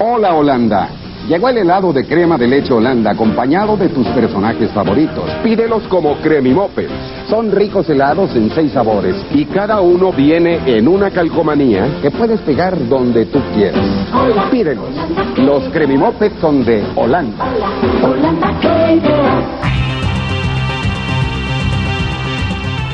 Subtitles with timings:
[0.00, 0.90] Hola Holanda.
[1.26, 5.28] Llegó el helado de crema de leche Holanda acompañado de tus personajes favoritos.
[5.42, 6.88] Pídelos como Cremimopes.
[7.28, 12.40] Son ricos helados en seis sabores y cada uno viene en una calcomanía que puedes
[12.42, 13.84] pegar donde tú quieras.
[14.52, 14.88] Pídelos.
[15.36, 17.44] Los Cremimopes son de Holanda.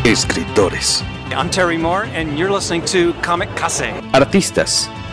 [0.04, 1.04] Escritores.
[1.36, 3.92] I'm Terry Moore, and you're listening to Comic Case.
[4.14, 4.88] Artistas.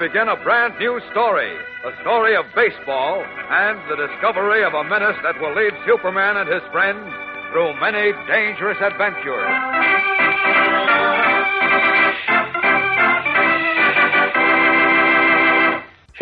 [0.00, 4.82] We begin a brand new story, a story of baseball and the discovery of a
[4.82, 7.06] menace that will lead Superman and his friends
[7.52, 10.23] through many dangerous adventures.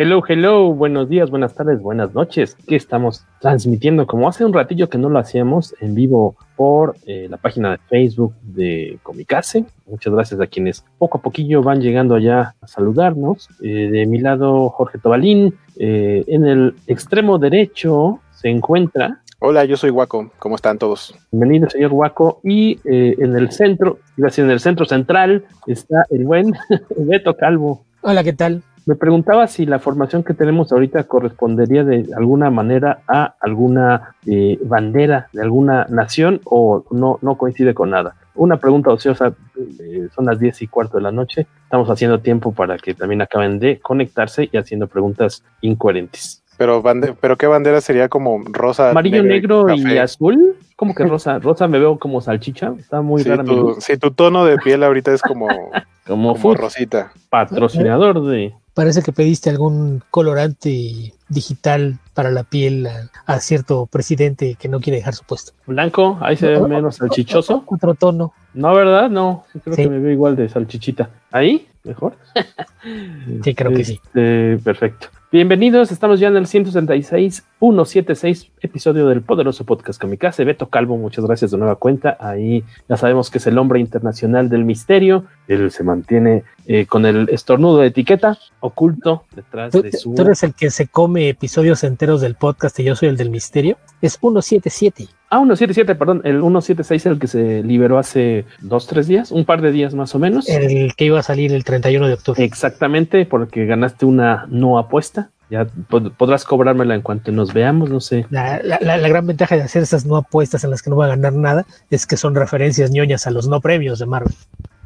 [0.04, 2.56] Hello, hello, buenos días, buenas tardes, buenas noches.
[2.66, 7.28] Que estamos transmitiendo como hace un ratillo que no lo hacíamos en vivo por eh,
[7.30, 9.64] la página de Facebook de Comicase.
[9.86, 13.48] Muchas gracias a quienes poco a poquillo van llegando allá a saludarnos.
[13.62, 15.54] Eh, de mi lado, Jorge Tobalín.
[15.76, 19.20] Eh, en el extremo derecho se encuentra.
[19.38, 20.32] Hola, yo soy Waco.
[20.40, 21.14] ¿Cómo están todos?
[21.30, 22.40] Bienvenido, señor Waco.
[22.42, 26.54] Y eh, en el centro, gracias, en el centro central está el buen
[26.96, 27.84] Beto Calvo.
[28.00, 28.64] Hola, ¿qué tal?
[28.84, 34.58] Me preguntaba si la formación que tenemos ahorita correspondería de alguna manera a alguna eh,
[34.64, 38.16] bandera de alguna nación o no, no coincide con nada.
[38.34, 42.52] Una pregunta ociosa, eh, son las 10 y cuarto de la noche, estamos haciendo tiempo
[42.52, 46.42] para que también acaben de conectarse y haciendo preguntas incoherentes.
[46.56, 48.90] Pero, bande pero ¿qué bandera sería como rosa?
[48.90, 50.56] Amarillo, negro, y azul.
[50.76, 51.38] ¿Cómo que rosa?
[51.40, 53.44] Rosa me veo como salchicha, está muy sí, rara.
[53.44, 55.46] Tu, sí, tu tono de piel ahorita es como,
[56.06, 57.12] como, como rosita.
[57.30, 64.56] Patrocinador de Parece que pediste algún colorante digital para la piel a, a, cierto presidente
[64.58, 65.52] que no quiere dejar su puesto.
[65.66, 67.64] Blanco, ahí se ve menos salchichoso.
[67.66, 68.32] Otro tono.
[68.54, 69.10] No, ¿verdad?
[69.10, 69.82] No, creo sí.
[69.82, 71.10] que me veo igual de salchichita.
[71.30, 71.68] ¿Ahí?
[71.84, 72.16] ¿Mejor?
[73.44, 74.00] sí, creo que sí.
[74.04, 75.08] Este, perfecto.
[75.32, 80.44] Bienvenidos, estamos ya en el 166, 176 episodio del poderoso podcast Comicase.
[80.44, 82.18] Beto Calvo, muchas gracias de nueva cuenta.
[82.20, 85.24] Ahí ya sabemos que es el hombre internacional del misterio.
[85.48, 90.14] Él se mantiene eh, con el estornudo de etiqueta oculto detrás ¿Tú, de su.
[90.14, 93.30] ¿Tú eres el que se come episodios enteros del podcast y yo soy el del
[93.30, 93.78] misterio?
[94.02, 95.08] Es 177.
[95.32, 99.46] Ah, 177, perdón, el 176 es el que se liberó hace dos, tres días, un
[99.46, 100.46] par de días más o menos.
[100.46, 102.44] El que iba a salir el 31 de octubre.
[102.44, 105.30] Exactamente, porque ganaste una no apuesta.
[105.48, 108.26] Ya pod podrás cobrármela en cuanto nos veamos, no sé.
[108.28, 111.06] La, la, la, gran ventaja de hacer esas no apuestas en las que no va
[111.06, 114.34] a ganar nada es que son referencias ñoñas a los no premios de Marvel.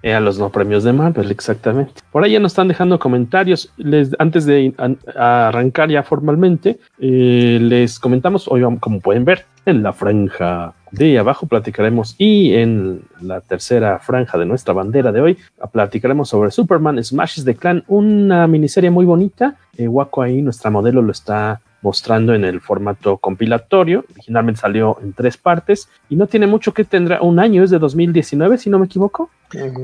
[0.02, 1.94] Eh, a los no premios de Marvel, exactamente.
[2.12, 3.72] Por ahí ya nos están dejando comentarios.
[3.76, 4.74] Les, antes de
[5.16, 11.46] arrancar ya formalmente, eh, les comentamos, hoy como pueden ver, en la franja de abajo
[11.46, 15.38] platicaremos y en la tercera franja de nuestra bandera de hoy
[15.72, 19.56] platicaremos sobre Superman Smashes the Clan, una miniserie muy bonita.
[19.76, 24.04] Eh, Waco ahí, nuestra modelo, lo está mostrando en el formato compilatorio.
[24.12, 27.78] Originalmente salió en tres partes y no tiene mucho que tendrá un año, es de
[27.78, 29.30] 2019, si no me equivoco.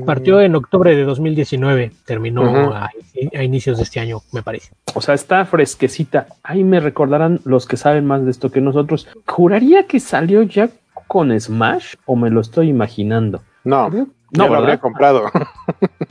[0.05, 2.73] Partió en octubre de 2019, terminó uh -huh.
[2.73, 2.89] a,
[3.37, 4.71] a, inicios de este año, me parece.
[4.93, 6.27] O sea, está fresquecita.
[6.43, 9.07] Ahí me recordarán los que saben más de esto que nosotros.
[9.25, 10.69] Juraría que salió ya
[11.07, 13.41] con Smash o me lo estoy imaginando.
[13.63, 13.89] No,
[14.33, 15.25] no ya lo habría comprado.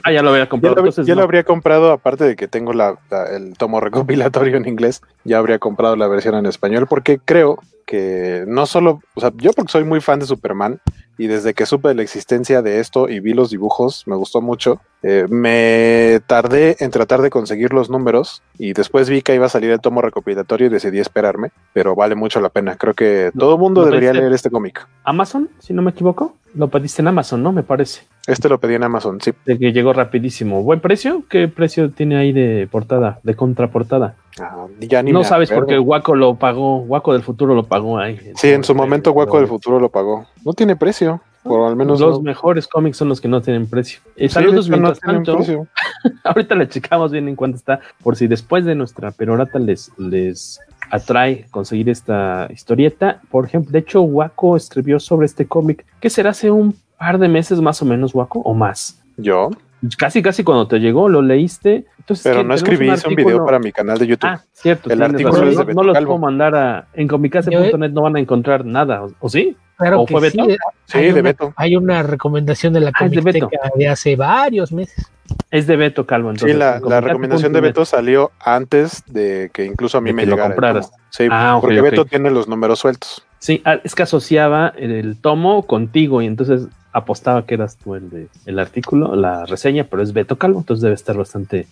[0.05, 0.77] Ah, ya lo habría comprado.
[0.77, 1.21] Ya, lo, Entonces, ya no.
[1.21, 5.39] lo, habría comprado, aparte de que tengo la, la, el tomo recopilatorio en inglés, ya
[5.39, 9.73] habría comprado la versión en español, porque creo que no solo, o sea, yo porque
[9.73, 10.81] soy muy fan de Superman
[11.19, 14.41] y desde que supe de la existencia de esto y vi los dibujos, me gustó
[14.41, 14.81] mucho.
[15.03, 19.51] Eh, me tardé en tratar de conseguir los números y después vi que iba a
[19.51, 22.77] salir el tomo recopilatorio y decidí esperarme, pero vale mucho la pena.
[22.77, 24.87] Creo que todo el mundo debería leer este cómic.
[25.05, 26.37] ¿Amazon, si no me equivoco?
[26.54, 27.52] Lo pediste en Amazon, ¿no?
[27.52, 28.02] Me parece.
[28.26, 29.32] Este lo pedí en Amazon, sí.
[29.46, 30.62] De que llegó rapidísimo.
[30.62, 31.25] ¿Buen precio?
[31.28, 34.14] ¿Qué precio tiene ahí de portada, de contraportada?
[34.40, 35.66] Ah, ya ni no sabes acuerdo.
[35.66, 38.19] porque Waco lo pagó, Waco del futuro lo pagó ahí.
[38.37, 40.26] Sí, en su momento Waco del futuro lo pagó.
[40.44, 42.22] No tiene precio, por al menos Los no.
[42.22, 44.00] mejores cómics son los que no tienen precio.
[44.16, 45.37] Eh, Sí, saludos no mientras tanto.
[45.37, 45.66] precio.
[46.25, 50.60] Ahorita le checamos bien en cuánto está, por si después de nuestra perorata les, les
[50.93, 53.21] atrae conseguir esta historieta.
[53.31, 57.29] Por ejemplo, de hecho, Waco escribió sobre este cómic, que será hace un par de
[57.29, 59.00] meses más o menos, Waco, o más.
[59.17, 59.50] Yo,
[59.99, 61.87] Casi, casi cuando te llegó, lo leíste.
[61.99, 64.29] Entonces, pero no escribí, hice un video para mi canal de YouTube.
[64.31, 64.89] Ah, cierto.
[64.93, 65.49] El artículo razón.
[65.49, 66.87] es de no, Beto no los puedo mandar a.
[66.95, 69.56] En comicase.net no van a encontrar nada, ¿o, o sí?
[69.77, 70.37] Claro ¿O que fue sí.
[70.38, 70.50] Beto?
[70.50, 71.53] eh, Sí, hay de una- Beto.
[71.56, 73.50] Hay una recomendación de la Ah, de Beto.
[73.75, 75.11] De hace varios meses.
[75.50, 76.31] Es de Beto Calvo.
[76.31, 80.14] Entonces, sí, la, la recomendación de Beto salió antes de que incluso a mí De
[80.14, 80.90] me que lo el compraras.
[80.90, 81.02] tomo.
[81.11, 81.81] Sí, Ah, porque.
[81.81, 83.25] Beto tiene los números sueltos.
[83.38, 88.11] Sí, ah, es que asociaba el tomo contigo y entonces apostaba que eras tú el
[88.11, 91.67] de el artículo, la reseña, pero es Beto Calvo, entonces debe estar bastante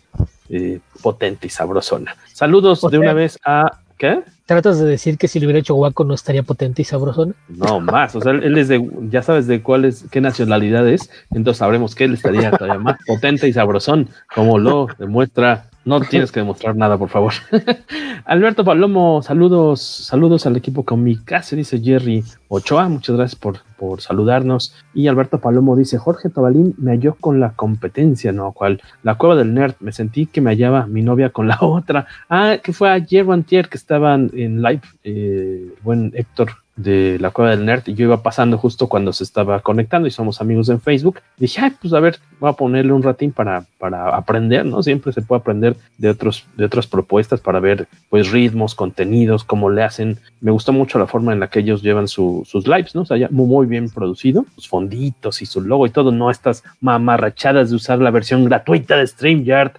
[0.48, 2.16] eh, potente y sabrosona.
[2.32, 4.23] Saludos O de una vez a ¿qué?
[4.47, 7.37] ¿Tratas de decir que si lo hubiera hecho Waco no estaría potente y sabrosón?
[7.49, 10.88] No más, o sea, él, él es de, ya sabes de cuál es, qué nacionalidad
[10.88, 15.67] es, entonces sabremos que él estaría todavía más potente y sabrosón, como lo demuestra.
[15.85, 17.32] No tienes que demostrar nada, por favor.
[18.26, 24.74] Alberto Palomo, saludos, saludos al equipo Comicase, dice Jerry Ochoa, muchas gracias por, por saludarnos.
[24.94, 28.52] Y Alberto Palomo dice, Jorge Tobalín me halló con la competencia, ¿no?
[28.52, 28.82] ¿Cuál?
[29.02, 32.06] La cueva del nerd, me sentí que me hallaba mi novia con la otra.
[32.28, 37.30] Ah, que fue ayer o antier que estaban en live, eh, buen Héctor de la
[37.30, 40.70] cueva del nerd y yo iba pasando justo cuando se estaba conectando y somos amigos
[40.70, 41.20] en Facebook.
[41.36, 44.82] Dije, ay, pues a ver, voy a ponerle un ratín para, para aprender, ¿no?
[44.82, 49.68] Siempre se puede aprender de otros, de otras propuestas para ver, pues, ritmos, contenidos, cómo
[49.68, 50.18] le hacen.
[50.40, 53.02] Me gustó mucho la forma en la que ellos llevan su- sus lives, ¿no?
[53.02, 56.62] O sea, ya muy bien producido, sus fonditos y su logo y todo, no estas
[56.82, 59.72] mamarrachadas de usar la versión gratuita de StreamYard,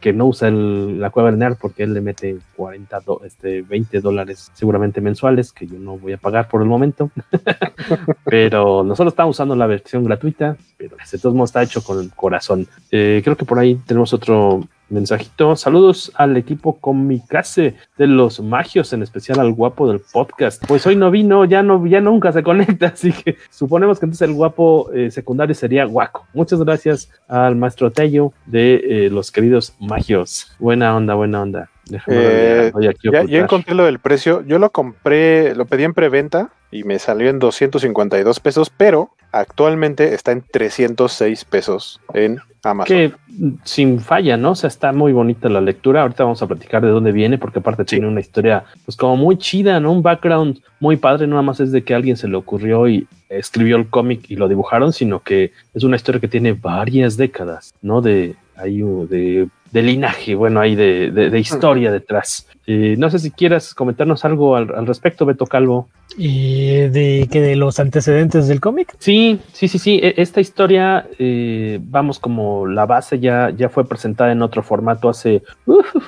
[0.00, 3.62] que no usa el- la cueva del nerd porque él le mete 40, do- este,
[3.62, 7.10] 20 dólares seguramente mensuales, que yo no voy a pagar por el momento.
[8.24, 12.10] pero nosotros estamos usando la versión gratuita, pero de todos modos está hecho con el
[12.12, 12.66] corazón.
[12.90, 15.56] Eh, creo que por ahí tenemos otro mensajito.
[15.56, 20.64] Saludos al equipo Comicase de los magios, en especial al guapo del podcast.
[20.66, 24.28] Pues hoy no vino, ya no, ya nunca se conecta, así que suponemos que entonces
[24.28, 26.26] el guapo eh, secundario sería guaco.
[26.32, 30.54] Muchas gracias al maestro Tello de eh, los queridos magios.
[30.58, 31.70] Buena onda, buena onda.
[32.06, 33.30] Eh, ya, ocultar.
[33.30, 34.42] encontré lo del precio.
[34.46, 40.12] Yo lo compré, lo pedí en preventa y me salió en 252 pesos, pero actualmente
[40.12, 42.96] está en 306 pesos en Amazon.
[42.96, 44.50] que mm, sin falla, ¿no?
[44.50, 46.02] O sea, está muy bonita la lectura.
[46.02, 49.38] Ahorita vamos a platicar de dónde viene, porque aparte tiene una historia, pues como muy
[49.38, 49.92] chida, ¿no?
[49.92, 52.88] Un background muy padre, no nada más es de que a alguien se le ocurrió
[52.88, 57.16] y escribió el cómic y lo dibujaron, sino que es una historia que tiene varias
[57.16, 58.02] décadas, ¿no?
[58.02, 62.46] De, hay un- de, de linaje, bueno, hay de, de- de historia detrás.
[62.66, 65.88] Eh, no sé si quieras comentarnos algo al, al respecto, Beto Calvo.
[66.18, 68.94] Eh, de que de los antecedentes del cómic.
[68.98, 69.98] Sí, sí, sí, sí.
[70.02, 75.08] E- Esta historia, eh, vamos, como la base ya, ya fue presentada en otro formato
[75.08, 75.42] hace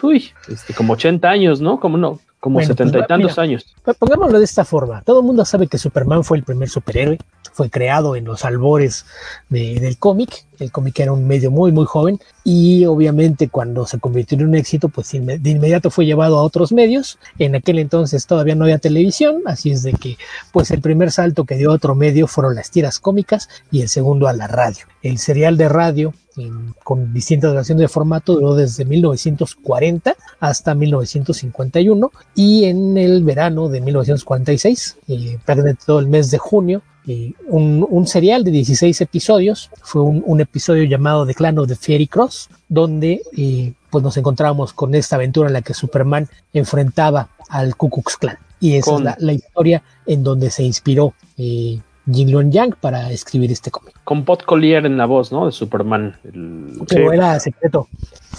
[0.02, 1.81] uy, este, como 80 años, ¿no?
[1.81, 3.43] Como no, como Bueno, setenta pues, y tantos mira.
[3.43, 3.66] años.
[3.84, 5.02] Pues Pongámoslo de esta forma.
[5.02, 7.19] Todo el mundo sabe que Superman fue el primer superhéroe.
[7.52, 9.04] Fue creado en los albores
[9.48, 10.44] de- del cómic.
[10.60, 12.20] El cómic era un medio muy, muy joven.
[12.44, 16.43] Y obviamente cuando se convirtió en un éxito, pues inme- de inmediato fue llevado a
[16.43, 17.19] otros medios.
[17.38, 19.43] En aquel entonces todavía no había televisión.
[19.46, 20.19] Así es de que,
[20.53, 23.88] pues el primer salto que dio a otro medio fueron las tiras cómicas y el
[23.88, 24.84] segundo a la radio.
[25.03, 32.10] El serial de radio en- con distintas versiones de formato duró desde 1940 hasta 1951
[32.34, 37.86] y en el verano de 1946, eh, prácticamente todo el mes de junio, eh, un,
[37.88, 42.08] un serial de 16 episodios, fue un, un episodio llamado The Clan of the Fairy
[42.08, 47.76] Cross, donde eh, pues nos encontramos con esta aventura en la que Superman enfrentaba al
[47.76, 48.38] Ku Klux Klan.
[48.58, 51.78] Y esa Con- es la, la historia en donde se inspiró eh,
[52.10, 53.94] Jin Yang para escribir este cómic.
[54.05, 55.46] Con Pot Collier en la voz, ¿no?
[55.46, 56.17] De Superman.
[56.25, 57.89] el- Pero era secreto.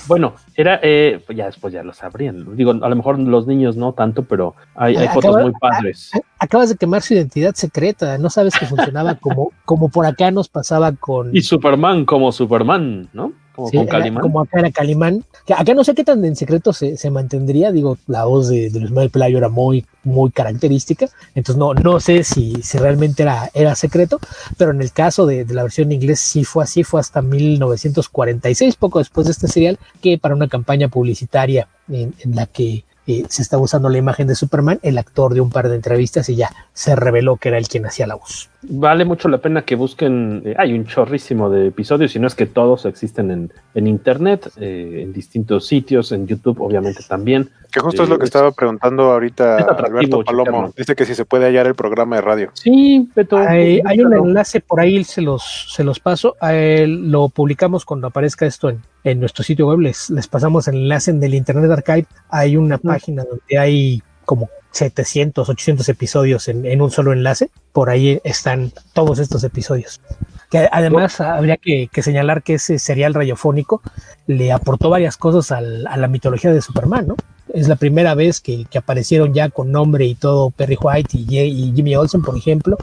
[0.07, 2.55] Bueno, era, eh, ya después ya lo sabrían.
[2.55, 6.11] Digo, a lo mejor los niños no tanto, pero hay, hay Acaba- fotos muy padres.
[6.39, 10.47] Acabas de quemar su identidad secreta, no sabes que funcionaba como, como por acá nos
[10.47, 11.35] pasaba con...
[11.35, 13.33] Y Superman como Superman, ¿no?
[13.57, 14.21] Como Sí, con era- Calimán.
[14.21, 15.25] como acá era Calimán.
[15.45, 17.71] Que acá no sé qué tan en secreto se, se mantendría.
[17.71, 21.09] Digo, la voz de, de Luis Manuel Pelayo era muy, muy característica.
[21.35, 24.19] Entonces no, no sé si, si realmente era, era secreto.
[24.57, 26.83] Pero en el caso de, de la versión en inglés sí fue así.
[26.83, 32.35] Fue hasta 1946, poco después de este serial, que para una campaña publicitaria en, en
[32.35, 35.69] la que eh, se estaba usando la imagen de Superman, el actor de un par
[35.69, 38.49] de entrevistas y ya se reveló que era el quien hacía la voz.
[38.63, 42.35] Vale mucho la pena que busquen, eh, hay un chorrísimo de episodios, y no es
[42.35, 47.49] que todos existen en, en internet, eh, en distintos sitios, en YouTube obviamente también.
[47.71, 50.73] Que justo es lo que estaba preguntando ahorita Alberto Palomo.
[50.75, 52.51] Dice que si se puede hallar el programa de radio.
[52.53, 53.37] Sí, Beto.
[53.37, 56.35] Hay, hay un enlace por ahí, se los, se los paso.
[56.41, 59.79] lo publicamos cuando aparezca esto en, en nuestro sitio web.
[59.79, 62.05] Les, les pasamos el enlace en el Internet Archive.
[62.29, 67.49] Hay una página donde hay como 700, 800 episodios en, en, un solo enlace.
[67.71, 70.01] Por ahí están todos estos episodios.
[70.49, 73.81] Que además habría que, que, señalar que ese serial radiofónico
[74.27, 77.15] le aportó varias cosas al, a la mitología de Superman, ¿no?
[77.53, 81.39] es la primera vez que, que, aparecieron ya con nombre y todo Perry White y,
[81.39, 82.77] y Jimmy Olsen, por ejemplo.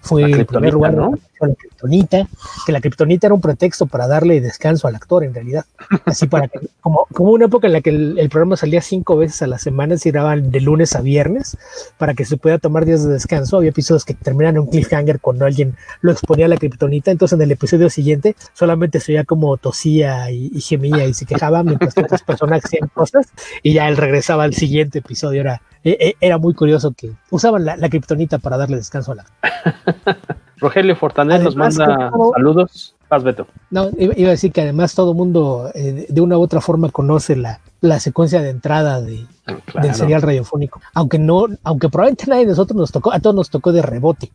[0.00, 1.14] Fue el primer lugar ¿no?
[1.40, 2.28] La kriptonita,
[2.64, 5.64] que la kriptonita era un pretexto para darle descanso al actor en realidad.
[6.04, 9.16] Así para que, como, como una época en la que el, el programa salía cinco
[9.16, 11.56] veces a la semana, se grababan de lunes a viernes,
[11.98, 13.58] para que se pueda tomar días de descanso.
[13.58, 17.10] Había episodios que terminaban en un cliffhanger cuando alguien lo exponía a la kriptonita.
[17.10, 21.26] Entonces en el episodio siguiente solamente se oía como tosía y, y gemía y se
[21.26, 23.26] quejaba mientras otras personas hacían cosas
[23.62, 25.40] y ya el regresaba al siguiente episodio.
[25.40, 29.26] Era, era muy curioso que usaban la, la kriptonita para darle descanso a la.
[30.58, 32.94] Rogelio Fortanet nos manda todo, saludos.
[33.08, 33.46] Paz, Beto.
[33.70, 36.88] No, iba a decir que además todo el mundo eh, de una u otra forma
[36.88, 39.26] conoce la, la secuencia de entrada de,
[39.64, 39.86] claro.
[39.86, 40.80] del serial radiofónico.
[40.92, 44.32] Aunque no, aunque probablemente nadie de nosotros nos tocó, a todos nos tocó de rebote.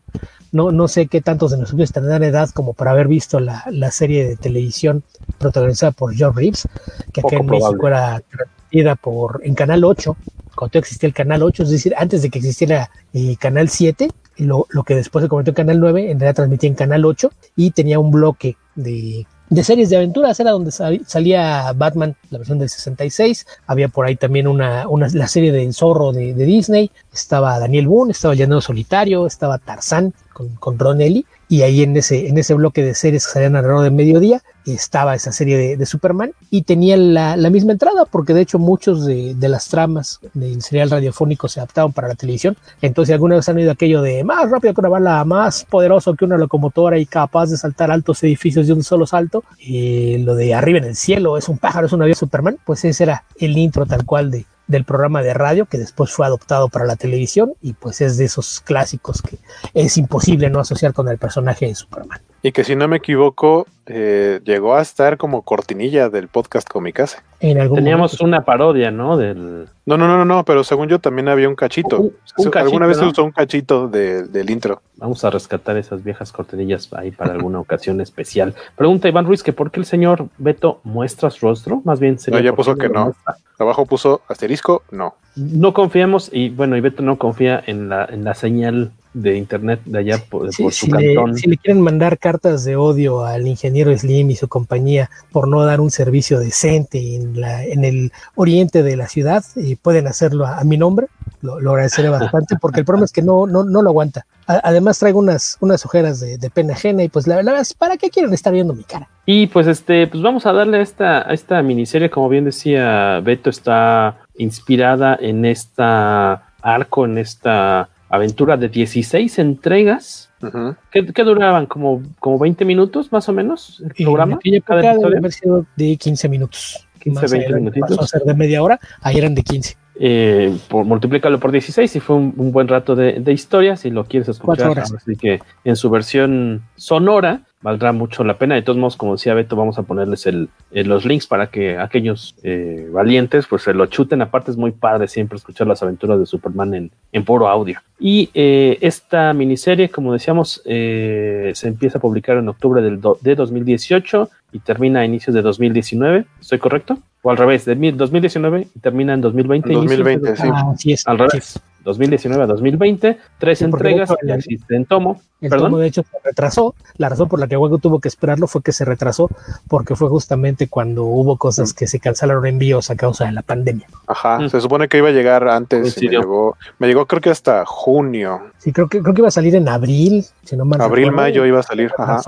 [0.53, 3.91] No, no sé qué tantos de nosotros tendrán edad como para haber visto la, la
[3.91, 5.03] serie de televisión
[5.37, 6.67] protagonizada por John Reeves,
[7.11, 7.75] que acá en probable.
[7.75, 10.15] México era transmitida por, en Canal 8,
[10.55, 14.67] cuando existía el Canal 8, es decir, antes de que existiera eh, Canal 7, lo,
[14.69, 17.71] lo, que después se convirtió en Canal 9, en realidad transmitía en Canal 8 y
[17.71, 22.69] tenía un bloque de, de series de aventuras, era donde salía Batman, la versión del
[22.69, 27.59] 66, había por ahí también una, una la serie de Zorro de, de, Disney, estaba
[27.59, 32.27] Daniel Boone, estaba Llanero Solitario, estaba Tarzán con, con Ron Ellie, y ahí en ese,
[32.27, 36.33] en ese bloque de series que salían alrededor de mediodía estaba esa serie de, Superman
[36.49, 40.89] y tenía la, la, misma entrada porque de hecho muchos de, las tramas del serial
[40.89, 42.55] radiofónico se adaptaban para la televisión.
[42.81, 46.25] Entonces alguna vez han oído aquello de más rápido que una bala más poderoso que
[46.25, 49.43] una locomotora y capaz de saltar altos edificios de un solo salto.
[49.59, 52.85] Y lo de arriba en el cielo es un pájaro es un avión Superman pues
[52.85, 56.69] ese era el intro tal cual de, del programa de radio que después fue adoptado
[56.69, 59.37] para la televisión y pues es de esos clásicos que
[59.73, 62.21] es imposible no asociar con el personaje de Superman.
[62.43, 67.19] Y que si no me equivoco, eh, llegó a estar como cortinilla del podcast Comicase.
[67.39, 68.25] En algún Teníamos momento.
[68.25, 69.15] una parodia, ¿no?
[69.15, 69.67] Del...
[69.85, 71.99] No, no, no, no, pero según yo también había un cachito.
[71.99, 73.03] Un cachito Alguna vez ¿no?
[73.03, 74.81] se usó un cachito de, del intro.
[74.97, 78.55] Vamos a rescatar esas viejas cortinillas ahí para alguna ocasión especial.
[78.75, 82.39] Pregunta Iván Ruiz que por qué el señor Beto muestra su rostro, más bien sería
[82.39, 83.05] No, ya puso que no.
[83.05, 83.37] Muestra.
[83.59, 85.13] Abajo puso asterisco, no.
[85.35, 89.81] No confiamos y bueno, y Beto no confía en la, en la señal de internet
[89.85, 91.31] de allá por, sí, por su si cantón.
[91.31, 95.47] Le, si le quieren mandar cartas de odio al ingeniero Slim y su compañía por
[95.47, 100.07] no dar un servicio decente en, la, en el oriente de la ciudad, eh, pueden
[100.07, 101.07] hacerlo a, a mi nombre.
[101.41, 104.25] Lo, lo, agradeceré bastante porque el problema es que no, no, no lo aguanta.
[104.47, 107.73] A, además traigo unas, unas ojeras de, de, pena ajena y pues la verdad es,
[107.73, 109.09] ¿para qué quieren estar viendo mi cara?
[109.25, 113.19] Y pues este, pues vamos a darle a esta, a esta miniserie, como bien decía
[113.21, 120.29] Beto, está inspirada en esta arco, en esta aventura de 16 entregas.
[120.41, 120.77] Uh -huh.
[120.91, 121.65] ¿Qué, ¿Qué, duraban?
[121.65, 124.39] ¿Como, ¿Como 20 minutos más o menos el programa?
[124.43, 126.87] En debe haber sido de 15 minutos.
[126.99, 127.89] 15, 20 minutitos.
[127.89, 129.75] Pasó a ser de media hora, ahí eran de 15.
[130.03, 133.75] Eh, por, multiplícalo por 16 y fue un, un buen rato de, de, historia.
[133.75, 138.55] Si lo quieres escuchar, así que en su versión sonora valdrá mucho la pena.
[138.55, 141.77] De todos modos, como decía Beto, vamos a ponerles el, el, los links para que
[141.77, 144.21] aquellos eh, valientes pues se lo chuten.
[144.21, 147.79] Aparte es muy padre siempre escuchar las aventuras de Superman en, en puro audio.
[147.99, 153.17] Y eh, esta miniserie, como decíamos, eh, se empieza a publicar en octubre del do,
[153.21, 156.25] de 2018 y termina a inicios de 2019.
[156.39, 156.97] ¿Estoy correcto?
[157.21, 159.73] O al revés, de 2019 y termina en 2020.
[159.73, 160.47] 2020, sí.
[160.51, 161.61] Ah, sí es, al revés.
[161.83, 165.21] 2019 a 2020, tres sí, entregas ya existen en tomo.
[165.41, 165.71] El ¿Perdón?
[165.71, 166.75] tomo, de hecho, se retrasó.
[166.97, 169.29] La razón por la que Hueco tuvo que esperarlo fue que se retrasó,
[169.67, 173.87] porque fue justamente cuando hubo cosas que se cancelaron envíos a causa de la pandemia.
[174.07, 174.49] Ajá, mm.
[174.49, 175.97] se supone que iba a llegar antes.
[176.01, 178.41] Y me, llegó, me llegó, creo que hasta junio.
[178.59, 181.23] Sí, creo que, creo que iba a salir en abril, si no mal Abril, recuerdo,
[181.23, 181.91] mayo iba a salir.
[181.97, 182.21] Ajá.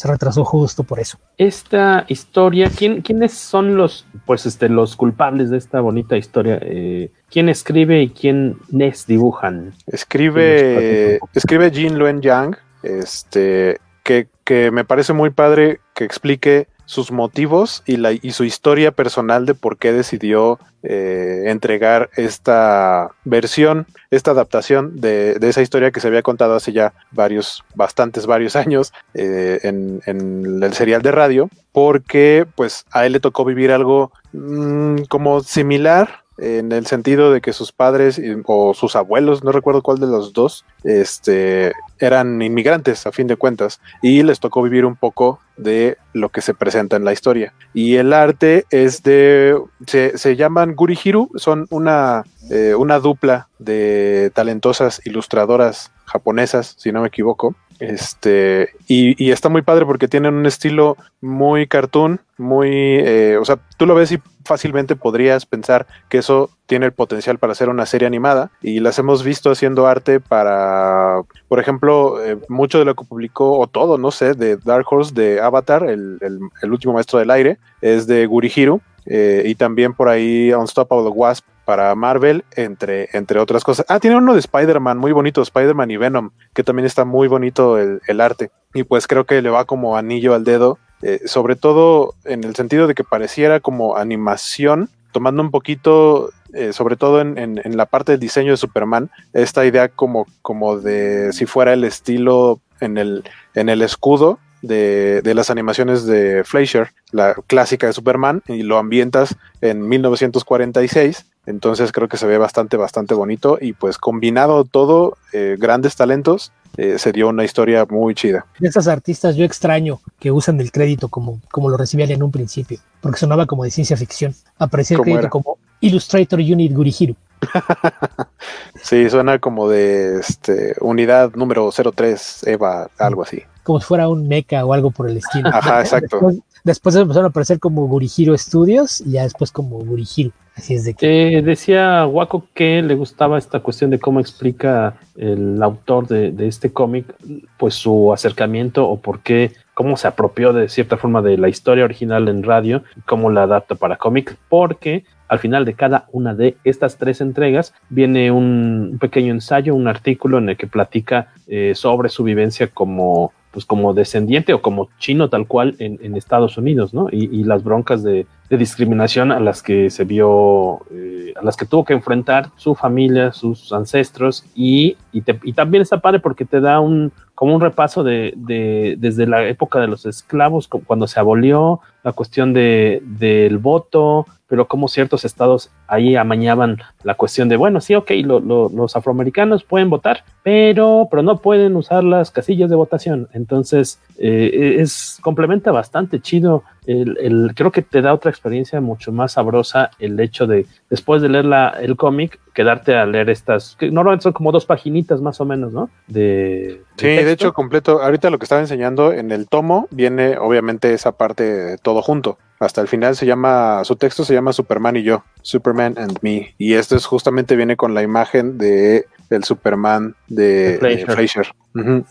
[0.00, 1.18] Se retrasó justo por eso.
[1.36, 6.58] Esta historia, ¿quién, ¿quiénes son los, pues, este, los culpables de esta bonita historia?
[6.62, 9.74] Eh, ¿Quién escribe y quiénes dibujan?
[9.86, 17.12] Escribe, escribe Jin Luen Yang, este, que, que me parece muy padre que explique sus
[17.12, 23.86] motivos y, la, y su historia personal de por qué decidió eh, entregar esta versión,
[24.10, 28.56] esta adaptación de, de, esa historia que se había contado hace ya varios, bastantes, varios
[28.64, 34.10] años eh, en, el serial de radio, porque pues a él le tocó vivir algo
[34.32, 39.82] mmm, como similar en el sentido de que sus padres o sus abuelos, no recuerdo
[39.82, 44.84] cuál de los dos, este, eran inmigrantes a fin de cuentas y les tocó vivir
[44.84, 47.52] un poco de lo que se presenta en la historia.
[47.74, 54.30] Y el arte es de, se, se llaman Gurihiru, son una, eh, una dupla de
[54.34, 57.54] talentosas ilustradoras japonesas, si no me equivoco.
[57.80, 63.44] Este, y, y, está muy padre porque tienen un estilo muy cartoon, muy, eh, o
[63.46, 67.70] sea, tú lo ves y fácilmente podrías pensar que eso tiene el potencial para hacer
[67.70, 72.84] una serie animada y las hemos visto haciendo arte para, por ejemplo, eh, mucho de
[72.84, 76.92] lo que publicó, o todo, no sé, de Dark Horse, de Avatar, el, el, último
[76.92, 78.80] maestro del aire, es de Gurihiro.
[79.06, 83.86] Eh, y también por ahí Unstoppable Wasp para Marvel, entre, entre otras cosas.
[83.88, 87.78] Ah, tiene uno de Spider-Man, muy bonito, Spider-Man y Venom, que también está muy bonito
[87.78, 88.50] el, el, arte.
[88.74, 92.56] Y pues creo que le va como anillo al dedo, eh, sobre todo en el
[92.56, 97.76] sentido de que pareciera como animación, tomando un poquito, eh, sobre todo en, en, en,
[97.76, 102.58] la parte del diseño de Superman, esta idea como, como de si fuera el estilo
[102.80, 103.22] en el,
[103.54, 108.76] en el escudo de, de, las animaciones de Fleischer, la clásica de Superman, y lo
[108.76, 111.26] ambientas en 1946.
[111.50, 116.52] Entonces creo que se ve bastante, bastante bonito y pues combinado todo, eh, grandes talentos,
[116.76, 118.46] eh, se dio una historia muy chida.
[118.58, 122.30] De esas artistas yo extraño que usan el crédito como, como lo recibían en un
[122.30, 124.34] principio, porque sonaba como de ciencia ficción.
[124.58, 125.30] Aparecía el crédito era?
[125.30, 127.16] como Illustrator Unit Gurihiro.
[128.82, 133.42] sí, suena como de este, unidad número 03, Eva, algo así.
[133.62, 135.48] Como si fuera un mecha o algo por el estilo.
[135.48, 136.16] Ajá, exacto.
[136.16, 140.32] Después, después empezaron a aparecer como Gurihiro Studios y ya después como Gurihiro.
[140.56, 141.38] Así es de que.
[141.38, 146.48] Eh, decía Waco que le gustaba esta cuestión de cómo explica el autor de, de
[146.48, 147.14] este cómic,
[147.56, 151.84] pues su acercamiento o por qué, cómo se apropió de cierta forma de la historia
[151.84, 156.56] original en radio, cómo la adapta para cómic, porque al final de cada una de
[156.64, 161.72] estas tres entregas viene un, un pequeño ensayo, un artículo en el que platica eh,
[161.76, 166.56] sobre su vivencia como pues como descendiente o como chino tal cual en, en Estados
[166.56, 167.08] Unidos, ¿no?
[167.10, 171.56] Y, y las broncas de, de, discriminación a las que se vio, eh, a las
[171.56, 176.20] que tuvo que enfrentar su familia, sus ancestros, y, y, te, y también está padre
[176.20, 180.68] porque te da un, como un repaso de, de, desde la época de los esclavos,
[180.68, 187.14] cuando se abolió la cuestión de, del voto, pero como ciertos estados ahí amañaban la
[187.14, 191.76] cuestión de, bueno, sí, ok, lo, lo, los afroamericanos pueden votar, pero, pero no pueden
[191.76, 193.28] usar las casillas de votación.
[193.32, 196.64] Entonces, eh, es complementa bastante chido.
[196.84, 201.22] El, el, creo que te da otra experiencia mucho más sabrosa el hecho de, después
[201.22, 205.20] de leer la, el cómic, quedarte a leer estas, que normalmente son como dos paginitas
[205.20, 205.90] más o menos, ¿no?
[206.08, 208.02] Sí, de, de hecho, completo.
[208.02, 212.38] Ahorita lo que estaba enseñando en el tomo viene obviamente esa parte todo junto.
[212.58, 216.54] Hasta el final se llama, su texto se llama Superman y yo, Superman and Me.
[216.58, 221.46] Y esto es justamente viene con la imagen de el Superman de, de Fleischer.
[221.74, 222.04] Uh -huh.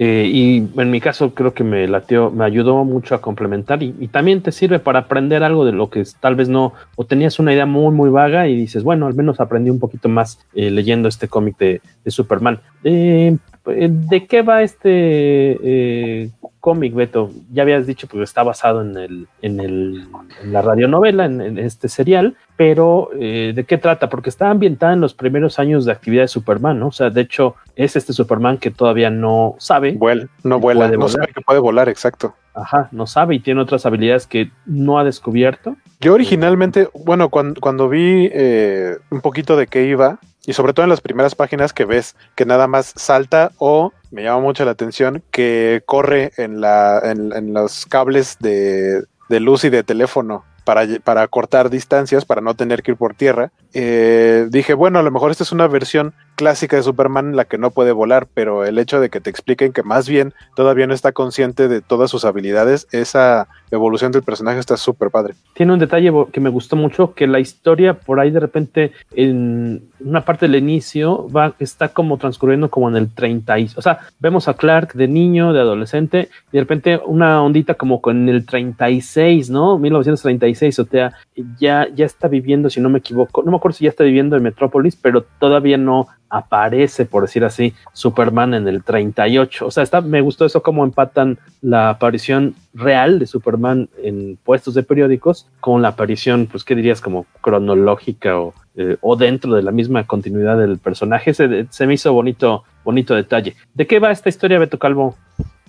[0.00, 3.96] Eh, y en mi caso creo que me latió, me ayudó mucho a complementar y,
[3.98, 7.40] y, también te sirve para aprender algo de lo que tal vez no, o tenías
[7.40, 10.70] una idea muy, muy vaga y dices, bueno, al menos aprendí un poquito más eh,
[10.70, 12.60] leyendo este cómic de, de, Superman.
[12.84, 13.36] Eh,
[13.68, 17.30] ¿De qué va este eh, cómic, Beto?
[17.52, 20.06] Ya habías dicho que está basado en, el, en, el,
[20.42, 24.08] en la radionovela, en, en, este serial, pero eh, ¿de qué trata?
[24.08, 26.88] Porque está ambientada en los primeros años de actividad de Superman, ¿no?
[26.88, 29.92] O sea, de hecho, es este Superman que todavía no sabe.
[29.92, 32.34] Vuela, no vuela, no sabe que puede volar, exacto.
[32.54, 35.76] Ajá, no sabe y tiene otras habilidades que no ha descubierto.
[36.00, 40.84] Yo originalmente, bueno, cuando, cuando vi eh, un poquito de qué iba, y sobre todo
[40.84, 44.70] en las primeras páginas que ves que nada más salta o me llama mucho la
[44.70, 50.86] atención que corre en, la, en, los cables de, de, luz y de teléfono para,
[51.04, 53.52] para, cortar distancias, para no tener que ir por tierra.
[53.74, 57.58] Eh, dije, bueno, a lo mejor esta es una versión clásica de Superman la que
[57.58, 60.94] no puede volar, pero el hecho de que te expliquen que más bien todavía no
[60.94, 65.34] está consciente de todas sus habilidades, esa evolución del personaje está súper padre.
[65.54, 69.82] Tiene un detalle que me gustó mucho, que la historia por ahí de repente en
[69.98, 74.46] una parte del inicio va, está como transcurriendo como en el 30, o sea, vemos
[74.46, 79.50] a Clark de niño, de adolescente, y de repente una ondita como con el 36,
[79.50, 79.76] ¿no?
[79.76, 81.14] 1936, o sea,
[81.58, 84.36] ya, ya está viviendo, si no me equivoco, no me acuerdo si ya está viviendo
[84.36, 89.66] en Metrópolis, pero todavía no aparece, por decir así, Superman en el 38.
[89.66, 94.74] O sea, está, me gustó eso cómo empatan la aparición real de Superman en puestos
[94.74, 97.00] de periódicos con la aparición, pues, ¿qué dirías?
[97.00, 101.34] Como cronológica o, eh, o dentro de la misma continuidad del personaje.
[101.34, 103.56] Se, se me hizo bonito, bonito detalle.
[103.74, 105.16] ¿De qué va esta historia, Beto Calvo?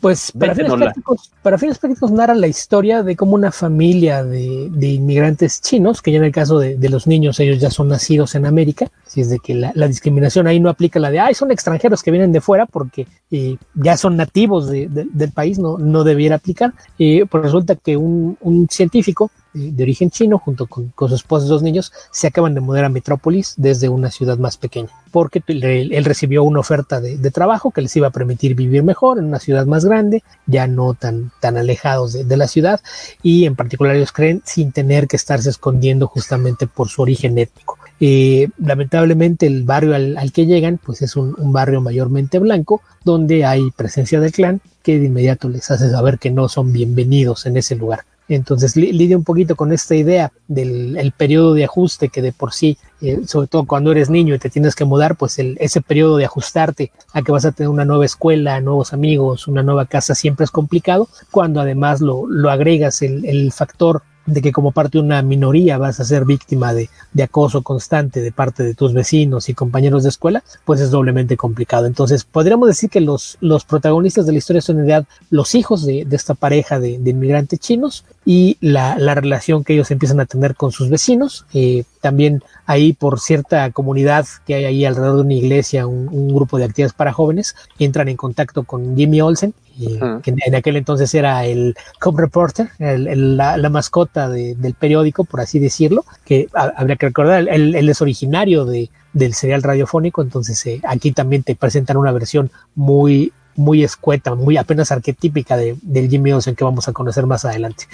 [0.02, 4.70] Pues para fines, prácticos, para fines, prácticos, narra la historia de cómo una familia de,
[4.72, 7.90] de inmigrantes chinos, que ya en el caso de, de, los niños, ellos ya son
[7.90, 11.20] nacidos en América, si es de que la, la, discriminación ahí no aplica la de,
[11.20, 15.60] ay, son extranjeros que vienen de fuera porque eh, ya son nativos de, del país,
[15.60, 16.74] no, no debiera aplicar.
[16.98, 21.46] Eh, pues resulta que un, un científico de origen chino, junto con, con, su esposa
[21.46, 25.42] y dos niños, se acaban de mudar a Metrópolis desde una ciudad más pequeña, porque
[25.48, 29.40] él, recibió una oferta de, trabajo que les iba a permitir vivir mejor en una
[29.40, 32.80] ciudad más grande, ya no tan, tan alejados de, la ciudad,
[33.24, 37.78] y en particular ellos creen sin tener que estarse escondiendo justamente por su origen étnico.
[38.02, 42.82] Eh, lamentablemente el barrio al, al, que llegan pues es un, un, barrio mayormente blanco
[43.04, 47.46] donde hay presencia del clan que de inmediato les hace saber que no son bienvenidos
[47.46, 48.06] en ese lugar.
[48.30, 52.54] Entonces lidia un poquito con esta idea del el periodo de ajuste que de por
[52.54, 55.82] sí, eh, sobre todo cuando eres niño y te tienes que mudar, pues el, ese
[55.82, 59.86] periodo de ajustarte a que vas a tener una nueva escuela, nuevos amigos, una nueva
[59.86, 64.72] casa siempre es complicado, cuando además lo, lo agregas el, el factor de que como
[64.72, 68.76] parte de una minoría vas a ser víctima de, de, acoso constante de parte de
[68.76, 71.86] tus vecinos y compañeros de escuela, pues es doblemente complicado.
[71.86, 75.86] Entonces, podríamos decir que los, los protagonistas de la historia son en realidad los hijos
[75.86, 80.26] de, de esta pareja de, inmigrantes chinos y la, la, relación que ellos empiezan a
[80.26, 81.46] tener con sus vecinos.
[81.54, 86.34] Eh, también ahí por cierta comunidad que hay ahí alrededor de una iglesia, un, un
[86.34, 89.54] grupo de actividades para jóvenes, entran en contacto con Jimmy Olsen,
[89.88, 94.56] eh, que en aquel entonces era el Cop Reporter, el, el, la, la, mascota de,
[94.56, 98.90] del periódico, por así decirlo, que a, habría que recordar, él, él es originario de,
[99.14, 104.56] del serial radiofónico, entonces eh, aquí también te presentan una versión muy muy escueta, muy
[104.56, 107.86] apenas arquetípica de, del Jimmy Olsen que vamos a conocer más adelante.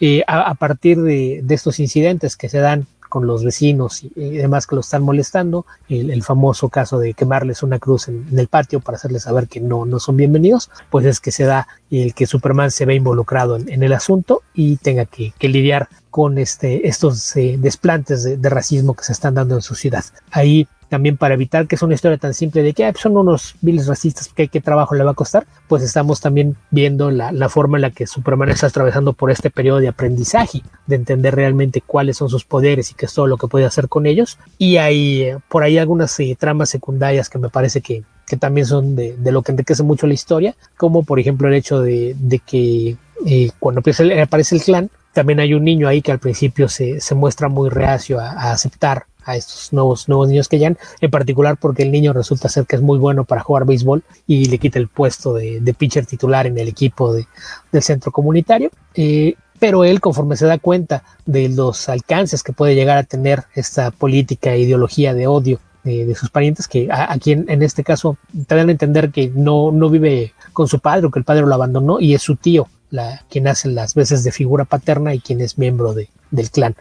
[0.00, 4.08] Eh, a, a, partir de, de, estos incidentes que se dan con los vecinos y,
[4.16, 8.80] demás que lo están molestando, el, famoso caso de quemarles una cruz en, el patio
[8.80, 12.26] para hacerles saber que no, no son bienvenidos, pues es que se da el que
[12.26, 17.36] Superman se ve involucrado en, el asunto y tenga que, que lidiar con este, estos
[17.36, 20.04] eh, desplantes de, de, racismo que se están dando en su ciudad.
[20.30, 23.54] Ahí también para evitar que es una historia tan simple de que ah, son unos
[23.62, 25.46] viles racistas, ¿qué, qué trabajo le va a costar?
[25.66, 29.48] Pues estamos también viendo la, la, forma en la que Superman está atravesando por este
[29.48, 33.38] periodo de aprendizaje, de entender realmente cuáles son sus poderes y qué es todo lo
[33.38, 34.36] que puede hacer con ellos.
[34.58, 38.66] Y hay eh, por ahí algunas eh, tramas secundarias que me parece que, que también
[38.66, 42.14] son de, de, lo que enriquece mucho la historia, como por ejemplo el hecho de,
[42.18, 46.68] de que eh, cuando aparece el clan, también hay un niño ahí que al principio
[46.68, 50.78] se, se muestra muy reacio a, a aceptar a estos nuevos, nuevos niños que llegan,
[51.00, 54.46] en particular porque el niño resulta ser que es muy bueno para jugar béisbol y
[54.46, 57.26] le quita el puesto de, pitcher titular en el equipo de,
[57.70, 58.70] del centro comunitario.
[58.94, 63.44] Eh, pero él, conforme se da cuenta de los alcances que puede llegar a tener
[63.54, 68.16] esta política e ideología de odio de, sus parientes, que aquí en, en, este caso
[68.46, 71.42] te dan a entender que no, no vive con su padre o que el padre
[71.42, 75.18] lo abandonó y es su tío la, quien hace las veces de figura paterna y
[75.18, 76.76] quien es miembro de, del clan.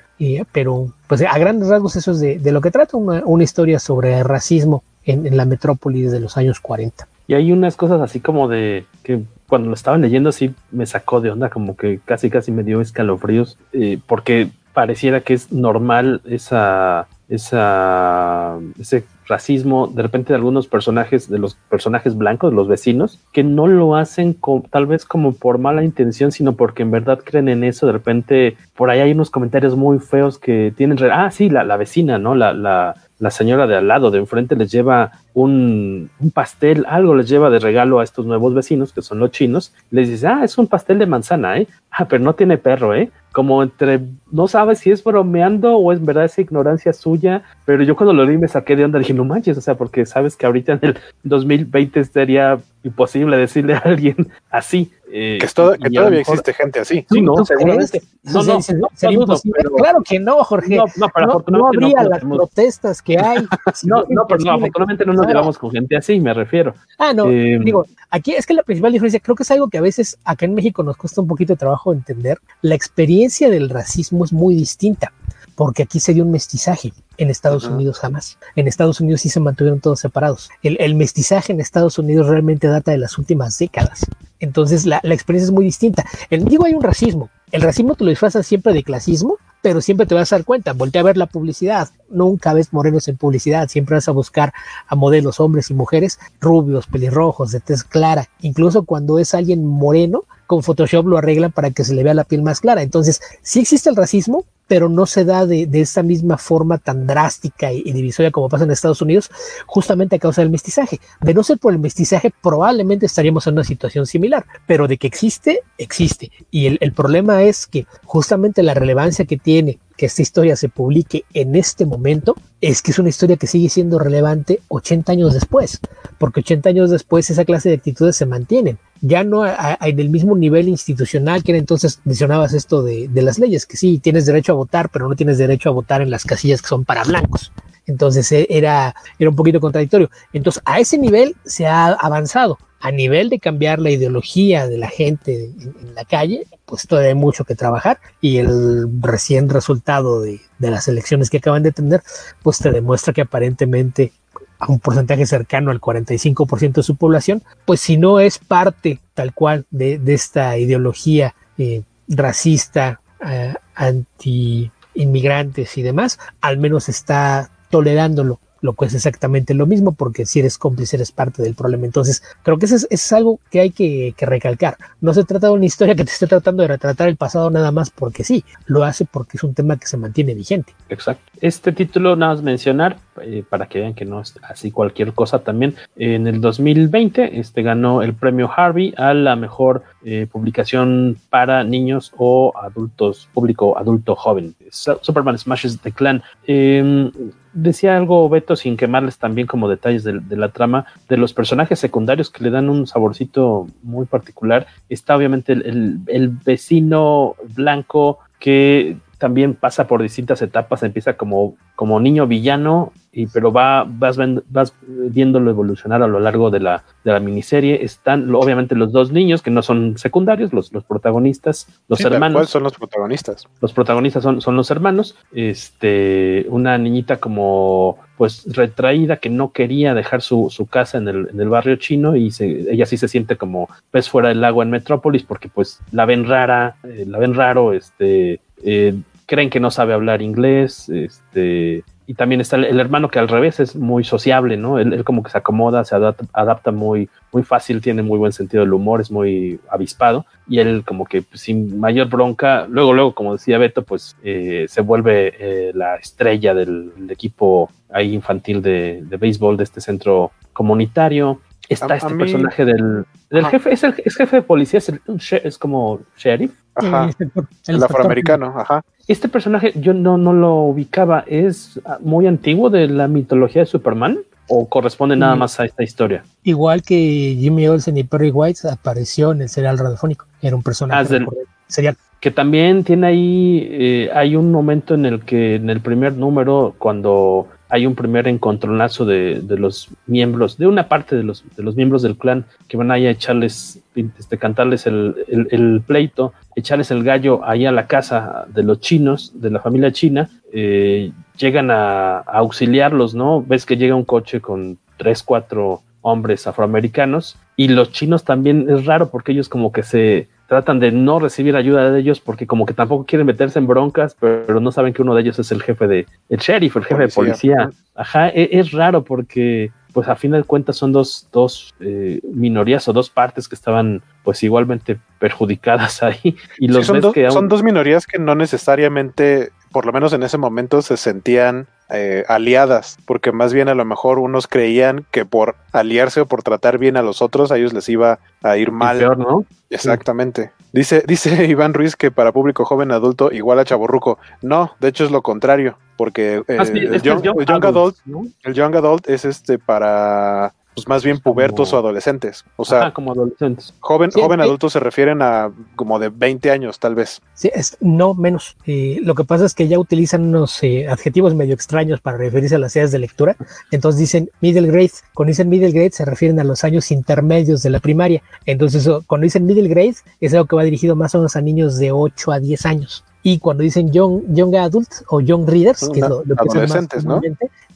[0.52, 3.80] Pero, pues a grandes rasgos, eso es de, de lo que trata una, una, historia
[3.80, 7.08] sobre racismo en, en, la metrópoli de los años 40.
[7.28, 11.22] Y hay unas cosas así como de que cuando lo estaban leyendo, así me sacó
[11.22, 16.22] de onda, como que casi, casi me dio escalofríos, eh, porque pareciera que es normal
[16.26, 23.20] esa, esa, ese racismo de repente de algunos personajes, de los personajes blancos, los vecinos,
[23.34, 24.38] que no lo hacen
[24.70, 27.88] tal vez como por mala intención, sino porque en verdad creen en eso.
[27.88, 31.78] De repente, por ahí hay unos comentarios muy feos que tienen, ah, sí, la, la
[31.78, 32.36] vecina, ¿no?
[32.36, 37.16] La, la, la señora de al lado, de enfrente, les lleva un, un, pastel, algo
[37.16, 39.74] les lleva de regalo a estos nuevos vecinos, que son los chinos.
[39.92, 41.68] Les dice, ah, es un pastel de manzana, ¿eh?
[41.92, 43.12] Ah, pero no tiene perro, ¿eh?
[43.32, 47.96] Como entre, no sabes si es bromeando o es verdad esa ignorancia suya, pero yo
[47.96, 50.46] cuando lo vi me saqué de onda, dije, no manches, o sea, porque sabes que
[50.46, 54.92] ahorita en el 2020 sería imposible decirle a alguien así.
[55.14, 57.06] Eh, que, todo, que todavía mejor, existe gente así.
[57.12, 58.02] Sí, no, seguramente.
[58.24, 59.60] No, no, no, no imposible.
[59.62, 60.78] Pero, claro que no, Jorge.
[60.78, 63.40] No, no, pero no, no habría las protestas que hay.
[63.84, 65.34] no, no, pero no, afortunadamente no nos claro.
[65.34, 66.76] llevamos con gente así, me refiero.
[66.98, 69.78] Ah, no, eh, digo, aquí es que la principal diferencia, creo que es algo que
[69.78, 72.40] a veces acá en México nos cuesta un poquito de trabajo entender.
[72.62, 75.14] La experiencia del racismo es muy distinta
[75.56, 76.94] porque aquí se dio un mestizaje.
[77.18, 77.76] En Estados uh -huh.
[77.76, 78.40] Unidos jamás.
[78.56, 80.50] En Estados Unidos sí se mantuvieron todos separados.
[80.64, 84.06] El, el, mestizaje en Estados Unidos realmente data de las últimas décadas.
[84.40, 86.04] Entonces la, la experiencia es muy distinta.
[86.32, 87.30] En digo hay un racismo.
[87.52, 90.74] El racismo te lo disfrazas siempre de clasismo, pero siempre te vas a dar cuenta,
[90.74, 94.54] voltea a ver la publicidad, nunca ves morenos en publicidad, siempre vas a buscar
[94.88, 100.24] a modelos hombres y mujeres rubios, pelirrojos, de tez clara, incluso cuando es alguien moreno,
[100.52, 102.82] con Photoshop lo arreglan para que se le vea la piel más clara.
[102.82, 107.08] Entonces, sí existe el racismo, pero no se da de, de esta misma forma tan
[107.08, 109.32] drástica y, divisoria como pasa en Estados Unidos,
[109.66, 111.00] justamente a causa del mestizaje.
[111.22, 115.08] De no ser por el mestizaje, probablemente estaríamos en una situación similar, pero de que
[115.08, 116.34] existe, existe.
[116.52, 121.24] Y el problema es que justamente la relevancia que tiene que esta historia se publique
[121.34, 125.80] en este momento es que es una historia que sigue siendo relevante 80 años después,
[126.18, 128.80] porque 80 años después esa clase de actitudes se mantienen.
[129.02, 133.66] Ya no en el mismo nivel institucional que entonces mencionabas esto de, de las leyes,
[133.66, 136.62] que sí, tienes derecho a votar, pero no tienes derecho a votar en las casillas
[136.62, 137.52] que son para blancos.
[137.88, 140.10] Entonces era, era un poquito contradictorio.
[140.34, 142.58] Entonces a ese nivel se ha avanzado.
[142.80, 147.10] A nivel de cambiar la ideología de la gente en, en la calle, pues todavía
[147.10, 151.72] hay mucho que trabajar y el recién resultado de, de las elecciones que acaban de
[151.72, 152.02] tener,
[152.42, 154.14] pues te demuestra que aparentemente
[154.62, 159.34] a un porcentaje cercano al 45% de su población, pues si no es parte tal
[159.34, 168.74] cual de, esta ideología eh, racista, eh, anti-inmigrantes y demás, al menos está tolerándolo lo
[168.74, 171.86] que es exactamente lo mismo, porque si eres cómplice eres parte del problema.
[171.86, 174.78] Entonces, creo que eso es, es algo que hay que, que, recalcar.
[175.02, 177.72] No se trata de una historia que te esté tratando de retratar el pasado nada
[177.72, 180.74] más porque sí, lo hace porque es un tema que se mantiene vigente.
[180.90, 181.24] Exacto.
[181.42, 185.40] Este título, nada más mencionar, eh, para que vean que no es así cualquier cosa
[185.40, 191.64] también, en el 2020 este, ganó el premio Harvey a la mejor eh, publicación para
[191.64, 194.56] niños o adultos, público adulto joven.
[194.70, 196.24] Superman Smashes the Clan.
[196.48, 197.12] Eh,
[197.54, 202.30] decía algo Beto sin quemarles también como detalles de, la trama de los personajes secundarios
[202.30, 209.86] que le dan un saborcito muy particular está obviamente el vecino blanco que también pasa
[209.86, 214.18] por distintas etapas, empieza como, como niño villano, y, pero va, vas,
[214.50, 217.84] vas viéndolo evolucionar a lo largo de la, de la miniserie.
[217.84, 222.34] Están obviamente los dos niños que no son secundarios, los, los protagonistas, los sí, hermanos.
[222.34, 223.48] ¿Cuáles son los protagonistas?
[223.62, 225.16] Los protagonistas son, son los hermanos.
[225.34, 231.30] Este, una niñita como pues retraída que no quería dejar su, su casa en el,
[231.32, 234.64] en el, barrio chino y se, ella sí se siente como pez fuera del agua
[234.64, 238.96] en Metrópolis porque pues la ven rara, eh, la ven raro, este, eh,
[239.32, 243.62] creen que no sabe hablar inglés, este, y también está el, hermano que al revés
[243.62, 244.78] es muy sociable, ¿no?
[244.78, 248.34] Él, él como que se acomoda, se adapta, adapta, muy, muy fácil, tiene muy buen
[248.34, 252.92] sentido del humor, es muy avispado, y él como que pues, sin mayor bronca, luego,
[252.92, 258.14] luego, como decía Beto, pues eh, se vuelve eh, la estrella del, del, equipo ahí
[258.14, 261.40] infantil de, de béisbol de este centro comunitario.
[261.74, 262.18] Está a, este a mí...
[262.18, 265.02] personaje del, del jefe, es el es jefe de policía, es, el,
[265.44, 266.52] es como sheriff.
[266.76, 267.10] Ajá.
[267.20, 268.84] El, el, el afroamericano, ajá.
[269.08, 274.20] Este personaje yo no, no lo ubicaba, ¿es muy antiguo de la mitología de Superman?
[274.48, 276.24] ¿O corresponde nada más a esta historia?
[276.44, 280.26] Igual que Jimmy Olsen y Perry White apareció en el serial radiofónico.
[280.42, 281.26] Era un personaje ah, del,
[281.68, 281.96] serial.
[282.20, 286.76] Que también tiene ahí, eh, hay un momento en el que en el primer número,
[286.78, 291.64] cuando hay un primer encontronazo de, de, los miembros, de una parte de los, de
[291.64, 296.92] los miembros del clan que van ahí a echarles, este, cantarles el, el, pleito, echarles
[296.92, 301.72] el gallo ahí a la casa de los chinos, de la familia china, eh, llegan
[301.72, 303.42] a, auxiliarlos, ¿no?
[303.42, 308.86] Ves que llega un coche con tres, cuatro hombres afroamericanos y los chinos también es
[308.86, 312.66] raro porque ellos como que se tratan de no recibir ayuda de ellos porque como
[312.66, 315.64] que tampoco quieren meterse en broncas, pero no saben que uno de ellos es el
[315.64, 317.56] jefe de, el sheriff, el jefe policía.
[317.56, 317.84] de policía.
[317.96, 322.86] Ajá, es, es, raro porque pues a fin de cuentas son dos, dos eh, minorías
[322.90, 326.36] o dos partes que estaban pues igualmente perjudicadas ahí.
[326.58, 327.34] Y los sí, son, ves do, que aún...
[327.34, 332.24] son dos minorías que no necesariamente, por lo menos en ese momento, se sentían eh,
[332.28, 336.78] aliadas, porque más bien a lo mejor unos creían que por aliarse o por tratar
[336.78, 338.98] bien a los otros, a ellos les iba a ir mal.
[338.98, 339.46] Peor, ¿no?
[339.70, 340.52] Exactamente.
[340.58, 340.66] Sí.
[340.74, 344.18] Dice, dice Iván Ruiz que para público joven adulto igual a chaborruco.
[344.42, 347.66] No, de hecho es lo contrario, porque eh, ah, sí, el, young, young, el, young,
[347.66, 348.26] adult, ¿no?
[348.44, 351.82] el young adult es este para pues más bien pubertos como...
[351.82, 352.46] o adolescentes.
[352.56, 353.74] O sea, Ajá, como adolescentes.
[353.80, 354.44] Joven, sí, joven sí.
[354.44, 357.22] adulto se refieren a como de 20 años, tal vez.
[357.34, 358.56] Sí, es, no menos.
[358.66, 362.56] Eh, lo que pasa es que ya utilizan unos eh, adjetivos medio extraños para referirse
[362.56, 363.36] a las edades de lectura.
[363.72, 364.92] Entonces dicen middle grade.
[365.14, 368.22] Cuando dicen middle grade se refieren a los años intermedios de la primaria.
[368.46, 371.78] Entonces, cuando dicen middle grade es algo que va dirigido más o menos a niños
[371.78, 373.04] de 8 a 10 años.
[373.24, 377.06] Y cuando dicen young, young adult o young readers, que es lo, lo que adolescentes,
[377.06, 377.22] ¿no?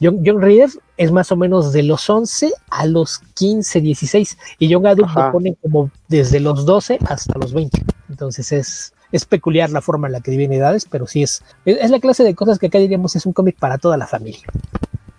[0.00, 4.38] Young, young, readers es más o menos de los 11 a los 15, 16.
[4.58, 5.26] Y young adult Ajá.
[5.26, 7.80] lo ponen como desde los 12 hasta los 20.
[8.08, 11.90] Entonces es, es peculiar la forma en la que divide edades, pero sí es, es,
[11.90, 14.42] la clase de cosas que acá diríamos es un cómic para toda la familia.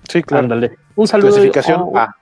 [0.10, 0.44] Sí, claro.
[0.44, 0.78] Ándale.
[0.96, 1.30] Un saludo.
[1.30, 2.16] Clasificación A.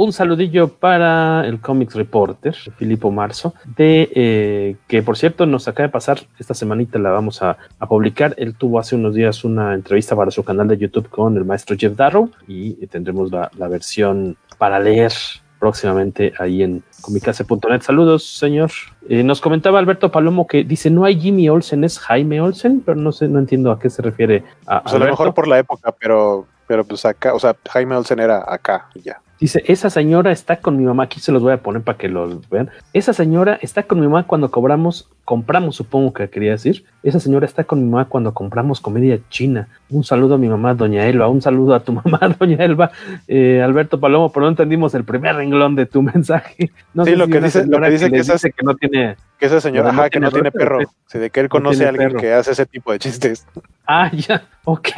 [0.00, 5.88] Un saludillo para el Comics Reporter, Filipo Marzo, de eh, que por cierto nos acaba
[5.88, 7.58] de pasar, esta semanita la vamos a,
[7.88, 8.32] publicar.
[8.38, 11.76] Él tuvo hace unos días una entrevista para su canal de YouTube con el maestro
[11.76, 15.10] Jeff Darrow y tendremos la, versión para leer
[15.58, 17.80] próximamente ahí en comicase.net.
[17.82, 18.70] Saludos, señor.
[19.08, 22.96] Eh, nos comentaba Alberto Palomo que dice no hay Jimmy Olsen, es Jaime Olsen, pero
[23.00, 24.44] no sé, no entiendo a qué se refiere.
[24.64, 27.96] A, pues a lo mejor por la época, pero, pero pues acá, o sea, Jaime
[27.96, 29.20] Olsen era acá y ya.
[29.40, 32.08] Dice, esa señora está con mi mamá, aquí se los voy a poner para que
[32.08, 32.70] los vean.
[32.92, 36.84] Esa señora está con mi mamá cuando cobramos, compramos, supongo que quería decir.
[37.04, 39.68] Esa señora está con mi mamá cuando compramos comedia china.
[39.90, 41.28] Un saludo a mi mamá, doña Elba.
[41.28, 42.90] Un saludo a tu mamá, doña Elba.
[43.28, 46.72] Eh, Alberto Palomo, pero no entendimos el primer renglón de tu mensaje.
[46.92, 49.16] No sí, lo, que dice, lo que dice, que, esa, que no tiene...
[49.38, 50.80] Que esa señora, ajá, que no tiene perro.
[51.12, 53.46] de que él conoce a alguien que hace ese tipo de chistes.
[53.86, 54.88] Ah, ya, ok.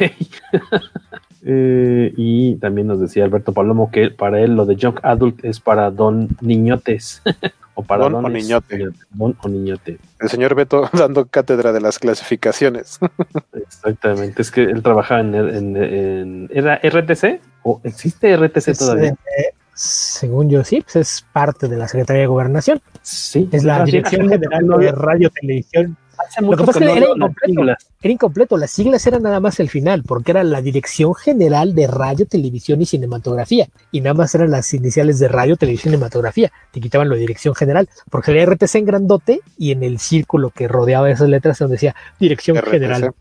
[1.43, 5.59] Eh, y también nos decía Alberto Palomo que para él lo de Junk Adult es
[5.59, 7.21] para Don Niñotes.
[7.73, 8.89] o para Don o Niñote.
[9.11, 9.97] Don o Niñote.
[10.19, 12.99] El señor Beto dando cátedra de las clasificaciones.
[13.53, 17.41] Exactamente, es que él trabajaba en, ¿Era RTC?
[17.63, 19.11] ¿O existe RTC todavía?
[19.11, 22.81] Eh, según yo, sí, pues es parte de la Secretaría de Gobernación.
[23.01, 23.49] Sí.
[23.51, 25.97] Es la Dirección General de Radio, Televisión
[26.41, 28.57] lo que pasa es que era incompleto, era incompleto.
[28.57, 32.81] Las siglas eran nada más el final, porque era la Dirección General de Radio, Televisión
[32.81, 33.67] y Cinematografía.
[33.91, 36.51] Y nada más eran las iniciales de Radio, Televisión y Cinematografía.
[36.71, 40.67] Te quitaban la Dirección General, porque la RTC en grandote y en el círculo que
[40.67, 43.13] rodeaba esas letras donde decía Dirección General.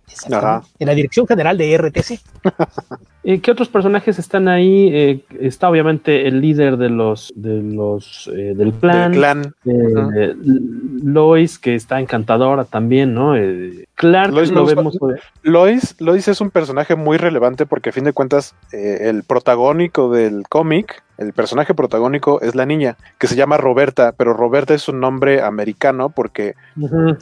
[0.79, 2.21] En la Dirección General de RTC.
[3.23, 4.89] Eh, ¿Qué otros personajes están ahí?
[4.95, 9.13] Eh, está obviamente el líder de los, de los eh, del clan.
[9.13, 9.55] clan.
[11.03, 13.35] Lois, que está encantadora también, ¿no?
[13.95, 14.99] Clark Lois lo vemos.
[15.43, 20.45] Lois, Lois es un personaje muy relevante porque a fin de cuentas el protagónico del
[20.49, 24.99] cómic, el personaje protagónico es la niña, que se llama Roberta, pero Roberta es un
[24.99, 26.55] nombre americano porque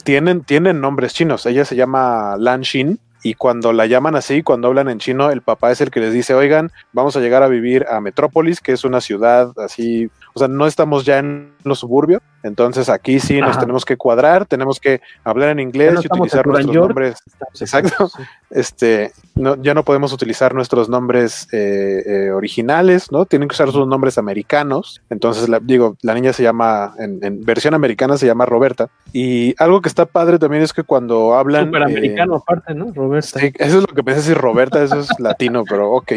[0.05, 1.45] tienen, tienen nombres chinos.
[1.45, 5.41] Ella se llama Lan Xin y cuando la llaman así, cuando hablan en chino, el
[5.41, 8.71] papá es el que les dice, oigan, vamos a llegar a vivir a Metrópolis, que
[8.71, 13.41] es una ciudad así, o sea, no estamos ya en los suburbios, entonces aquí sí
[13.41, 17.17] nos tenemos que cuadrar, tenemos que hablar en inglés y utilizar nuestros nombres.
[17.59, 18.09] Exacto.
[18.49, 23.25] Este, no, ya no podemos utilizar nuestros nombres eh, eh, originales, ¿no?
[23.25, 25.01] Tienen que usar sus nombres americanos.
[25.09, 28.89] Entonces, digo, la niña se llama, en, versión americana se llama Roberta.
[29.13, 31.65] Y algo que está padre también es que cuando hablan.
[31.65, 32.91] Superamericano eh, aparte, ¿no?
[32.93, 33.39] Roberta.
[33.39, 36.13] eso es lo que pensé si Roberta, eso es latino, pero ok.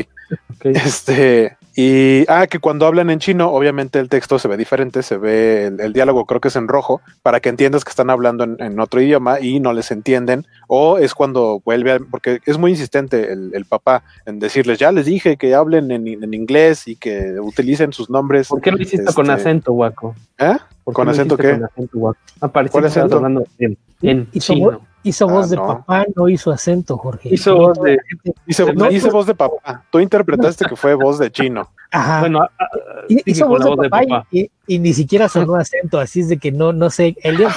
[0.64, 5.16] Este, y, ah, que cuando hablan en chino, obviamente el texto se ve diferente, se
[5.16, 8.81] ve el, diálogo, creo que es en rojo, para que entiendas que están hablando en,
[8.81, 10.46] otro idioma y no les entienden.
[10.68, 15.37] O es cuando vuelve, porque es muy insistente el, papá en decirles, ya les dije
[15.37, 18.48] que hablen en, inglés y que utilicen sus nombres.
[18.48, 20.14] ¿Por qué lo hiciste con este, acento, guaco?
[20.38, 20.57] ¿Eh?
[20.85, 21.53] ¿Con acento qué?
[21.53, 22.18] Con acento, guaco.
[22.40, 23.16] Ah, ¿Cuál acento?
[23.16, 24.81] hablando en, chino.
[25.05, 27.29] Hizo voz ah, de papá, no hizo acento, Jorge.
[27.33, 27.99] Hizo voz de,
[28.47, 29.85] hizo, voz de papá.
[29.91, 31.71] Tú interpretaste que fue voz de chino.
[31.91, 32.21] Ajá.
[32.21, 32.67] Bueno, ah, ah,
[33.09, 36.88] hizo voz de papá, Y, ni siquiera sonó acento, así es de que no, no
[36.88, 37.17] sé.
[37.23, 37.49] El día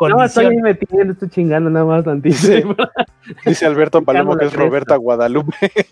[0.00, 2.74] No, estoy metiendo, estoy chingando nada más tantísimo.
[3.46, 5.56] Dice, Alberto Palomo que es Roberta Guadalupe.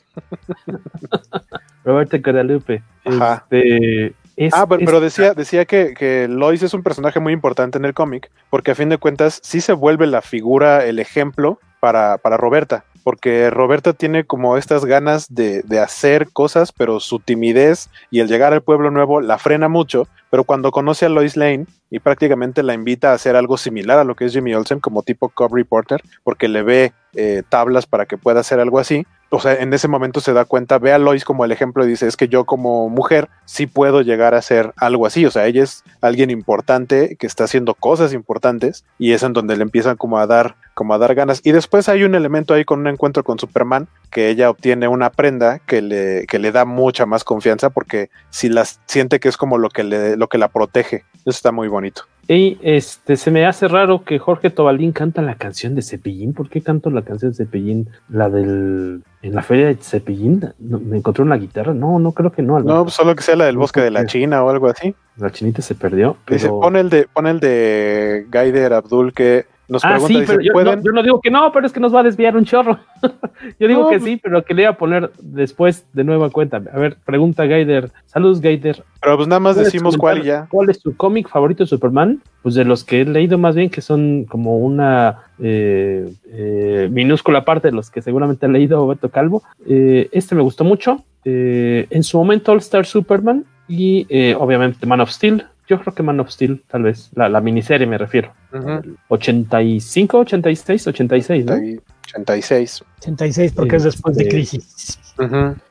[1.84, 2.82] Roberta Guadalupe.
[3.04, 3.44] Ajá.
[3.50, 4.14] Este,
[4.52, 8.30] ah, pero, decía, decía que, que, Lois es un personaje muy importante en el cómic,
[8.50, 12.84] porque a fin de cuentas sí se vuelve la figura, el ejemplo para, para Roberta,
[13.02, 18.28] porque Roberta tiene como estas ganas de, de, hacer cosas, pero su timidez y el
[18.28, 22.62] llegar al pueblo nuevo la frena mucho, pero cuando conoce a Lois Lane y prácticamente
[22.62, 25.54] la invita a hacer algo similar a lo que es Jimmy Olsen como tipo Cub
[25.54, 29.72] Reporter, porque le ve eh, tablas para que pueda hacer algo así, o sea, en
[29.72, 32.28] ese momento se da cuenta, ve a Lois como el ejemplo y dice, es que
[32.28, 36.28] yo como mujer sí puedo llegar a hacer algo así, o sea, ella es alguien
[36.28, 40.56] importante que está haciendo cosas importantes y es en donde le empiezan como a dar,
[40.74, 41.40] como a dar ganas.
[41.44, 45.10] Y después hay un elemento ahí con un encuentro con Superman, que ella obtiene una
[45.10, 49.36] prenda que le, que le da mucha más confianza porque si las siente que es
[49.36, 52.02] como lo que, le, lo que la protege, eso está muy bonito.
[52.28, 56.34] Y este, se me hace raro que Jorge Tobalín canta la canción de Cepillín.
[56.34, 57.88] ¿Por qué canto la canción de Cepillín?
[58.08, 59.02] La del.
[59.22, 60.52] En la feria de Cepillín.
[60.58, 61.74] ¿Me encontré una guitarra?
[61.74, 62.60] No, no creo que no.
[62.60, 64.94] No, solo que sea la del bosque de la China o algo así.
[65.16, 66.16] La chinita se perdió.
[66.28, 70.52] Dice, pon el de, pon el de Gaider Abdul que Nos ah, sí, pero yo,
[70.52, 70.78] ¿pueden?
[70.80, 72.78] no, yo no digo que no, pero es que nos va a desviar un chorro.
[73.58, 76.30] yo digo No, que pues- sí, pero que le iba a poner después de nueva
[76.30, 76.58] cuenta.
[76.72, 77.90] A ver, pregunta Gaider.
[78.06, 78.84] Saludos, Gaider.
[79.00, 80.46] Pero pues nada más ¿Puedes decimos cuál y ya.
[80.50, 82.22] ¿Cuál es tu cómic favorito de Superman?
[82.42, 87.44] Pues de los que he leído más bien, que son como una eh, eh, minúscula
[87.44, 89.42] parte de los que seguramente ha leído Beto Calvo.
[89.66, 91.02] Eh, este me gustó mucho.
[91.24, 95.46] En su momento All Star Superman y obviamente Man of Steel.
[95.72, 97.08] Yo creo que Man of Steel, tal vez.
[97.14, 98.34] La, la miniserie me refiero.
[98.52, 98.94] Ujú.
[99.08, 101.54] 85, 86, 86, ¿no?
[101.54, 102.84] 86.
[102.98, 104.98] 86 porque es después de Este, Crisis.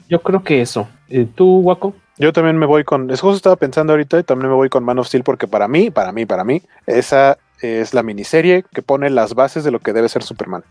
[0.10, 0.89] Yo creo que eso.
[1.08, 1.93] Eh, ¿Tú, Waco?
[2.18, 4.84] Yo también me voy con, es justo estaba pensando ahorita y también me voy con
[4.84, 8.82] Man of Steel porque para mí, para mí, para mí, esa es la miniserie que
[8.82, 10.64] pone las bases de lo que debe ser Superman.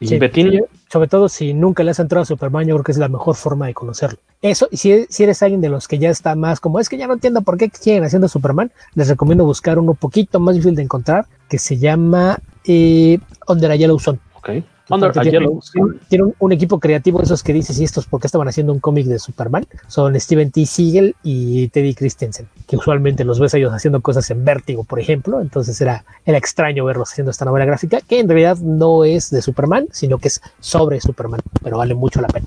[0.00, 0.60] ¿Y Sí, sí,
[0.90, 3.36] sobre todo si nunca le has entrado a Superman, yo creo que es la mejor
[3.36, 4.18] forma de conocerlo.
[4.42, 6.98] Eso, y si, si eres alguien de los que ya está más como es que
[6.98, 10.76] ya no entiendo por qué siguen haciendo Superman, les recomiendo buscar uno poquito más difícil
[10.76, 13.18] de encontrar que se llama eh,
[13.48, 14.20] Under a Yellow Sun.
[14.34, 14.50] Ok.
[14.90, 17.84] Under a Tiene- Yellow tiene- Tiene un, un equipo creativo de esos que dices, ¿y
[17.84, 19.64] estos por qué estaban haciendo un cómic de Superman?
[19.86, 20.66] Son Steven T.
[20.66, 25.00] Siegel y Teddy Christensen, que usualmente los ves a ellos haciendo cosas en Vértigo, por
[25.00, 25.40] ejemplo.
[25.40, 29.40] Entonces era, era extraño verlos haciendo esta novela gráfica, que en realidad no es de
[29.42, 32.46] Superman, sino que es sobre Superman, pero vale mucho la pena.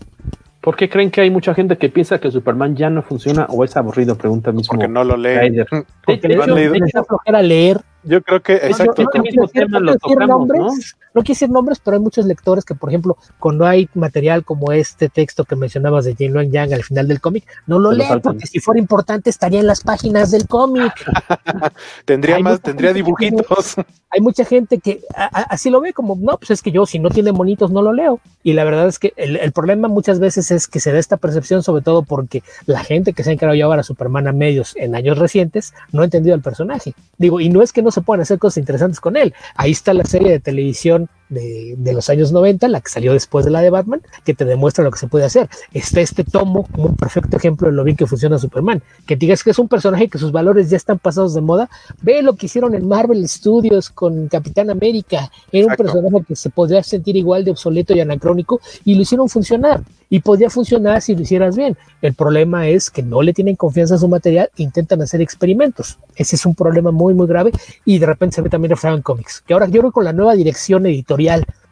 [0.61, 3.63] ¿Por qué creen que hay mucha gente que piensa que Superman ya no funciona o
[3.63, 4.15] es aburrido?
[4.15, 4.73] Pregunta mismo.
[4.73, 5.65] Porque no lo leen.
[6.05, 6.75] Porque de hecho, leído?
[6.75, 7.79] hecho, da flojera leer.
[8.03, 9.03] Yo creo que, exacto.
[9.03, 10.55] no quiero lo no quiero decir tocamos, ¿no?
[10.55, 14.45] nombres, no quiero decir nombres, pero hay muchos lectores que, por ejemplo, cuando hay material
[14.45, 17.91] como este texto que mencionabas de Jane Luan Yang al final del cómic, no lo
[17.91, 20.93] leen porque si fuera importante estaría en las páginas del cómic.
[22.05, 23.75] Tendría Hay más, tendría que dibujitos.
[24.09, 26.85] hay mucha gente que a- a- así lo ve como, no, pues es que yo
[26.85, 28.19] si no tiene monitos no lo leo.
[28.43, 31.17] Y la verdad es que el, el problema muchas veces es que se da esta
[31.17, 34.33] percepción, sobre todo porque la gente que se ha encargado de llevar a Superman a
[34.33, 36.93] medios en años recientes no ha entendido al personaje.
[37.17, 39.33] Digo, y no es que no se puedan hacer cosas interesantes con él.
[39.55, 43.45] Ahí está la serie de televisión de, de los años 90, la que salió después
[43.45, 45.49] de la de Batman, que te demuestra lo que se puede hacer.
[45.73, 48.82] Está este tomo como un perfecto ejemplo de lo bien que funciona Superman.
[49.05, 51.69] Que digas que es un personaje que sus valores ya están pasados de moda.
[52.01, 55.32] Ve lo que hicieron en Marvel Studios con Capitán América.
[55.51, 55.84] Era un Exacto.
[55.84, 59.82] personaje que se podría sentir igual de obsoleto y anacrónico y lo hicieron funcionar.
[60.09, 61.75] Y podría funcionar si lo hicieras bien.
[62.01, 65.97] El problema es que no le tienen confianza a su material e intentan hacer experimentos.
[66.15, 67.51] Ese es un problema muy, muy grave
[67.84, 69.43] y de repente se ve también reflejado en cómics.
[69.45, 71.16] Que ahora yo creo que con la nueva dirección editorial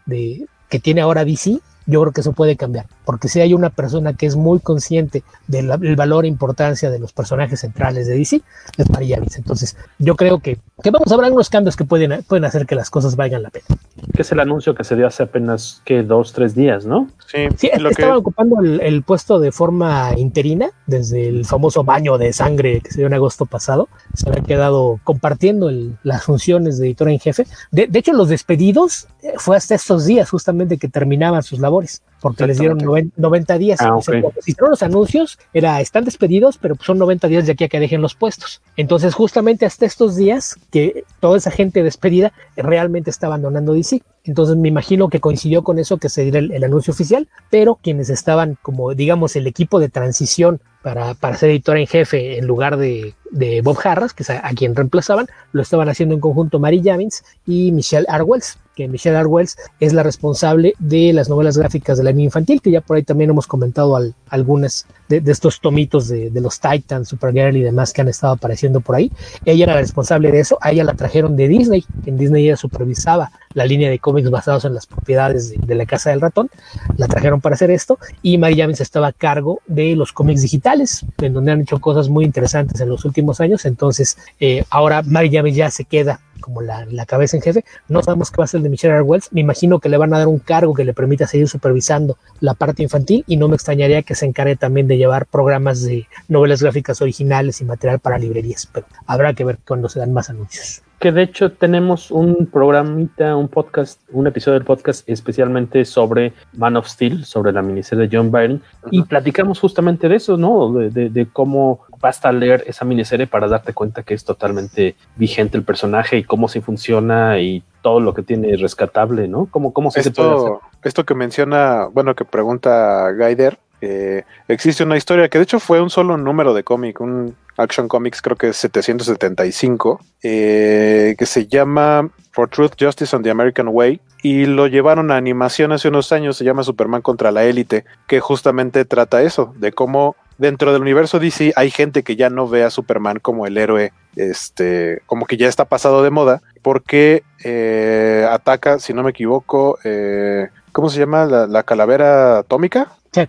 [0.06, 2.86] de, que tiene ahora DC, yo creo que eso puede cambiar.
[3.06, 7.00] Porque si hay una persona que es muy consciente del del valor e importancia de
[7.00, 8.42] los personajes centrales de DC,
[8.78, 9.38] es Mary Jarvis.
[9.38, 12.76] Entonces, yo creo que, que vamos a ver algunos cambios que pueden, pueden hacer que
[12.76, 13.66] las cosas valgan la pena.
[14.14, 17.10] que es el anuncio que se dio hace apenas que dos, tres días, ¿no?
[17.28, 21.84] Sí, Sí, lo que, estaban ocupando el, el puesto de forma interina desde el famoso
[21.84, 23.88] baño de sangre que se dio en agosto pasado.
[24.14, 27.46] Se habían quedado compartiendo el- las funciones de editora en jefe.
[27.72, 31.75] De, de hecho, los despedidos eh, fue hasta estos días justamente que terminaban sus labores,
[32.22, 33.80] porque les dieron noven- 90 días.
[33.82, 34.22] Ah, O sea, ok.
[34.22, 37.70] cuando se hicieron los anuncios, era, están despedidos, pero son 90 días de aquí a
[37.70, 38.62] que dejen los puestos.
[38.78, 44.02] Entonces, justamente hasta estos días que toda esa gente despedida realmente está abandonando DC.
[44.24, 47.76] Entonces me imagino que coincidió con eso que se diera el, el anuncio oficial, pero
[47.76, 52.48] quienes estaban como digamos el equipo de transición para, para ser editora en jefe en
[52.48, 56.22] lugar de, de Bob Harras, que es a, a quien reemplazaban, lo estaban haciendo en
[56.22, 61.58] conjunto Mary Javins y Michelle Arwells, que Michelle Arwells es la responsable de las novelas
[61.58, 65.22] gráficas de la línea infantil, que ya por ahí también hemos comentado al- algunas de,
[65.26, 69.12] estos tomitos de, los Titans, Supergirl y demás que han estado apareciendo por ahí.
[69.46, 72.58] Ella era la responsable de eso, a ella la trajeron de Disney, en Disney ella
[72.58, 76.50] supervisaba la línea de cómics basados en las propiedades de, de la Casa del Ratón,
[76.98, 81.06] la trajeron para hacer esto y Mary Javins estaba a cargo de los cómics digitales,
[81.20, 85.30] en donde han hecho cosas muy interesantes en los últimos años, entonces eh, ahora Mary
[85.32, 88.62] Javins ya se queda como la, cabeza en jefe, no sabemos qué va a ser
[88.62, 89.02] de Michelle R.
[89.02, 92.20] Wells, me imagino que le van a dar un cargo que le permita seguir supervisando
[92.40, 96.08] la parte infantil y no me extrañaría que se encargue también de llevar programas de
[96.28, 100.30] novelas gráficas originales y material para librerías, pero habrá que ver cuando se dan más
[100.30, 100.84] anuncios.
[101.00, 106.78] Que de hecho tenemos un programita, un podcast, un episodio del podcast especialmente sobre Man
[106.78, 108.60] of Steel, sobre la miniserie de John Byrne,
[108.92, 110.72] y platicamos justamente de eso, ¿no?
[110.74, 115.58] De, de- de cómo basta leer esa miniserie para darte cuenta que es totalmente vigente
[115.58, 119.48] el personaje y cómo se funciona y todo lo que tiene rescatable, ¿no?
[119.52, 120.40] Cómo, cómo sí se puede hacer.
[120.54, 125.60] esto, esto que menciona, bueno, que pregunta Gaider, eh, existe una historia que de hecho
[125.60, 131.26] fue un solo número de cómic, un Action Comics creo que es 775, eh, que
[131.26, 135.88] se llama For Truth, Justice and the American Way, y lo llevaron a animación hace
[135.88, 140.74] unos años, se llama Superman contra la élite, que justamente trata eso, de cómo dentro
[140.74, 145.02] del universo DC hay gente que ya no ve a Superman como el héroe, este,
[145.06, 150.50] como que ya está pasado de moda, porque eh, ataca, si no me equivoco, eh,
[150.72, 151.26] ¿cómo se llama?
[151.26, 152.92] La, la calavera atómica.
[153.12, 153.22] Sí,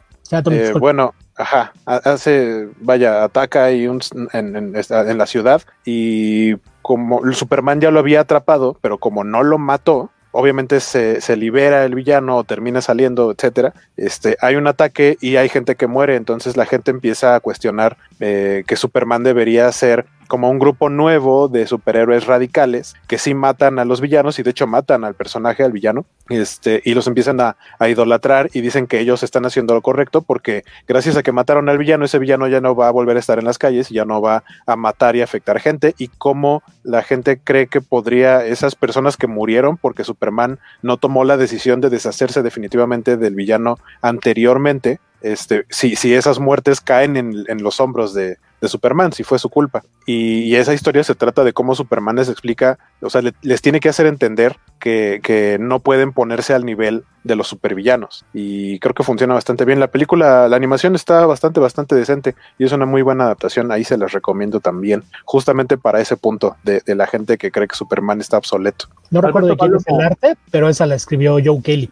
[0.51, 4.01] eh, bueno, ajá, hace, vaya, ataca ahí un,
[4.33, 9.59] en, en, la ciudad y como Superman ya lo había atrapado, pero como no lo
[9.59, 13.75] mató, obviamente se, se, libera el villano termina saliendo, etcétera.
[13.97, 17.97] Este, hay un ataque y hay gente que muere, entonces la gente empieza a cuestionar
[18.21, 23.79] eh, que Superman debería ser como un grupo nuevo de superhéroes radicales que sí matan
[23.79, 27.41] a los villanos y de hecho matan al personaje, al villano, este, y los empiezan
[27.41, 27.57] a,
[27.89, 31.79] idolatrar y dicen que ellos están haciendo lo correcto porque gracias a que mataron al
[31.79, 34.21] villano, ese villano ya no va a volver a estar en las calles ya no
[34.21, 35.95] va a matar y afectar gente.
[35.99, 41.25] Y cómo la gente cree que podría esas personas que murieron porque Superman no tomó
[41.25, 47.45] la decisión de deshacerse definitivamente del villano anteriormente, este, si, si esas muertes caen en,
[47.49, 49.83] en los hombros de, de Superman, si fue su culpa.
[50.07, 53.61] Y, y, esa historia se trata de cómo Superman les explica, o sea, le, les
[53.63, 58.25] tiene que hacer entender que, que, no pueden ponerse al nivel de los supervillanos.
[58.33, 59.81] Y creo que funciona bastante bien.
[59.81, 63.73] La película, la animación está bastante, bastante decente y es una muy buena adaptación.
[63.73, 67.69] Ahí se les recomiendo también, justamente para ese punto de, de la gente que cree
[67.69, 68.87] que Superman está obsoleto.
[69.11, 71.91] No recuerdo de quién es el arte, pero esa la escribió Joe Kelly,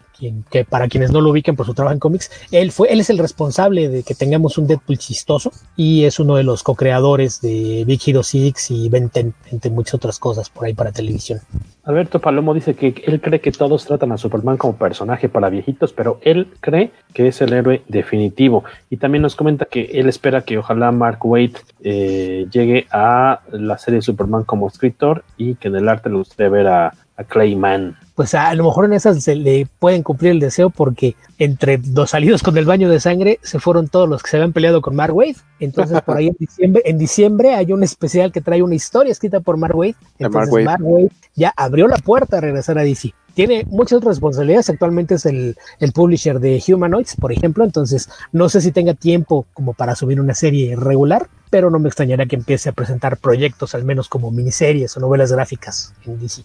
[0.51, 3.11] que para quienes no lo ubiquen por su trabajo en cómics, él fue, él es
[3.11, 7.85] el responsable de que tengamos un Deadpool chistoso y es uno de los co-creadores de
[7.87, 11.41] Big Hero 6 y 20, entre muchas otras cosas por ahí para televisión.
[11.85, 15.93] Alberto Palomo dice que él cree que todos tratan a Superman como personaje para viejitos,
[15.93, 18.65] pero él cree que es el héroe definitivo.
[18.89, 23.77] Y también nos comenta que él espera que ojalá Mark Waid eh, llegue a la
[23.77, 27.97] serie Superman como escritor y que en el arte le gustaría ver a, a Clayman.
[28.15, 32.11] Pues a lo mejor en esas se le pueden cumplir el deseo porque entre los
[32.11, 34.95] salidos con el baño de sangre se fueron todos los que se habían peleado con
[34.95, 35.37] Mark Wade.
[35.59, 39.41] Entonces por ahí en diciembre, en diciembre hay un especial que trae una historia escrita
[39.41, 39.97] por Mark Wade.
[40.19, 40.65] Entonces Mark Wade.
[40.65, 44.71] Mark Wade ya abrió la puerta a regresar a DC tiene muchas responsabilidades.
[44.71, 47.65] Actualmente es el, el, publisher de Humanoids, por ejemplo.
[47.65, 51.89] Entonces, no sé si tenga tiempo como para subir una serie regular, pero no me
[51.89, 56.43] extrañaría que empiece a presentar proyectos, al menos como miniseries o novelas gráficas en DC.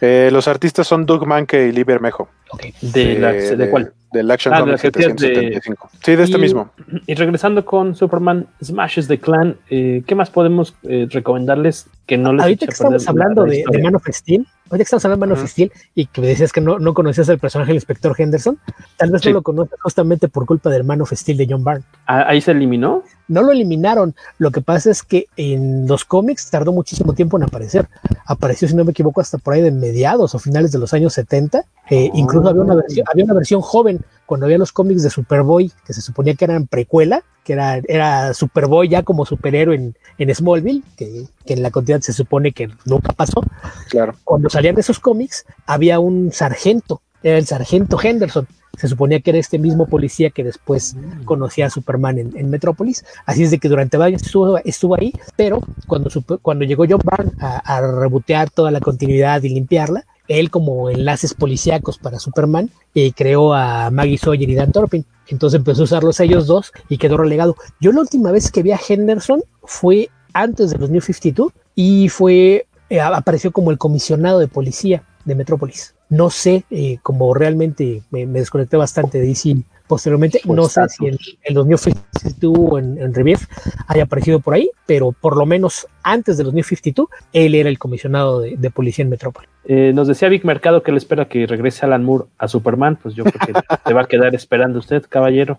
[0.00, 2.28] Eh, los artistas son Doug Manke y Lee Bermejo.
[2.54, 2.72] Okay.
[2.80, 3.92] ¿De, la, de, de, cuál?
[4.12, 5.90] Del Action ah, Comics 775.
[5.92, 5.98] De...
[6.04, 6.70] Sí, de este y, mismo.
[7.06, 12.32] Y regresando con Superman Smashes the Clan, eh, ¿qué más podemos eh, recomendarles que no
[12.32, 15.30] les Ahorita que estamos hablando de, de, Man of Steel, ahorita que estamos hablando de
[15.30, 15.44] Man uh -huh.
[15.44, 18.58] of Steel y que me decías que no, no conocías el personaje del inspector Henderson,
[18.96, 19.28] tal vez sí.
[19.28, 21.84] no lo conoces justamente por culpa del Man of Steel de John Byrne.
[22.06, 23.02] Ah, ¿Ahí se eliminó?
[23.26, 24.14] No lo eliminaron.
[24.38, 27.88] Lo que pasa es que en los cómics tardó muchísimo tiempo en aparecer.
[28.26, 31.14] Apareció, si no me equivoco, hasta por ahí de mediados o finales de los años
[31.14, 31.64] 70.
[31.90, 32.16] Eh, oh.
[32.16, 35.92] Incluso había una, versión, había una versión joven cuando había los cómics de Superboy, que
[35.92, 40.82] se suponía que eran precuela, que era, era Superboy ya como superhéroe en, en Smallville,
[40.96, 43.42] que, que, en la continuidad se supone que nunca pasó.
[43.90, 44.14] Claro.
[44.24, 48.46] Cuando salían esos cómics, había un sargento, era el sargento Henderson.
[48.78, 51.24] Se suponía que era este mismo policía que después mm.
[51.24, 53.04] conocía a Superman en, en, Metrópolis.
[53.24, 56.10] Así es de que durante varios años estuvo, estuvo ahí, pero cuando,
[56.42, 61.34] cuando llegó John Byrne a, a rebotear toda la continuidad y limpiarla, él como enlaces
[61.34, 65.04] policíacos para Superman eh, creó a Maggie Sawyer y Dan Torpin.
[65.28, 67.56] Entonces empezó a usarlos ellos dos y quedó relegado.
[67.80, 72.08] Yo la última vez que vi a Henderson fue antes de los New 52 y
[72.08, 75.94] fue eh, apareció como el comisionado de policía de Metrópolis.
[76.10, 79.56] No sé, eh, como realmente me, me, desconecté bastante de DC
[79.86, 83.46] posteriormente, pues no sé si el, el 2052 en, en Revief
[83.86, 87.68] haya aparecido por ahí, pero por lo menos antes de los New 52, él era
[87.68, 89.53] el comisionado de, de policía en Metrópolis.
[89.66, 93.14] Eh, nos decía Vic Mercado que le espera que regrese Alan Moore a Superman, pues
[93.14, 93.52] yo creo que
[93.86, 95.58] se va a quedar esperando usted, caballero.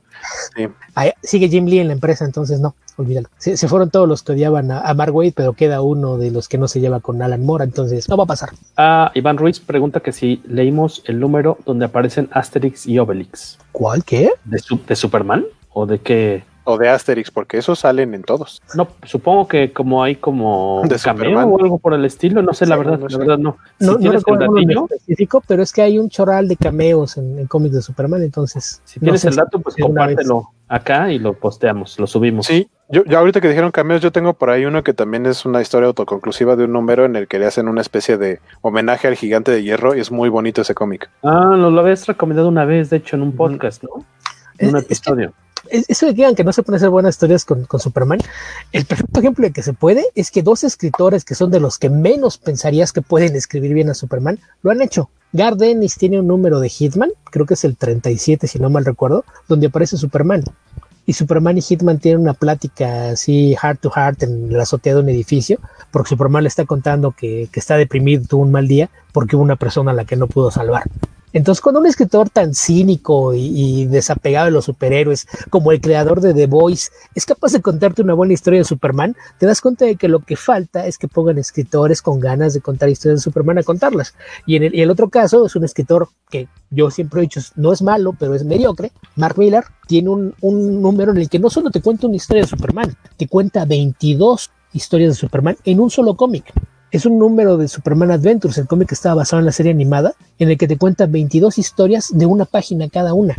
[0.55, 0.67] Sí.
[0.93, 3.29] Ahí, sigue Jim Lee en la empresa, entonces no, olvídalo.
[3.37, 6.31] Se, se fueron todos los que odiaban a, a, Mark Wade, pero queda uno de
[6.31, 8.49] los que no se lleva con Alan Moore, entonces no va a pasar.
[8.77, 13.57] Ah, Iván Ruiz pregunta que si leímos el número donde aparecen Asterix y Obelix.
[13.71, 14.03] ¿Cuál?
[14.03, 14.31] ¿Qué?
[14.43, 15.45] ¿De, de Superman?
[15.73, 16.43] ¿O de qué?
[16.65, 18.61] O de Asterix, porque esos salen en todos.
[18.75, 21.49] No, supongo que como hay como de cameo Superman.
[21.49, 23.13] o algo por el estilo, no sé, sí, la verdad, no sé.
[23.13, 23.57] la verdad no.
[23.79, 27.39] No, si no recuerdo el específico, pero es que hay un choral de cameos en,
[27.39, 28.81] en cómics de Superman, entonces.
[28.83, 32.47] Si tienes no sé el dato, pues compártelo acá y lo posteamos, lo subimos.
[32.47, 35.45] Sí, yo, yo ahorita que dijeron cameos, yo tengo por ahí uno que también es
[35.45, 39.07] una historia autoconclusiva de un número en el que le hacen una especie de homenaje
[39.07, 41.09] al gigante de hierro y es muy bonito ese cómic.
[41.23, 44.05] Ah, nos lo habías recomendado una vez, de hecho, en un podcast, ¿no?
[44.57, 45.33] En un episodio.
[45.69, 48.19] Eso de que digan que no se pueden hacer buenas historias con, Superman,
[48.71, 51.77] el perfecto ejemplo de que se puede es que dos escritores que son de los
[51.79, 55.09] que menos pensarías que pueden escribir bien a Superman, lo han hecho.
[55.33, 58.85] Gar Dennis tiene un número de Hitman, creo que es el 37 si no mal
[58.85, 60.43] recuerdo, donde aparece Superman.
[61.05, 65.01] y Superman y Hitman tienen una plática así heart to heart en la azotea de
[65.01, 65.59] un edificio,
[65.91, 69.43] porque Superman le está contando que, que está deprimido, tuvo un mal día, porque hubo
[69.43, 70.83] una persona a la que no pudo salvar.
[71.35, 76.33] Entonces, cuando un escritor tan cínico y, desapegado de los superhéroes como el creador de
[76.33, 79.97] The Voice es capaz de contarte una buena historia de Superman, te das cuenta de
[79.97, 83.57] que lo que falta es que pongan escritores con ganas de contar historias de Superman
[83.57, 84.15] a contarlas.
[84.45, 87.81] Y en el, otro caso es un escritor que yo siempre he dicho no es
[87.81, 88.93] malo, pero es mediocre.
[89.17, 92.43] Mark Miller tiene un, un número en el que no solo te cuenta una historia
[92.43, 96.53] de Superman, te cuenta 22 historias de Superman en un solo cómic
[96.91, 100.13] es un número de Superman Adventures, el cómic que estaba basado en la serie animada,
[100.39, 103.35] en el que te cuenta 22 historias de una página cada una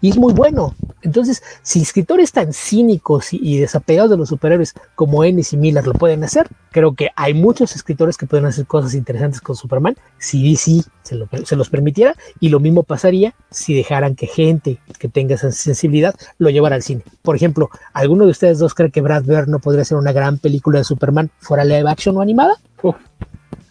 [0.00, 0.74] y es muy bueno.
[1.02, 5.94] Entonces, si escritores tan cínicos y, desapegados de los superhéroes como Ennis y Miller lo
[5.94, 10.48] pueden hacer, creo que hay muchos escritores que pueden hacer cosas interesantes con Superman si
[10.48, 15.34] DC se, se los permitiera y lo mismo pasaría si dejaran que gente que tenga
[15.34, 17.02] esa sensibilidad lo llevara al cine.
[17.22, 20.38] Por ejemplo, ¿alguno de ustedes dos cree que Brad Bird no podría ser una gran
[20.38, 22.56] película de Superman fuera live action o animada?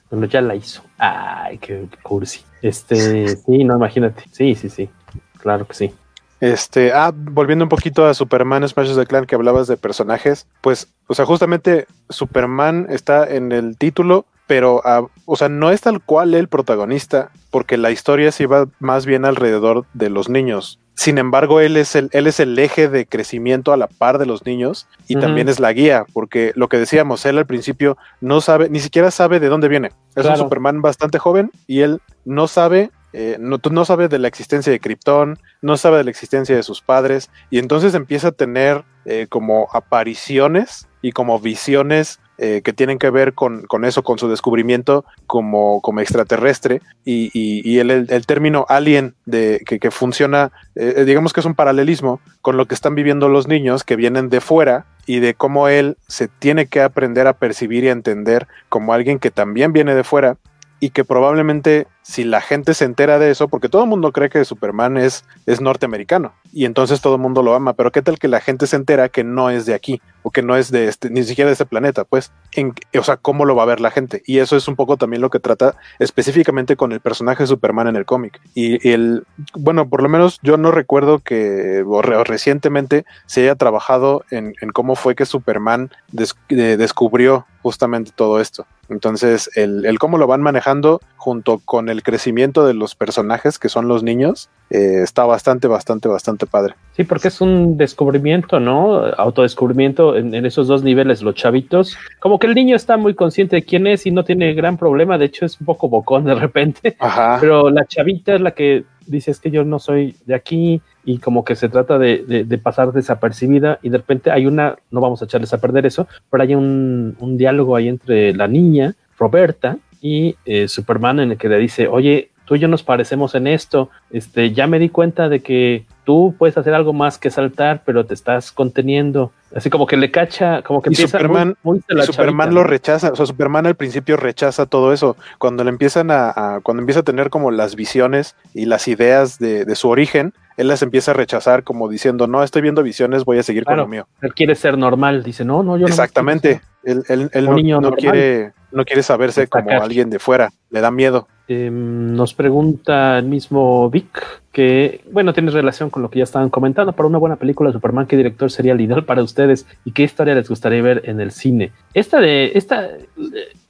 [0.09, 0.81] Bueno, ya la hizo.
[0.97, 2.41] Ay, qué cursi.
[2.61, 4.23] Este, sí, no, imagínate.
[4.31, 4.89] Sí, sí, sí.
[5.37, 5.93] Claro que sí.
[6.41, 10.87] Este, ah, volviendo un poquito a Superman Smash the Clan que hablabas de personajes, pues,
[11.07, 16.01] o sea, justamente Superman está en el título, pero, ah, o sea, no es tal
[16.01, 20.79] cual el protagonista, porque la historia se va más bien alrededor de los niños.
[20.95, 24.25] Sin embargo, él es el, él es el eje de crecimiento a la par de
[24.25, 28.41] los niños y también es la guía, porque lo que decíamos, él al principio no
[28.41, 29.91] sabe, ni siquiera sabe de dónde viene.
[30.15, 34.27] Es un Superman bastante joven y él no sabe eh, no, no sabe de la
[34.27, 38.31] existencia de Krypton, no sabe de la existencia de sus padres, y entonces empieza a
[38.31, 44.19] tener eh, como apariciones y como visiones eh, que tienen que ver con, eso, con
[44.19, 51.45] su descubrimiento como, como extraterrestre, y, el, término alien de, que, funciona, digamos que es
[51.45, 55.33] un paralelismo con lo que están viviendo los niños que vienen de fuera y de
[55.33, 59.73] cómo él se tiene que aprender a percibir y a entender como alguien que también
[59.73, 60.37] viene de fuera
[60.79, 64.31] y que probablemente si la gente se entera de eso, porque todo el mundo cree
[64.31, 68.17] que Superman es, es norteamericano y entonces todo el mundo lo ama, pero qué tal
[68.17, 70.87] que la gente se entera que no es de aquí o que no es de
[70.87, 73.79] este, ni siquiera de este planeta, pues, en, o sea, ¿cómo lo va a ver
[73.79, 74.23] la gente?
[74.25, 77.87] Y eso es un poco también lo que trata específicamente con el personaje de Superman
[77.87, 78.41] en el cómic.
[78.55, 84.25] Y, el, bueno, por lo menos yo no recuerdo que o, recientemente se haya trabajado
[84.31, 88.65] en, cómo fue que Superman descubrió justamente todo esto.
[88.89, 93.69] Entonces, el, el, cómo lo van manejando junto con el crecimiento de los personajes que
[93.69, 96.75] son los niños, eh, está bastante, bastante, bastante padre.
[96.95, 99.05] Sí, porque es un descubrimiento, ¿no?
[99.17, 101.97] Autodescubrimiento en, en, esos dos niveles, los chavitos.
[102.19, 105.17] Como que el niño está muy consciente de quién es y no tiene gran problema,
[105.17, 107.37] de hecho es un poco bocón de repente, Ajá.
[107.39, 111.17] pero la chavita es la que dice es que yo no soy de aquí y
[111.17, 115.21] como que se trata de, de, pasar desapercibida y de repente hay una, no vamos
[115.21, 119.77] a echarles a perder eso, pero hay un, un diálogo ahí entre la niña, Roberta,
[120.01, 123.45] y eh, Superman en el que le dice, oye, tú y yo nos parecemos en
[123.45, 127.83] esto, este, ya me di cuenta de que tú puedes hacer algo más que saltar,
[127.85, 129.31] pero te estás conteniendo.
[129.55, 131.55] Así como que le cacha, como que y Superman,
[132.03, 135.15] Superman lo rechaza, o sea, Superman al principio rechaza todo eso.
[135.37, 139.65] Cuando le empiezan a, cuando empieza a tener como las visiones y las ideas de,
[139.65, 143.37] de, su origen, él las empieza a rechazar como diciendo, no, estoy viendo visiones, voy
[143.37, 144.07] a seguir con lo mío.
[144.23, 145.87] Él quiere ser normal, dice, no, no, yo no.
[145.87, 146.61] Exactamente,
[146.91, 150.91] él, él, él no, no quiere no quiere saberse como alguien de fuera, le da
[150.91, 151.27] miedo.
[151.47, 156.49] Em, nos pregunta el mismo Vic que, bueno, tiene relación con lo que ya estaban
[156.49, 156.93] comentando.
[156.93, 160.03] Para una buena película de Superman, ¿qué director sería el ideal para ustedes y qué
[160.03, 161.71] historia les gustaría ver en el cine?
[161.93, 163.07] Esta de, esta eh,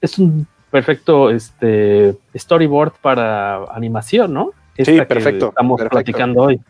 [0.01, 4.51] es un perfecto este, storyboard para animación, ¿no?
[4.77, 5.49] sí, perfecto.
[5.49, 6.61] estamos platicando hoy.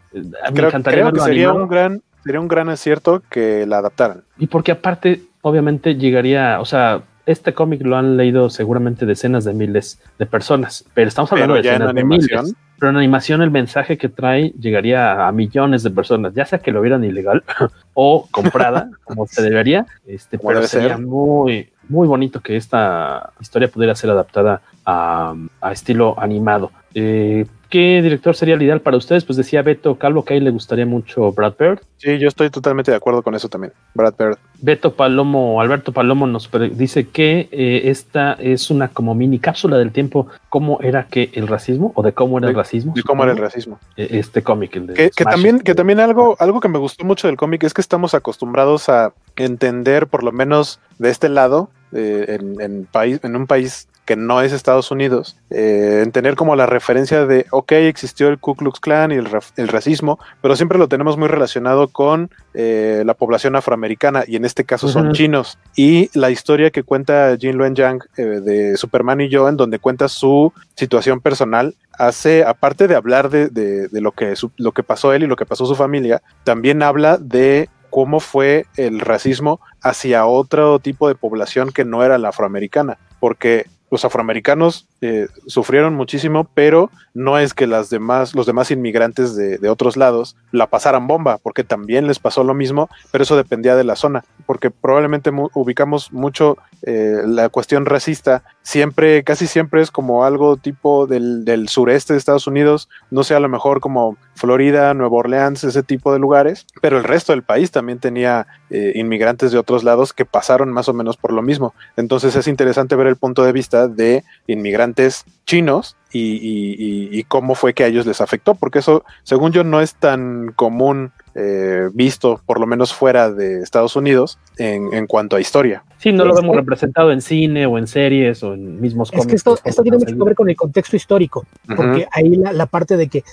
[0.53, 4.23] creo, que sería un gran sería un gran acierto que la adaptaran.
[4.37, 9.53] Y porque aparte, obviamente llegaría, o sea, este cómic lo han leído seguramente decenas de
[9.53, 12.55] miles de personas, pero estamos hablando de decenas de miles.
[12.79, 16.71] Pero en animación el mensaje que trae llegaría a millones de personas, ya sea que
[16.71, 17.43] lo vieran ilegal
[17.93, 23.93] o comprada, como se debería, este, pero sería muy, muy bonito que esta historia pudiera
[23.95, 26.71] ser adaptada a, a estilo animado.
[26.95, 29.25] Eh, ¿Qué director sería el ideal para ustedes?
[29.25, 31.79] Pues decía Beto Calvo que a él le gustaría mucho Brad Bird.
[31.97, 34.37] Sí, yo estoy totalmente de acuerdo con eso también, Brad Bird.
[34.59, 39.91] Beto Palomo, Alberto Palomo nos dice que eh, esta es una como mini cápsula del
[39.91, 42.93] tiempo, cómo era que el racismo o de cómo era el racismo.
[42.95, 43.79] De cómo era el racismo.
[43.95, 44.71] E, este cómic.
[44.71, 47.81] Que, que, también, que también algo, algo que me gustó mucho del cómic es que
[47.81, 53.35] estamos acostumbrados a entender, por lo menos de este lado, eh, en, en, país, en
[53.35, 57.73] un país que no es Estados Unidos, eh, en tener como la referencia de, ok,
[57.73, 61.89] existió el Ku Klux Klan y el, el racismo, pero siempre lo tenemos muy relacionado
[61.89, 65.59] con eh, la población afroamericana y en este caso son chinos.
[65.75, 69.77] Y la historia que cuenta Jin Luen Yang eh, de Superman y yo, en donde
[69.77, 74.71] cuenta su situación personal, hace, aparte de hablar de, de, de lo, que, su, lo
[74.71, 78.99] que pasó él y lo que pasó su familia, también habla de cómo fue el
[78.99, 85.27] racismo hacia otro tipo de población que no era la afroamericana, porque los afroamericanos eh,
[85.47, 90.67] sufrieron muchísimo, pero no es que las demás, los demás inmigrantes de, otros lados la
[90.67, 94.69] pasaran bomba, porque también les pasó lo mismo, pero eso dependía de la zona, porque
[94.69, 101.43] probablemente ubicamos mucho eh, la cuestión racista, siempre, casi siempre es como algo tipo del,
[101.43, 105.81] del, sureste de Estados Unidos, no sé, a lo mejor como Florida, Nueva Orleans, ese
[105.81, 110.13] tipo de lugares, pero el resto del país también tenía eh, inmigrantes de otros lados
[110.13, 111.73] que pasaron más o menos por lo mismo.
[111.97, 117.55] Entonces es interesante ver el punto de vista de inmigrantes chinos y, y, y, cómo
[117.55, 121.89] fue que a ellos les afectó, porque eso, según yo, no es tan común eh,
[121.93, 125.83] visto, por lo menos fuera de Estados Unidos, en, en cuanto a historia.
[125.99, 129.25] Sí, no lo vemos representado en cine o en series o en mismos cómics.
[129.25, 132.07] Es que esto, esto tiene mucho que ver con el contexto histórico, porque uh -huh.
[132.13, 133.23] ahí la, la, parte de que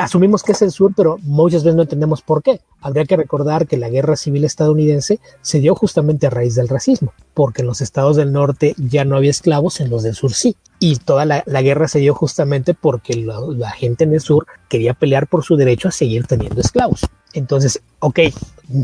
[0.00, 2.60] asumimos que es el sur, pero muchas veces no entendemos por qué.
[2.80, 7.12] Habría que recordar que la guerra civil estadounidense se dio justamente a raíz del racismo,
[7.32, 10.56] porque en los estados del norte ya no había esclavos, en los del sur sí.
[10.80, 14.46] Y toda la, la guerra se dio justamente porque la, la gente en el sur
[14.68, 17.02] quería pelear por su derecho a seguir teniendo esclavos.
[17.36, 18.20] Entonces, ok,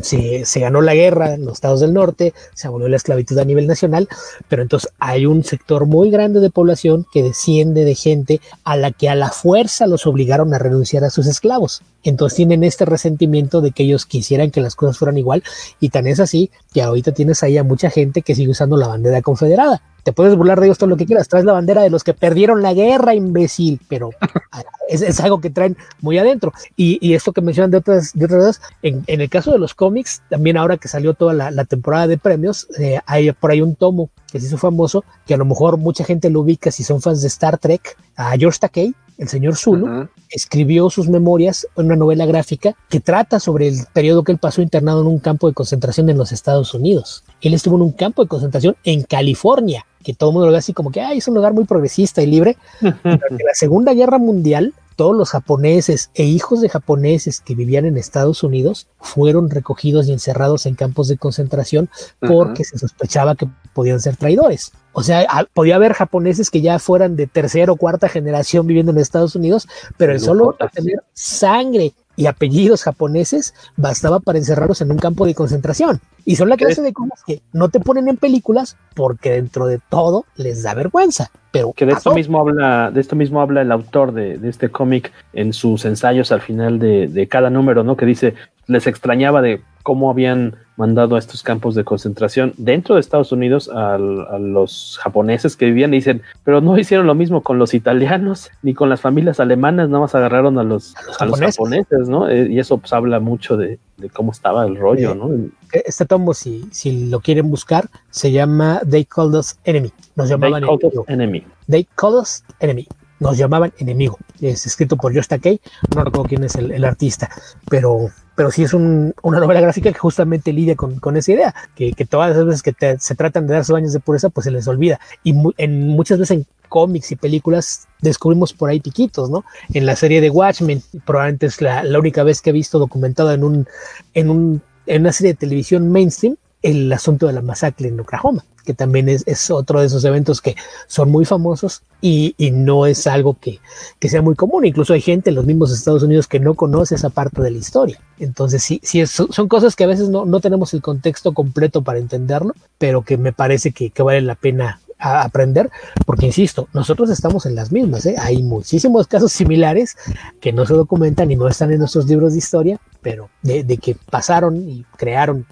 [0.02, 3.66] se, ganó la guerra en los estados del norte, se abolió la esclavitud a nivel
[3.66, 4.08] nacional,
[4.48, 8.90] pero entonces hay un sector muy grande de población que desciende de gente a la
[8.90, 11.82] que a la fuerza los obligaron a renunciar a sus esclavos.
[12.02, 15.42] Entonces tienen este resentimiento de que ellos quisieran que las cosas fueran igual
[15.80, 18.88] y tan es así que ahorita tienes ahí a mucha gente que sigue usando la
[18.88, 19.82] bandera confederada.
[20.02, 22.12] Te puedes burlar de ellos todo lo que quieras, traes la bandera de los que
[22.12, 24.10] perdieron la guerra, imbécil, pero
[24.88, 26.52] es, algo que traen muy adentro.
[26.76, 30.22] Y, esto que mencionan de otras, de otras en, en, el caso de los cómics,
[30.28, 33.76] también ahora que salió toda la, la temporada de premios, eh, hay por ahí un
[33.76, 37.02] tomo que se hizo famoso, que a lo mejor mucha gente lo ubica si son
[37.02, 40.08] fans de Star Trek, a George Takei, el señor Zulu, uh -huh.
[40.30, 44.62] escribió sus memorias en una novela gráfica que trata sobre el periodo que él pasó
[44.62, 47.24] internado en un campo de concentración en los Estados Unidos.
[47.42, 50.58] Él estuvo en un campo de concentración en California, que todo el mundo lo ve
[50.58, 52.56] así como que Ay, es un lugar muy progresista y libre.
[52.80, 54.72] Durante la Segunda Guerra Mundial,
[55.02, 60.12] todos los japoneses e hijos de japoneses que vivían en Estados Unidos fueron recogidos y
[60.12, 61.90] encerrados en campos de concentración
[62.20, 62.70] porque uh -huh.
[62.70, 64.70] se sospechaba que podían ser traidores.
[64.92, 68.98] O sea, podía haber japoneses que ya fueran de tercera o cuarta generación viviendo en
[68.98, 74.98] Estados Unidos, pero el solo tener sangre y apellidos japoneses bastaba para encerrarlos en un
[74.98, 76.00] campo de concentración.
[76.24, 79.80] Y son la clase de cosas que no te ponen en películas porque dentro de
[79.88, 81.30] todo les da vergüenza.
[81.50, 84.70] Pero que de esto mismo habla, de esto mismo habla el autor de, de este
[84.70, 87.96] cómic en sus ensayos al final de, de cada número, ¿no?
[87.96, 88.34] Que dice,
[88.66, 93.68] les extrañaba de cómo habían mandado a estos campos de concentración dentro de Estados Unidos
[93.68, 97.74] a, a, los japoneses que vivían y dicen, pero no hicieron lo mismo con los
[97.74, 101.40] italianos ni con las familias alemanas, nada más agarraron a los, a los, a los
[101.40, 102.28] japoneses, ¿no?
[102.28, 105.30] Eh, y eso pues habla mucho de, de cómo estaba el rollo, eh, ¿no?
[105.72, 109.92] Este tomo, si, si lo quieren buscar, se llama They Called Us Enemy.
[110.16, 111.46] Nos llamaban They Called Us Enemy.
[111.68, 112.88] They Called Us Enemy
[113.22, 114.18] nos llamaban enemigo.
[114.40, 115.60] Es escrito por Josh Takei,
[115.94, 117.30] no recuerdo quién es el, artista,
[117.70, 121.54] pero, pero sí es un, una novela gráfica que justamente lidia con, con esa idea,
[121.76, 124.44] que, todas las veces que te, se tratan de dar sus baños de pureza, pues
[124.44, 125.00] se les olvida.
[125.22, 129.44] Y en, muchas veces en cómics y películas descubrimos por ahí piquitos, ¿no?
[129.72, 133.34] En la serie de Watchmen, probablemente es la, la única vez que he visto documentada
[133.34, 133.68] en un,
[134.14, 138.44] en un, en una serie de televisión mainstream, el asunto de la masacre en Oklahoma,
[138.62, 140.56] que también es, otro de esos eventos que
[140.86, 143.60] son muy famosos y, no es algo que,
[144.08, 144.64] sea muy común.
[144.64, 147.58] Incluso hay gente en los mismos Estados Unidos que no conoce esa parte de la
[147.58, 148.00] historia.
[148.18, 152.54] Entonces, sí, sí son cosas que a veces no, tenemos el contexto completo para entenderlo,
[152.78, 155.70] pero que me parece que, que vale la pena aprender,
[156.06, 158.14] porque insisto, nosotros estamos en las mismas, ¿eh?
[158.18, 159.96] hay muchísimos casos similares
[160.40, 163.96] que no se documentan y no están en nuestros libros de historia, pero de que
[164.10, 165.44] pasaron y crearon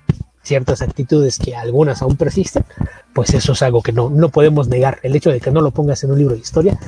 [0.42, 2.64] ciertas actitudes que algunas aún persisten,
[3.12, 4.98] pues eso es algo que no, no podemos negar.
[5.02, 6.78] El hecho de que no lo pongas en un libro de historia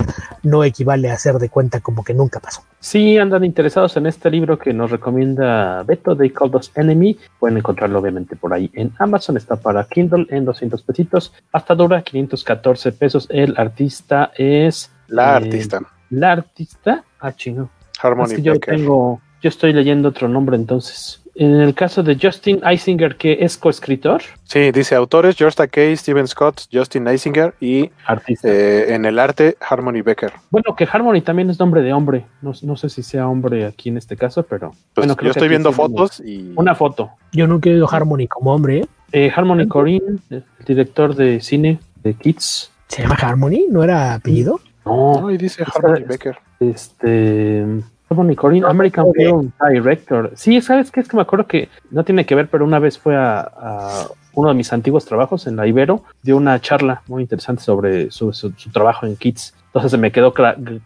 [0.42, 2.62] no equivale a hacer de cuenta como que nunca pasó.
[2.80, 7.58] Si andan interesados en este libro que nos recomienda Beto de Called Us Enemy, pueden
[7.58, 12.92] encontrarlo obviamente por ahí en Amazon, está para Kindle en 200 pesitos, hasta dura 514
[12.92, 13.26] pesos.
[13.30, 14.90] El artista es...
[15.08, 15.80] La eh, artista.
[16.10, 17.70] La artista, ah, chino.
[18.00, 21.21] Harmony es que yo tengo, yo estoy leyendo otro nombre entonces.
[21.34, 24.22] En el caso de Justin Eisinger, que es coescritor.
[24.44, 28.48] Sí, dice autores George Takei, Steven Scott, Justin Eisinger y Artista.
[28.48, 30.32] Eh, en el arte Harmony Becker.
[30.50, 32.26] Bueno, que Harmony también es nombre de hombre.
[32.42, 34.72] No, no sé si sea hombre aquí en este caso, pero.
[34.94, 36.52] Pues bueno, yo estoy viendo fotos y.
[36.56, 37.10] Una foto.
[37.32, 38.80] Yo nunca he oído Harmony como hombre.
[38.80, 38.86] ¿eh?
[39.12, 42.70] Eh, Harmony Corinne, el director de cine de Kids.
[42.88, 43.66] ¿Se llama Harmony?
[43.70, 44.60] ¿No era apellido?
[44.84, 46.36] No, no y dice Harmony Becker.
[46.60, 47.64] Este.
[48.12, 50.30] Harmony Corinne, American Film Director.
[50.34, 51.00] Sí, ¿sabes qué?
[51.00, 54.06] Es que me acuerdo que no tiene que ver, pero una vez fue a, a
[54.34, 58.32] uno de mis antiguos trabajos en la Ibero, dio una charla muy interesante sobre su,
[58.32, 59.54] su, su trabajo en Kids.
[59.66, 60.34] Entonces se me quedó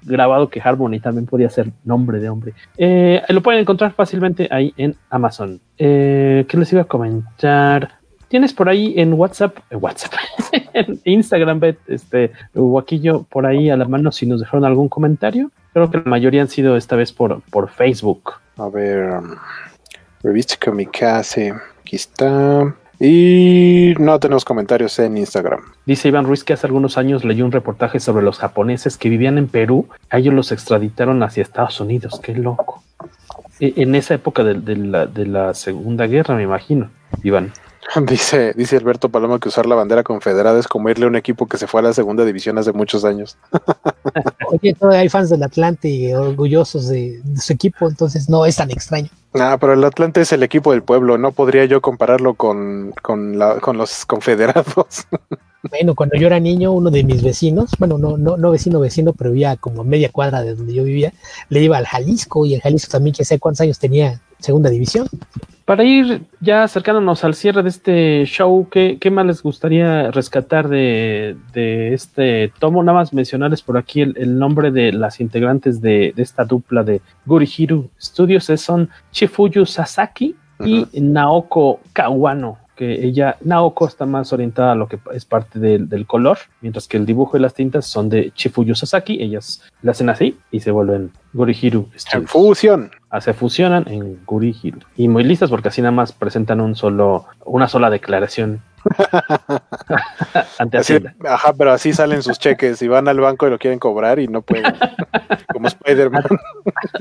[0.02, 2.54] grabado que Harmony también podía ser nombre de hombre.
[2.78, 5.60] Eh, lo pueden encontrar fácilmente ahí en Amazon.
[5.76, 7.98] Eh, ¿Qué les iba a comentar?
[8.28, 10.12] Tienes por ahí en WhatsApp, en WhatsApp,
[10.72, 15.50] en Instagram, este, Guaquillo, por ahí a la mano si nos dejaron algún comentario.
[15.72, 18.32] Creo que la mayoría han sido esta vez por, por Facebook.
[18.56, 19.36] A ver, um,
[20.22, 22.74] revista Kamikaze, aquí está.
[22.98, 25.60] Y no tenemos comentarios en Instagram.
[25.84, 29.36] Dice Iván Ruiz que hace algunos años leyó un reportaje sobre los japoneses que vivían
[29.36, 29.86] en Perú.
[30.08, 32.18] A ellos los extraditaron hacia Estados Unidos.
[32.22, 32.82] Qué loco.
[33.60, 36.90] E, En esa época de, de, la, de la Segunda Guerra, me imagino,
[37.22, 37.52] Iván.
[38.06, 41.46] Dice, dice Alberto Paloma que usar la bandera confederada es como irle a un equipo
[41.46, 43.38] que se fue a la segunda división hace muchos años.
[44.50, 48.70] Oye, todavía hay fans del Atlante orgullosos de, de, su equipo, entonces no es tan
[48.70, 49.08] extraño.
[49.34, 53.38] Ah, pero el Atlante es el equipo del pueblo, no podría yo compararlo con, con,
[53.38, 55.06] la, con los confederados.
[55.70, 59.12] Bueno, cuando yo era niño, uno de mis vecinos, bueno, no, no, no vecino, vecino,
[59.12, 61.12] pero vivía como a media cuadra de donde yo vivía,
[61.48, 65.08] le iba al Jalisco y el Jalisco también, que sé cuántos años tenía segunda división.
[65.64, 70.68] Para ir ya acercándonos al cierre de este show, ¿qué, qué más les gustaría rescatar
[70.68, 72.84] de, de, este tomo?
[72.84, 76.84] Nada más mencionarles por aquí el, el nombre de las integrantes de, de, esta dupla
[76.84, 81.02] de Gurihiru Studios, son Chifuyu Sasaki y uh -huh.
[81.02, 86.06] Naoko Kawano que ella, Naoko está más orientada a lo que es parte del, del,
[86.06, 90.08] color, mientras que el dibujo y las tintas son de Chifuyu Sasaki, ellas la hacen
[90.10, 92.90] así y se vuelven Gurihiru En fusión.
[93.10, 94.80] Ah, se fusionan en Gurihiru.
[94.96, 98.60] Y muy listas porque así nada más presentan un solo, una sola declaración.
[100.58, 103.78] Ante así, ajá, pero así salen sus cheques y van al banco y lo quieren
[103.78, 104.64] cobrar y no pueden.
[105.52, 106.22] como Spider-Man.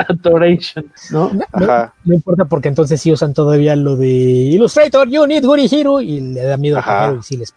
[0.07, 1.31] Adoration, ¿no?
[1.33, 6.01] No, no, no, importa porque entonces sí usan todavía lo de Illustrator, you need Gurihiro
[6.01, 7.53] y le da miedo a y sí les.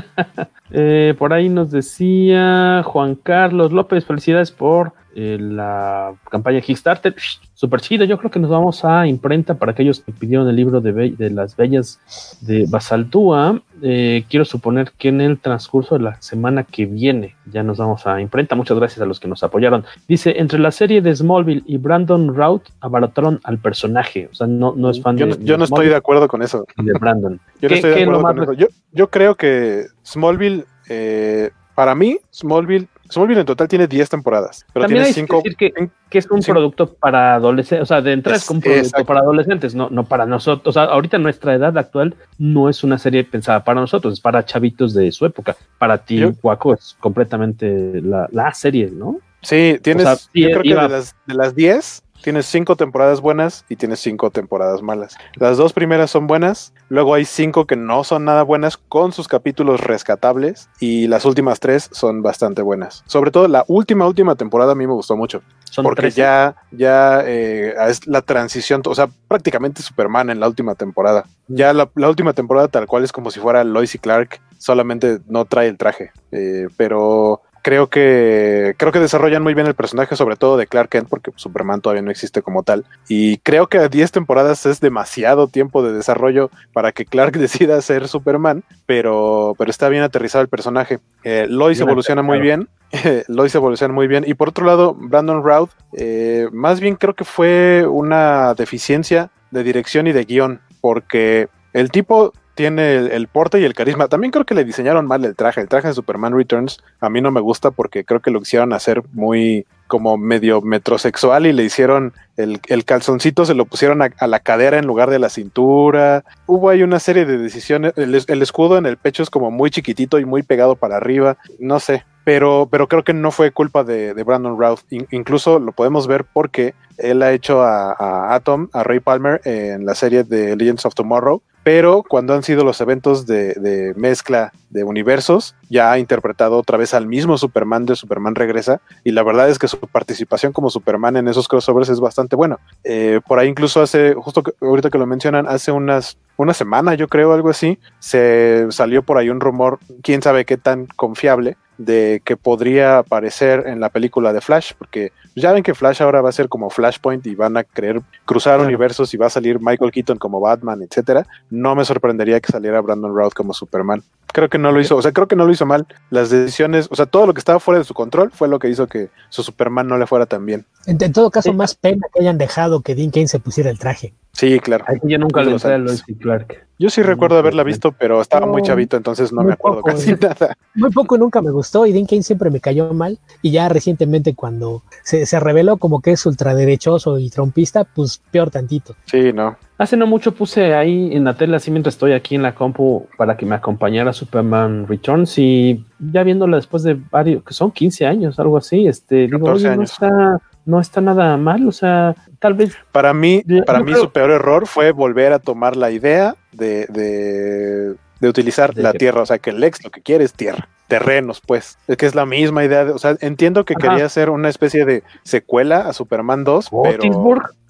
[0.70, 7.14] eh, por ahí nos decía Juan Carlos López, felicidades por eh, la campaña Kickstarter.
[7.54, 10.80] Súper chido, yo creo que nos vamos a imprenta para aquellos que pidieron el libro
[10.80, 13.60] de, de las bellas de Basaldúa.
[13.82, 18.06] Eh, quiero suponer que en el transcurso de la semana que viene ya nos vamos
[18.06, 18.54] a imprenta.
[18.54, 19.84] Muchas gracias a los que nos apoyaron.
[20.08, 24.28] Dice, entre la serie de Smallville y Brandon Routh abarataron al personaje.
[24.32, 25.38] O sea, no, no es fan yo de...
[25.38, 26.66] No, yo no estoy de acuerdo con eso.
[26.76, 27.40] De Brandon.
[27.60, 28.52] yo no estoy de acuerdo con eso.
[28.54, 30.64] Yo, yo creo que Smallville...
[30.88, 34.64] Eh, para mí, Smallville, Smallville en total tiene 10 temporadas.
[34.72, 37.82] Pero También tiene hay cinco, que decir que, que es un cinco, producto para adolescentes,
[37.82, 39.06] o sea, de entrada es, Es- un producto exacto.
[39.06, 40.66] para adolescentes, no, no para nosotros.
[40.66, 44.44] O sea, ahorita nuestra edad actual no es una serie pensada para nosotros, es para
[44.44, 45.56] chavitos de su época.
[45.78, 49.18] Para ti, Waco, es completamente la, la serie, ¿no?
[49.42, 52.46] Sí, tienes, O sea, sí, yo creo iba- que de las, de las 10 tienes
[52.46, 55.16] 5 temporadas buenas y tienes 5 temporadas malas.
[55.34, 59.28] Las dos primeras son buenas, luego hay 5 que no son nada buenas con sus
[59.28, 63.02] capítulos rescatables y las últimas 3 son bastante buenas.
[63.06, 65.42] Sobre todo la última, última temporada a mí me gustó mucho.
[65.64, 66.16] Son porque 13.
[66.16, 71.24] ya, ya eh, es la transición, o sea, prácticamente Superman en la última temporada.
[71.48, 75.18] Ya la, la última temporada tal cual es como si fuera Lois y Clark, solamente
[75.26, 76.12] no trae el traje.
[76.30, 80.90] Eh, pero creo que creo que desarrollan muy bien el personaje, sobre todo de Clark
[80.90, 82.84] Kent, porque Superman todavía no existe como tal.
[83.08, 88.08] Y creo que 10 temporadas es demasiado tiempo de desarrollo para que Clark decida ser
[88.08, 90.98] Superman, pero, pero está bien aterrizado el personaje.
[91.24, 92.68] Eh, Lois Bien evoluciona muy bien.
[93.28, 94.24] Lois evoluciona muy bien.
[94.26, 99.62] Y por otro lado, Brandon Routh, eh, más bien creo que fue una deficiencia de
[99.62, 104.08] dirección y de guion, porque el tipo tiene el, porte y el carisma.
[104.08, 105.60] También creo que le diseñaron mal el traje.
[105.60, 108.72] El traje de Superman Returns a mí no me gusta porque creo que lo quisieron
[108.72, 114.26] hacer muy como medio metrosexual y le hicieron el, el calzoncito, se lo pusieron a,
[114.26, 116.24] la cadera en lugar de la cintura.
[116.46, 117.92] Hubo ahí una serie de decisiones.
[117.96, 121.36] El, el escudo en el pecho es como muy chiquitito y muy pegado para arriba.
[121.58, 122.04] No sé.
[122.24, 124.80] Pero, pero creo que no fue culpa de, Brandon Routh.
[124.90, 129.40] In- incluso lo podemos ver porque él ha hecho a, a Atom, a Ray Palmer,
[129.44, 131.42] en la serie de Legends of Tomorrow.
[131.64, 136.78] Pero cuando han sido los eventos de, de, mezcla de universos, ya ha interpretado otra
[136.78, 140.70] vez al mismo Superman de Superman Regresa, y la verdad es que su participación como
[140.70, 142.58] Superman en esos crossovers es bastante bueno.
[142.84, 146.94] Eh, por ahí incluso hace, justo que, ahorita que lo mencionan, hace unas una semana,
[146.94, 151.56] yo creo, algo así, se salió por ahí un rumor, quién sabe qué tan confiable,
[151.78, 156.20] de que podría aparecer en la película de Flash, porque ya ven que Flash ahora
[156.20, 158.68] va a ser como Flashpoint y van a querer cruzar claro.
[158.68, 161.26] universos y va a salir Michael Keaton como Batman, etcétera.
[161.52, 164.02] No me sorprendería que saliera Brandon Routh como Superman.
[164.32, 165.86] Creo que no lo hizo, o sea, creo que no lo hizo mal.
[166.08, 168.70] Las decisiones, o sea, todo lo que estaba fuera de su control fue lo que
[168.70, 170.64] hizo que su Superman no le fuera tan bien.
[170.86, 171.54] En, en todo caso, sí.
[171.54, 174.14] más pena que hayan dejado que Dean Kane se pusiera el traje.
[174.32, 174.84] Sí, claro.
[174.88, 176.66] Aquí yo nunca entré a Lois y Clark.
[176.78, 179.92] Yo sí recuerdo haberla visto, pero estaba no, muy chavito, entonces no me acuerdo poco,
[179.92, 180.56] casi nada.
[180.74, 183.18] Muy poco nunca me gustó y Dean Kane siempre me cayó mal.
[183.40, 188.50] Y ya recientemente cuando se, se reveló como que es ultraderechoso y trompista, pues peor
[188.50, 188.96] tantito.
[189.04, 189.56] Sí, no.
[189.78, 193.06] Hace no mucho puse ahí en la tele, así mientras estoy aquí en la compu,
[193.16, 198.06] para que me acompañara Superman Returns y ya viéndola después de varios, que son 15
[198.06, 199.76] años, algo así, este, digo, oye, años.
[199.78, 202.76] no está, no está nada mal, o sea, tal vez.
[202.90, 204.02] Para mí, para mí creo...
[204.02, 208.92] su peor error fue volver a tomar la idea de, de, de utilizar de la
[208.92, 208.98] que...
[208.98, 211.78] tierra, o sea, que el ex lo que quiere es tierra terrenos, pues.
[211.88, 212.84] Es que es la misma idea.
[212.84, 213.88] De, o sea, entiendo que Ajá.
[213.88, 217.02] quería hacer una especie de secuela a Superman 2, pero.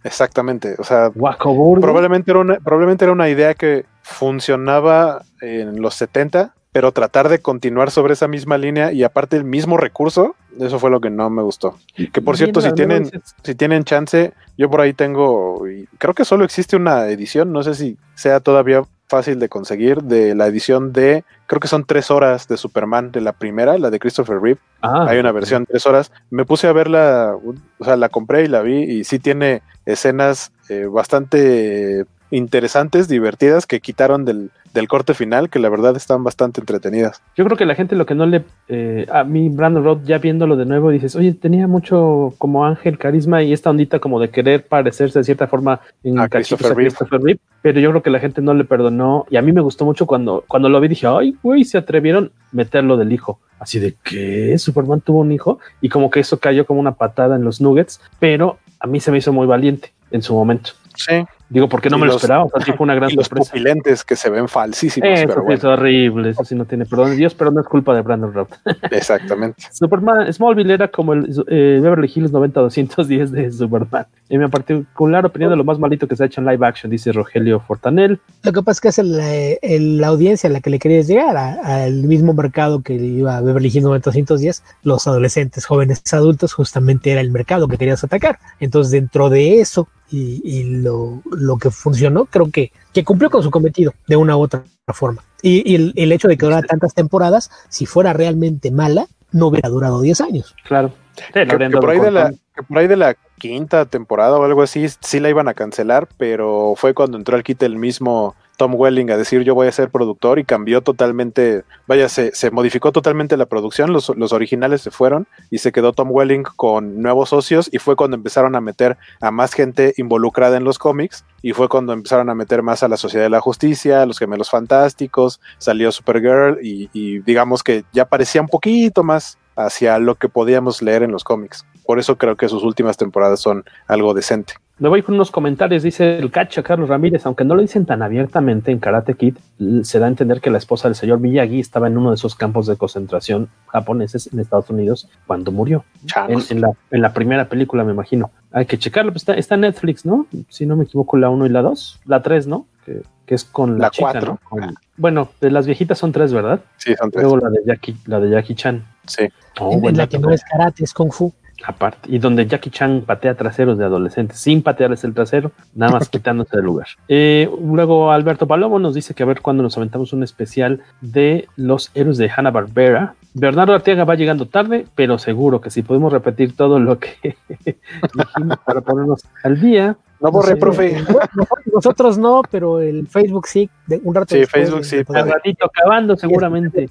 [0.02, 0.74] Exactamente.
[0.78, 6.92] O sea, probablemente era, una, probablemente era una idea que funcionaba en los 70, pero
[6.92, 11.00] tratar de continuar sobre esa misma línea y aparte el mismo recurso, eso fue lo
[11.00, 11.76] que no me gustó.
[12.12, 13.10] Que por cierto, si tienen,
[13.42, 15.64] si tienen chance, yo por ahí tengo,
[15.98, 20.34] creo que solo existe una edición, no sé si sea todavía fácil de conseguir de
[20.34, 23.98] la edición de, creo que son tres horas de Superman, de la primera, la de
[23.98, 24.60] Christopher Reeve.
[24.80, 26.10] Ah, Hay una versión tres horas.
[26.30, 27.36] Me puse a verla,
[27.78, 33.66] o sea, la compré y la vi y sí tiene escenas eh, bastante interesantes, divertidas,
[33.66, 37.22] que quitaron del, del, corte final, que la verdad están bastante entretenidas.
[37.36, 38.42] Yo creo que la gente lo que no le...
[38.68, 42.98] Eh, a mí, Brandon Roth, ya viéndolo de nuevo, dices, oye, tenía mucho como ángel,
[42.98, 46.74] carisma y esta ondita como de querer parecerse de cierta forma en a Christopher, a
[46.74, 47.40] Christopher Reeve.
[47.60, 50.06] Pero yo creo que la gente no le perdonó y a mí me gustó mucho
[50.06, 53.38] cuando, cuando lo vi, dije, ay, güey, se atrevieron a meterlo del hijo.
[53.58, 57.36] Así de que Superman tuvo un hijo y como que eso cayó como una patada
[57.36, 60.72] en los Nuggets, pero a mí se me hizo muy valiente en su momento.
[60.96, 61.24] Sí.
[61.52, 62.44] Digo, porque no y me los, lo esperaba.
[62.44, 63.36] O sea, sí fue una gran y sorpresa.
[63.38, 65.08] Los pupilentes que se ven falsísimos.
[65.08, 65.58] Eso pero sí bueno.
[65.58, 66.30] es horrible.
[66.30, 68.52] Eso sí no tiene perdón de Dios, pero no es culpa de Brandon Routh.
[68.90, 69.62] Exactamente.
[69.70, 74.06] Superman, Smallville era como el eh, Beverly Hills 90-210 de Superman.
[74.28, 76.90] En mi particular opinión de lo más malito que se ha hecho en live action,
[76.90, 78.18] dice Rogelio Fortanel.
[78.42, 79.20] Lo que pasa es que es el,
[79.60, 83.40] el, la audiencia a la que le querías llegar, al mismo mercado que iba a
[83.42, 88.38] Beverly Hills 90210, los adolescentes, jóvenes, adultos, justamente era el mercado que querías atacar.
[88.58, 93.42] Entonces, dentro de eso, y, y lo, lo, que funcionó, creo que, que, cumplió con
[93.42, 95.22] su cometido de una u otra forma.
[95.42, 99.48] Y, y el, el, hecho de que durara tantas temporadas, si fuera realmente mala, no
[99.48, 100.54] hubiera durado 10 años.
[100.64, 100.92] Claro.
[101.16, 104.44] Sí, que, que, por ahí de la, que por ahí de la quinta temporada o
[104.44, 108.34] algo así, sí la iban a cancelar, pero fue cuando entró al quite el mismo
[108.62, 112.92] Tom Welling a decir yo voy a ser productor y cambió totalmente, vaya, se, modificó
[112.92, 117.30] totalmente la producción, los, los, originales se fueron y se quedó Tom Welling con nuevos
[117.30, 121.54] socios y fue cuando empezaron a meter a más gente involucrada en los cómics y
[121.54, 124.48] fue cuando empezaron a meter más a la Sociedad de la Justicia, a los Gemelos
[124.48, 130.28] Fantásticos, salió Supergirl y, y digamos que ya parecía un poquito más hacia lo que
[130.28, 131.66] podíamos leer en los cómics.
[131.84, 134.54] Por eso creo que sus últimas temporadas son algo decente.
[134.82, 138.02] Me voy con unos comentarios, dice el cacha Carlos Ramírez, aunque no lo dicen tan
[138.02, 139.36] abiertamente en Karate Kid,
[139.84, 142.34] se da a entender que la esposa del señor Miyagi estaba en uno de esos
[142.34, 145.84] campos de concentración japoneses en Estados Unidos cuando murió.
[146.26, 148.32] En, en, la, en, la, primera película, me imagino.
[148.50, 150.26] Hay que checarlo, pues está, está Netflix, ¿no?
[150.48, 152.66] Si no me equivoco, la 1 y la 2, la 3, ¿no?
[152.84, 154.32] Que, que, es con la, la chica, cuatro.
[154.32, 154.40] ¿no?
[154.48, 156.58] Con, bueno, de las viejitas son tres, ¿verdad?
[156.78, 157.22] Sí, son tres.
[157.22, 158.84] Luego la de Jackie, la de Jackie Chan.
[159.06, 159.28] Sí.
[159.60, 161.32] Oh, en, en la que no es karate, es kung fu.
[161.64, 166.08] Aparte, y donde Jackie Chan patea traseros de adolescentes sin patearles el trasero, nada más
[166.10, 166.88] quitándose del lugar.
[167.08, 171.48] Eh, luego Alberto Palomo nos dice que a ver cuándo nos aventamos un especial de
[171.56, 173.14] los héroes de Hanna Barbera.
[173.34, 177.36] Bernardo Arteaga va llegando tarde, pero seguro que si podemos repetir todo lo que
[178.14, 179.96] dijimos para ponernos al día.
[180.20, 181.02] No borré, profe.
[181.72, 184.34] Nosotros no, pero el Facebook sí, de un rato.
[184.34, 185.02] Sí, después, Facebook sí.
[185.08, 186.86] Un ratito acabando, seguramente.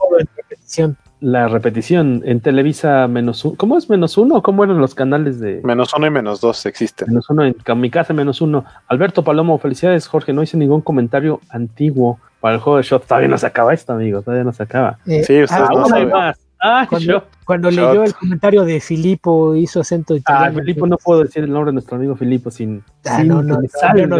[1.22, 3.56] La repetición en Televisa menos uno.
[3.56, 4.42] ¿Cómo es menos uno?
[4.42, 5.62] ¿Cómo eran los canales de.?
[5.64, 7.10] Menos uno y menos dos existen.
[7.10, 8.66] Menos uno en mi casa, menos uno.
[8.88, 10.34] Alberto Palomo, felicidades, Jorge.
[10.34, 13.06] No hice ningún comentario antiguo para el juego de shot.
[13.06, 14.24] Todavía no se acaba esto, amigo.
[14.24, 14.98] Todavía no se acaba.
[15.06, 16.40] Eh, sí, usted aún no hay más.
[16.60, 17.24] Ah, cuando.
[17.52, 17.90] Cuando Shot.
[17.90, 20.60] leyó el comentario de Filippo, hizo acento Ah, italiano.
[20.60, 23.60] Filipo, no puedo decir el nombre de nuestro amigo Filipo sin, Ah, sin no, no,
[23.62, 24.18] que no,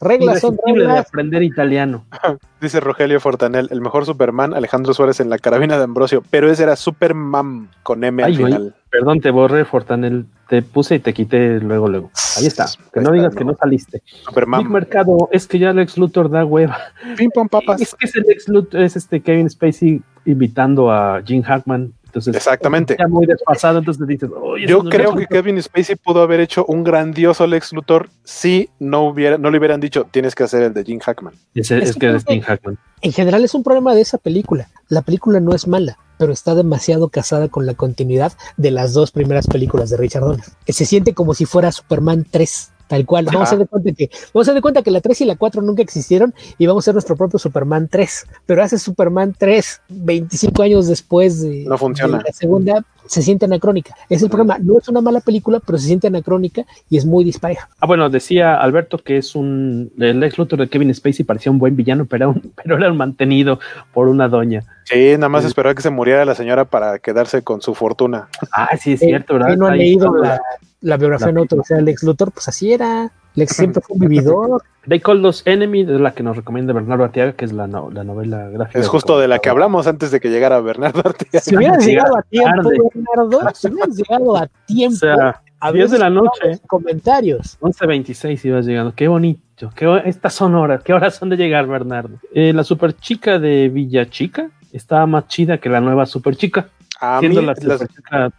[0.00, 2.04] Reglas son de aprender italiano.
[2.60, 6.62] Dice Rogelio Fortanel, el mejor Superman, Alejandro Suárez en la carabina de Ambrosio, pero ese
[6.64, 8.52] era Superman con M Ay, al güey.
[8.52, 8.74] final.
[8.90, 10.26] Perdón, te borré, Fortanel.
[10.48, 12.10] Te puse y te quité luego, luego.
[12.38, 12.66] Ahí está.
[12.92, 13.54] Que Ahí no está, digas que no.
[13.56, 14.02] saliste.
[14.04, 14.70] Big Superman.
[14.70, 16.76] Mercado, es que ya Lex Luthor da hueva.
[17.16, 17.80] Pim pam papas.
[17.80, 21.92] Es que es el Lex Luthor, es este Kevin Spacey invitando a Jim Hackman.
[22.12, 22.92] Entonces, Exactamente.
[22.92, 25.28] está muy desfasado, entonces dices, "Oye, Yo no creo que Luthor".
[25.28, 29.80] Kevin Spacey pudo haber hecho un grandioso Lex Luthor si no hubiera, no le hubieran
[29.80, 31.32] dicho tienes que hacer el de Jim Hackman.
[31.54, 32.78] Es es, que es Jim Hackman.
[33.00, 34.68] En general es un problema de esa película.
[34.88, 39.10] La película no es mala, pero está demasiado casada con la continuidad de las dos
[39.10, 40.44] primeras películas de Richard Donner.
[40.68, 42.71] Se siente como si fuera Superman 3.
[42.92, 45.00] Tal cual, vamos a hacer de cuenta que vamos a hacer de cuenta que la
[45.00, 48.26] 3 y la 4 nunca existieron y vamos a hacer nuestro propio Superman 3.
[48.44, 52.18] Pero hace Superman 3 25 años después de, No funciona.
[52.18, 53.94] de la segunda, se siente anacrónica.
[54.08, 57.24] Es el problema, no es una mala película, pero se siente anacrónica y es muy
[57.24, 57.68] dispareja.
[57.80, 59.92] Ah, bueno, decía Alberto que es un.
[59.98, 62.90] El Lex Luthor de Kevin Spacey parecía un buen villano, pero era, un- pero era
[62.90, 63.58] un mantenido
[63.92, 64.62] por una doña.
[64.84, 65.48] Sí, nada más Sí.
[65.48, 68.28] esperó a que se muriera la señora para quedarse con su fortuna.
[68.52, 69.48] Ah, sí, es Eh, cierto, ¿verdad?
[69.48, 70.40] ¿quién no ha Ahí leído la,
[70.80, 72.32] la biografía la- no autorizada de Lex Luthor?
[72.32, 73.10] Pues así era.
[73.34, 74.62] Lex siempre fue un vividor.
[74.88, 77.90] They Call Us Enemy, de la que nos recomienda Bernardo Arteaga, que es la, no-
[77.90, 78.78] la novela gráfica.
[78.78, 81.40] Es justo de la que hablamos antes de que llegara Bernardo Arteaga.
[81.40, 82.78] Si hubieras llegado a tiempo, tarde.
[82.94, 86.48] Bernardo, si hubieras llegado a O tiempo, sea, a 10 de la noche.
[86.48, 87.58] los comentarios.
[87.60, 88.92] 11.26 ibas llegando.
[88.94, 89.70] Qué bonito.
[89.76, 90.82] Qué, estas son horas.
[90.82, 92.16] ¿Qué horas son de llegar, Bernardo?
[92.34, 96.66] Eh, la super chica de Villa Chica estaba más chida que la nueva super chica.
[97.04, 97.58] A mí, las-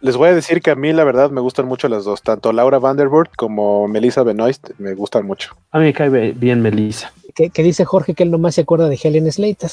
[0.00, 2.50] les voy a decir que a mí la verdad me gustan mucho las dos, tanto
[2.52, 5.54] Laura Vanderbilt como Melissa Benoist me gustan mucho.
[5.70, 7.12] a mí me cae bien Melissa.
[7.34, 9.70] Que, que dice Jorge que él nomás se acuerda de Helen Slater.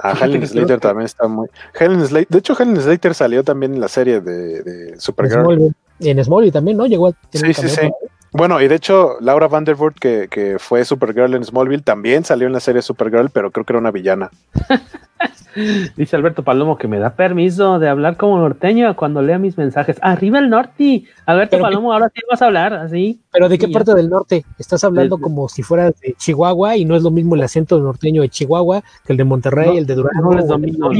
[0.00, 1.48] A Fíjate Helen Slater también está muy.
[1.78, 5.42] Helen Slater, de hecho, Helen Slater salió también en la serie de, de Supergirl.
[5.44, 5.72] Smallville.
[6.00, 6.86] Y en Smallville también, ¿no?
[6.86, 7.88] Llegó a tener Sí, un sí, sí.
[8.32, 12.52] Bueno, y de hecho, Laura Vanderbilt, que, que fue Supergirl en Smallville, también salió en
[12.52, 14.30] la serie Supergirl, pero creo que era una villana.
[15.96, 19.98] Dice Alberto Palomo que me da permiso de hablar como norteño cuando lea mis mensajes.
[20.02, 21.04] Arriba el norte.
[21.26, 23.20] Alberto Palomo, ahora sí vas a hablar así.
[23.32, 24.44] Pero ¿de qué parte del norte?
[24.58, 27.78] Estás hablando Desde- como si fueras de Chihuahua y no es lo mismo el acento
[27.78, 30.30] norteño de Chihuahua que el de Monterrey, No, el de Durango.
[30.32, 30.90] No les domino.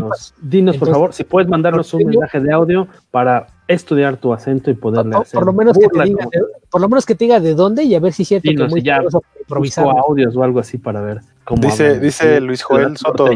[0.40, 4.74] Dinos, por favor, si puedes mandarnos un mensaje de audio para estudiar tu acento y
[4.74, 5.38] poderle hacer.
[5.38, 7.40] por lo menos que te burla diga, como- de- por lo menos que te diga
[7.40, 9.00] de dónde y a ver si es cierto Dinos, que muy ya
[9.48, 11.20] busco audios o algo así para ver
[11.56, 13.28] Dice, dice Sí, Luis Joel Soto,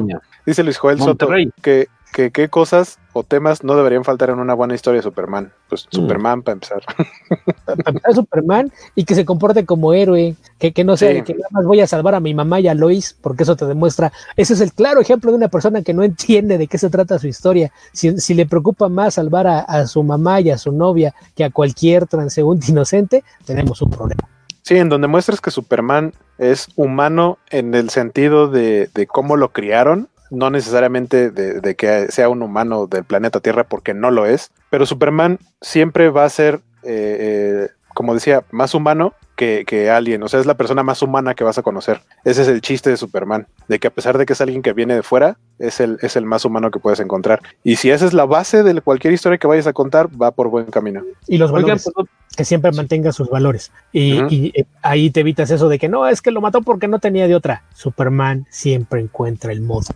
[0.47, 1.45] dice Luis Joel Monterrey.
[1.47, 5.03] Soto que, que qué cosas o temas no deberían faltar en una buena historia de
[5.03, 5.53] Superman.
[5.69, 5.97] Pues Mm.
[5.97, 6.83] Superman para empezar.
[7.67, 11.15] para empezar, Superman y que se comporte como héroe, que, que no sea Sí.
[11.17, 13.57] de que nada más voy a salvar a mi mamá y a Lois, porque eso
[13.57, 16.79] te demuestra, ese es el claro ejemplo de una persona que no entiende de qué
[16.79, 17.71] se trata su historia.
[17.93, 21.45] Si, si le preocupa más salvar a, a su mamá y a su novia que
[21.45, 24.23] a cualquier transeúnte inocente, tenemos un problema.
[24.63, 29.53] Sí, en donde muestras que Superman es humano en el sentido de, de cómo lo
[29.53, 34.51] criaron, no necesariamente de, que sea un humano del planeta Tierra, porque no lo es,
[34.71, 37.69] pero Superman siempre va a ser, eh, eh,
[37.99, 41.43] como decía, más humano que, que alguien, o sea, es la persona más humana que
[41.43, 42.01] vas a conocer.
[42.25, 44.73] Ese es el chiste de Superman, de que a pesar de que es alguien que
[44.73, 47.43] viene de fuera, es el, es el más humano que puedes encontrar.
[47.65, 50.49] Y si esa es la base de cualquier historia que vayas a contar, va por
[50.49, 51.03] buen camino.
[51.27, 51.91] Y los valores,
[52.37, 53.73] que siempre mantenga sus valores.
[53.93, 57.01] Y, eh, ahí te evitas eso de que no, es que lo mató porque no
[57.01, 57.65] tenía de otra.
[57.75, 59.87] Superman siempre encuentra el modo.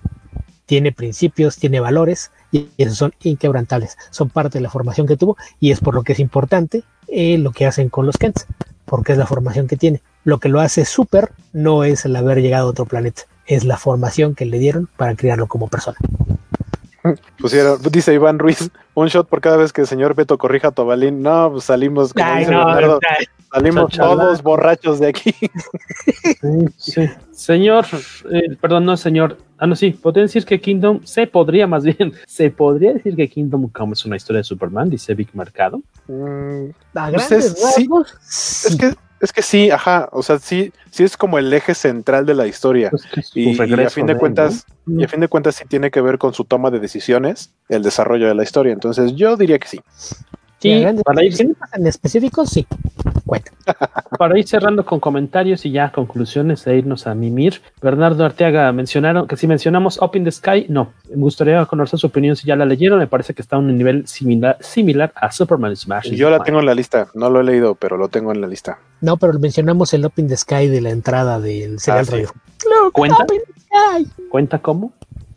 [0.72, 3.98] Tiene principios, tiene valores y esos son inquebrantables.
[4.08, 7.36] Son parte de la formación que tuvo y es por lo que es importante eh,
[7.36, 8.46] lo que hacen con los Kents,
[8.86, 10.00] porque es la formación que tiene.
[10.24, 13.76] Lo que lo hace súper no es el haber llegado a otro planeta, es la
[13.76, 15.98] formación que le dieron para criarlo como persona.
[17.38, 20.70] Pusieron, dice Iván Ruiz, un shot por cada vez que el señor Beto corrija a
[20.72, 21.20] Tobalín.
[21.22, 22.98] No, pues salimos, como Ay, dice no,
[23.52, 25.34] salimos todos borrachos de aquí.
[26.40, 27.10] Sí, sí.
[27.32, 27.86] Señor,
[28.30, 29.38] eh, perdón, no, señor.
[29.58, 33.28] Ah, no, sí, podría decir que Kingdom, se podría más bien, se podría decir que
[33.28, 35.80] Kingdom Come es una historia de Superman, dice Vic Mercado.
[36.08, 37.88] Mm, A Pues grandes es- sí,
[38.70, 42.26] es que, es que sí, ajá, o sea, sí, sí es como el eje central
[42.26, 42.90] de la historia.
[42.90, 45.00] Que es su Y, y a fin de cuentas, ¿no?
[45.00, 47.84] y a fin de cuentas sí tiene que ver con su toma de decisiones, el
[47.84, 48.72] desarrollo de la historia.
[48.72, 49.80] Entonces, yo diría que sí.
[50.62, 51.34] Sí, Sí, para ir,
[51.72, 52.64] en específico, sí.
[53.26, 53.50] Cuenta.
[54.18, 59.26] para ir cerrando con comentarios y ya conclusiones e irnos a mimir, Bernardo Arteaga mencionaron
[59.26, 60.92] que si mencionamos Up in the Sky, no.
[61.10, 63.00] Me gustaría conocer su opinión si ya la leyeron.
[63.00, 66.10] Me parece que está a un nivel similar, similar a Superman Smash.
[66.12, 68.46] Yo la tengo en la lista, no lo he leído, pero lo tengo en la
[68.46, 68.78] lista.
[69.00, 72.12] No, pero mencionamos el Open the Sky de la entrada del serial sí.
[72.12, 72.32] radio.
[72.92, 73.24] ¿Cuenta?
[73.24, 74.28] Open the Sky.
[74.28, 74.92] ¿Cuenta cómo?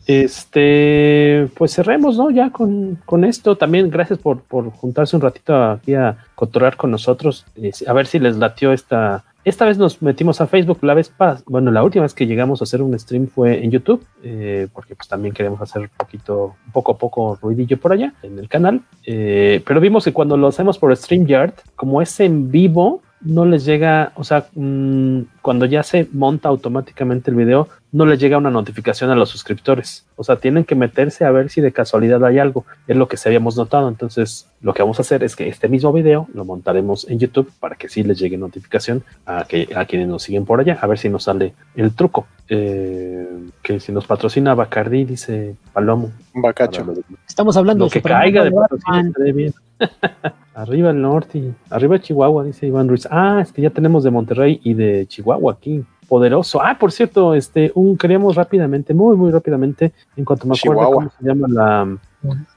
[0.08, 2.30] Este, pues cerremos, ¿no?
[2.30, 3.58] Ya con, con esto.
[3.58, 7.46] También gracias por, por, juntarse un ratito aquí a cotorrear con nosotros.
[7.88, 9.24] A ver si les latió esta.
[9.44, 12.62] Esta vez nos metimos a Facebook, la vez pas bueno, la última vez que llegamos
[12.62, 16.56] a hacer un stream fue en YouTube, eh, porque pues también queremos hacer un poquito,
[16.74, 18.82] poco a poco ruidillo por allá en el canal.
[19.06, 23.66] Eh, pero vimos que cuando lo hacemos por StreamYard, como es en vivo, no les
[23.66, 28.52] llega, o sea, mmm, cuando ya se monta automáticamente el video, no les llega una
[28.52, 30.06] notificación a los suscriptores.
[30.18, 32.66] O sea, tienen que meterse a ver si de casualidad hay algo.
[32.88, 33.88] Es lo que se habíamos notado.
[33.88, 37.52] Entonces, lo que vamos a hacer es que este mismo video lo montaremos en YouTube
[37.60, 40.88] para que sí les llegue notificación a, que, a quienes nos siguen por allá, a
[40.88, 42.28] ver si nos sale el truco.
[42.50, 43.28] Eh,
[43.64, 46.12] que si nos patrocina Bacardi, dice Palomo.
[46.34, 46.86] Bacacho.
[47.28, 49.54] Estamos hablando lo que caiga de patrocinio.
[50.56, 53.08] arriba el norte, y arriba Chihuahua, dice Iván Ruiz.
[53.12, 55.86] Ah, es que ya tenemos de Monterrey y de Chihuahua aquí.
[56.08, 56.62] Poderoso.
[56.62, 60.96] Ah, por cierto, este, un queríamos rápidamente, muy, muy rápidamente, en cuanto me acuerdo Chihuahua.
[60.96, 61.98] cómo se llama la,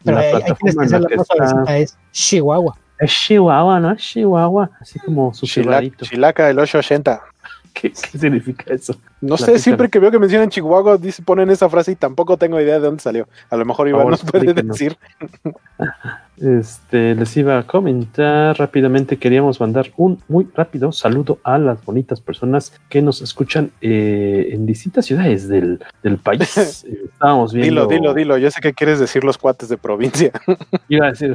[0.04, 1.46] Pero la hay, hay quienes plataforma en piensan la la que más está.
[1.46, 2.76] suavecita es Chihuahua.
[2.98, 3.92] Es Chihuahua, ¿no?
[3.92, 6.04] Es Chihuahua, así como Chilaca, susurradito.
[6.04, 7.22] Chilaca del 880.
[7.80, 8.94] ¿Qué, ¿Qué significa eso?
[9.20, 9.62] No sé, Platícanos.
[9.62, 12.80] siempre que veo que mencionan Chihuahua, dice, ponen esa frase y tampoco tengo idea de
[12.80, 13.28] dónde salió.
[13.50, 14.96] A lo mejor Iván favor, nos puede decir.
[16.40, 22.20] Este, les iba a comentar rápidamente, queríamos mandar un muy rápido saludo a las bonitas
[22.20, 26.56] personas que nos escuchan eh, en distintas ciudades del, del país.
[27.12, 27.68] Estábamos viendo...
[27.68, 28.38] Dilo, dilo, dilo.
[28.38, 30.30] Yo sé que quieres decir los cuates de provincia.
[30.88, 31.34] Iba a decir,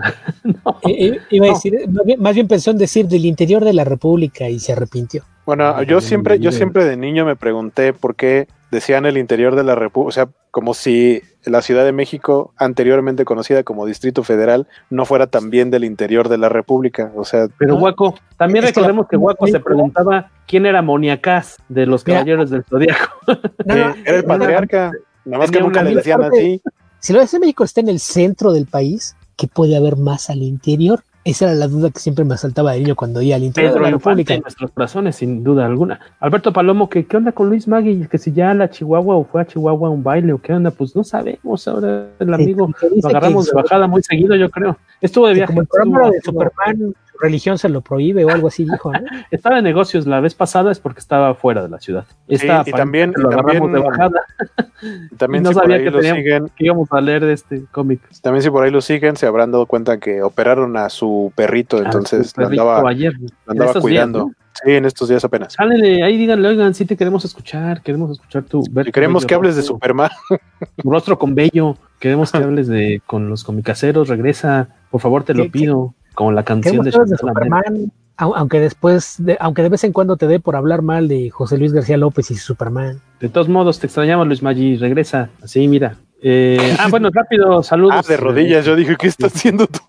[0.87, 1.73] Eh, eh, iba a decir,
[2.17, 5.23] más bien pensó en decir del interior de la República y se arrepintió.
[5.45, 9.55] Bueno, Ah, yo siempre, yo siempre de niño me pregunté por qué decían el interior
[9.55, 14.23] de la República, o sea, como si la Ciudad de México, anteriormente conocida como Distrito
[14.23, 17.11] Federal, no fuera también del interior de la República.
[17.15, 22.03] O sea, Pero Guaco, también recordemos que Guaco se preguntaba quién era Moniacás de los
[22.03, 23.11] caballeros del Zodíaco.
[23.65, 24.91] No, eh, era el patriarca,
[25.25, 26.61] nada más que nunca le decían así.
[26.99, 30.29] Si la Ciudad de México está en el centro del país, ¿qué puede haber más
[30.29, 31.03] al interior?
[31.25, 33.85] Esa era la duda que siempre me asaltaba de niño cuando iba al interior Pedro
[33.85, 34.33] de la República.
[34.33, 35.99] en nuestros corazones, sin duda alguna.
[36.19, 38.07] Alberto Palomo, ¿qué, ¿qué onda con Luis Magui?
[38.07, 40.53] Que si ya a la Chihuahua o fue a Chihuahua a un baile o qué
[40.53, 41.65] onda, pues no sabemos.
[41.67, 44.77] Ahora el amigo que dice lo agarramos de bajada muy seguido, yo creo.
[44.99, 45.47] Estuvo de viaje.
[45.47, 48.99] como el programa de Superman, su religión se lo prohíbe o algo así, dijo, ¿no?
[49.31, 52.06] Estaba de negocios la vez pasada, es porque estaba fuera de la ciudad.
[52.27, 54.22] Esta y también- lo y agarramos también- de bajada.
[55.18, 57.23] También y no si por sabía ahí que, lo teníamos- siguen, que íbamos a leer
[57.26, 58.02] de este cómic.
[58.22, 61.77] también si por ahí lo siguen, se habrán dado cuenta que operaron a su perrito,
[61.81, 64.19] entonces su lo andaba, ayer, lo en andaba días, cuidando.
[64.19, 64.31] ¿no?
[64.64, 65.53] Sí, en estos días apenas.
[65.53, 68.64] Sálele, ahí díganle, oigan, sí te queremos escuchar, queremos escuchar tu...
[68.69, 69.61] ver Y tu queremos bello que hables de.
[69.64, 70.11] Superman.
[70.77, 71.76] tu rostro con bello.
[71.99, 74.10] Queremos que hables de con los comicaseros.
[74.10, 75.95] Regresa, por favor, te lo ¿Qué- qué- pido.
[76.15, 77.18] Con la canción de de.
[77.18, 81.07] Superman, au- aunque después, de, aunque de vez en cuando te dé por hablar mal
[81.07, 82.99] de José Luis García López y Superman.
[83.19, 84.77] De todos modos, te extrañamos, Luis Maggi.
[84.77, 85.30] Regresa.
[85.41, 85.95] Así, mira.
[86.25, 87.95] Eh, ah, bueno, rápido, saludos.
[87.97, 88.65] Ah, de rodillas.
[88.65, 89.81] Yo dije, ¿qué está haciendo tu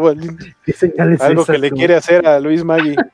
[0.67, 1.77] ¿Qué señal es Algo que le tú?
[1.77, 2.97] quiere hacer a Luis Maggi.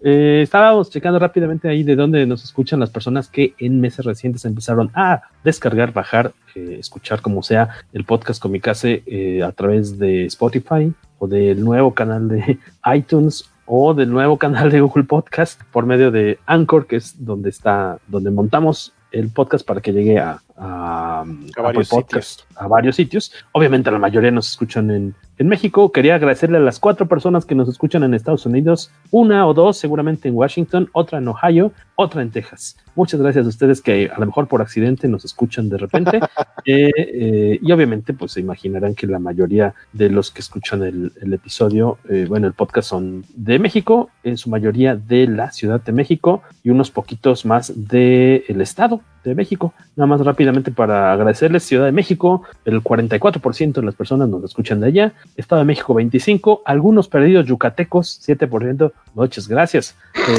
[0.00, 4.44] Eh, estábamos checando rápidamente ahí de dónde nos escuchan las personas que en meses recientes
[4.44, 9.02] empezaron a descargar, bajar, eh, escuchar como sea el podcast Comicase
[9.44, 12.58] a través de Spotify o del nuevo canal de
[12.94, 17.50] iTunes o del nuevo canal de Google Podcast por medio de Anchor, que es donde
[17.50, 21.24] está, donde montamos el podcast para que llegue a, a,
[21.62, 23.32] varios Podcast, a varios sitios.
[23.52, 25.92] Obviamente la mayoría nos escuchan en, en México.
[25.92, 29.78] Quería agradecerle a las cuatro personas que nos escuchan en Estados Unidos, una o dos
[29.78, 32.76] seguramente en Washington, otra en Ohio, otra en Texas.
[32.98, 36.18] Muchas gracias a ustedes que a lo mejor por accidente nos escuchan de repente.
[36.64, 41.12] Eh, eh, y obviamente pues se imaginarán que la mayoría de los que escuchan el,
[41.22, 45.80] el episodio, eh, bueno, el podcast son de México, en su mayoría de la Ciudad
[45.80, 49.72] de México y unos poquitos más del el Estado de México.
[49.96, 54.80] Nada más rápidamente para agradecerles, Ciudad de México, el 44% de las personas nos escuchan
[54.80, 59.96] de allá, Estado de México 25%, algunos perdidos yucatecos 7%, muchas gracias.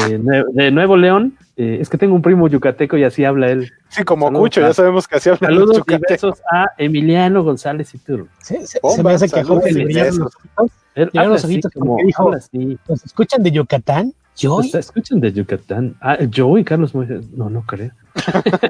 [0.10, 0.20] Eh,
[0.54, 3.70] de Nuevo León, eh, es que tengo un primo yucateco y así habla él.
[3.90, 6.10] Sí, como Saludos Cucho, a- ya sabemos que así hablan los Saludos y yucatecos.
[6.10, 8.28] besos a Emiliano González Iturro.
[8.42, 10.72] Se, se- Bomba, se me hace que Jorge y le los ojitos.
[10.96, 12.40] Él habla los así ojitos como dijo, habla.
[12.88, 14.14] ¿nos escuchan de Yucatán?
[14.38, 14.56] ¿Yo?
[14.56, 15.96] Pues, escuchan de Yucatán.
[16.00, 17.30] Ah, yo y Carlos Moisés.
[17.36, 17.92] No, no creo.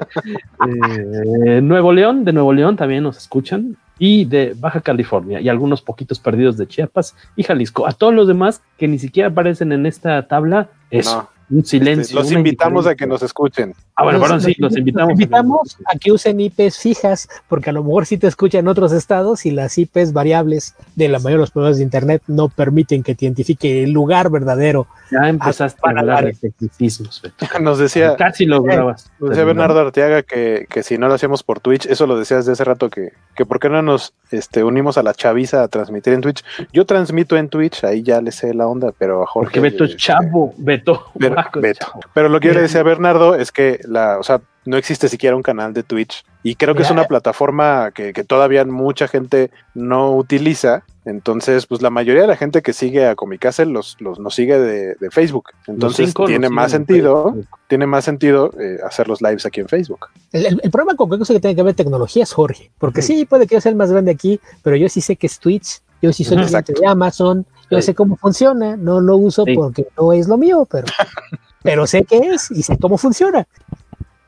[0.66, 3.76] Eh, Nuevo León, de Nuevo León también nos escuchan.
[3.98, 5.40] Y de Baja California.
[5.40, 7.86] Y algunos poquitos perdidos de Chiapas y Jalisco.
[7.86, 11.28] A todos los demás que ni siquiera aparecen en esta tabla, eso.
[11.50, 12.18] Un silencio.
[12.18, 13.74] los invitamos a que nos escuchen.
[13.96, 15.12] Ah, bueno, perdón, sí, los invitamos.
[15.12, 18.92] invitamos a que usen IPs fijas, porque a lo mejor sí te escuchan en otros
[18.92, 23.02] estados y las IPs variables de la mayoría de los proveedores de Internet no permiten
[23.02, 24.86] que te identifique el lugar verdadero.
[25.10, 27.22] Ya empezaste a hablar de tecnicismos.
[27.60, 28.16] Nos decía.
[28.16, 29.10] Casi lo grabas.
[29.18, 32.46] Nos decía Bernardo Arteaga que, que, si no lo hacíamos por Twitch, eso lo decías
[32.46, 35.68] de hace rato, que, que por qué no nos este, unimos a la chaviza a
[35.68, 36.44] transmitir en Twitch.
[36.72, 39.46] Yo transmito en Twitch, ahí ya le sé la onda, pero a Jorge.
[39.46, 41.06] Porque Beto es chavo, Beto.
[41.14, 41.86] Beto, Beto.
[42.14, 45.08] Pero lo que yo le decía a Bernardo es que la, o sea, no existe
[45.08, 49.08] siquiera un canal de Twitch y creo que es una plataforma que, que, todavía mucha
[49.08, 50.84] gente no utiliza.
[51.04, 54.58] Entonces, pues la mayoría de la gente que sigue a Comicase los, los nos sigue
[54.58, 55.50] de, de Facebook.
[55.66, 57.34] Entonces tiene más sentido,
[57.68, 60.06] tiene más sentido eh, hacer los lives aquí en Facebook.
[60.32, 63.02] El, el, el problema con cualquier cosa que tenga que ver tecnología es Jorge, porque
[63.02, 63.16] sí.
[63.16, 65.38] sí, puede que yo sea el más grande aquí, pero yo sí sé que es
[65.38, 69.54] Twitch, yo sí soy cliente de Amazon, yo sé cómo funciona, no lo uso sí.
[69.54, 70.86] porque no es lo mío, pero,
[71.62, 73.46] pero sé qué es y sé cómo funciona.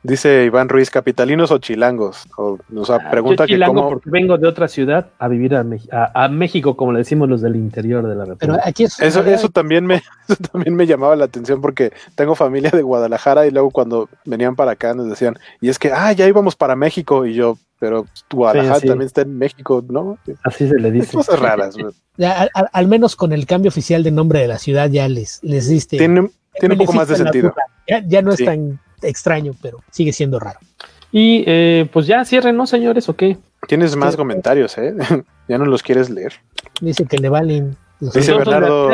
[0.03, 2.25] Dice Iván Ruiz, ¿capitalinos o chilangos?
[2.37, 3.89] O, o sea, pregunta Yo chilango que cómo...
[3.89, 7.41] porque vengo de otra ciudad a vivir a, a, a, México, como le decimos los
[7.41, 8.53] del interior de la República.
[8.53, 9.95] Pero aquí es eso, eso, también me,
[10.27, 14.57] eso también me llamaba la atención porque tengo familia de Guadalajara y luego cuando venían
[14.57, 18.05] para acá nos decían, y es que, ah, ya íbamos para México y yo, pero
[18.29, 18.87] Guadalajara sí, sí.
[18.87, 20.17] también está en México, ¿no?
[20.43, 21.15] Así se le dice.
[21.15, 21.77] Cosas raras.
[22.17, 25.41] ya, al, al, menos con el cambio oficial de nombre de la ciudad ya les,
[25.43, 25.97] les diste.
[25.97, 27.53] Tiene, tiene un poco más de sentido.
[27.87, 28.45] Ya, ya, no es sí.
[28.45, 30.59] tan extraño, pero sigue siendo raro.
[31.11, 33.07] Y eh, pues ya cierren, ¿no, señores?
[33.07, 33.37] ¿O qué?
[33.67, 34.95] Tienes más comentarios, ¿eh?
[35.47, 36.33] ya no los quieres leer.
[36.81, 37.77] Dice que le valen.
[37.99, 38.89] Dice Bernardo,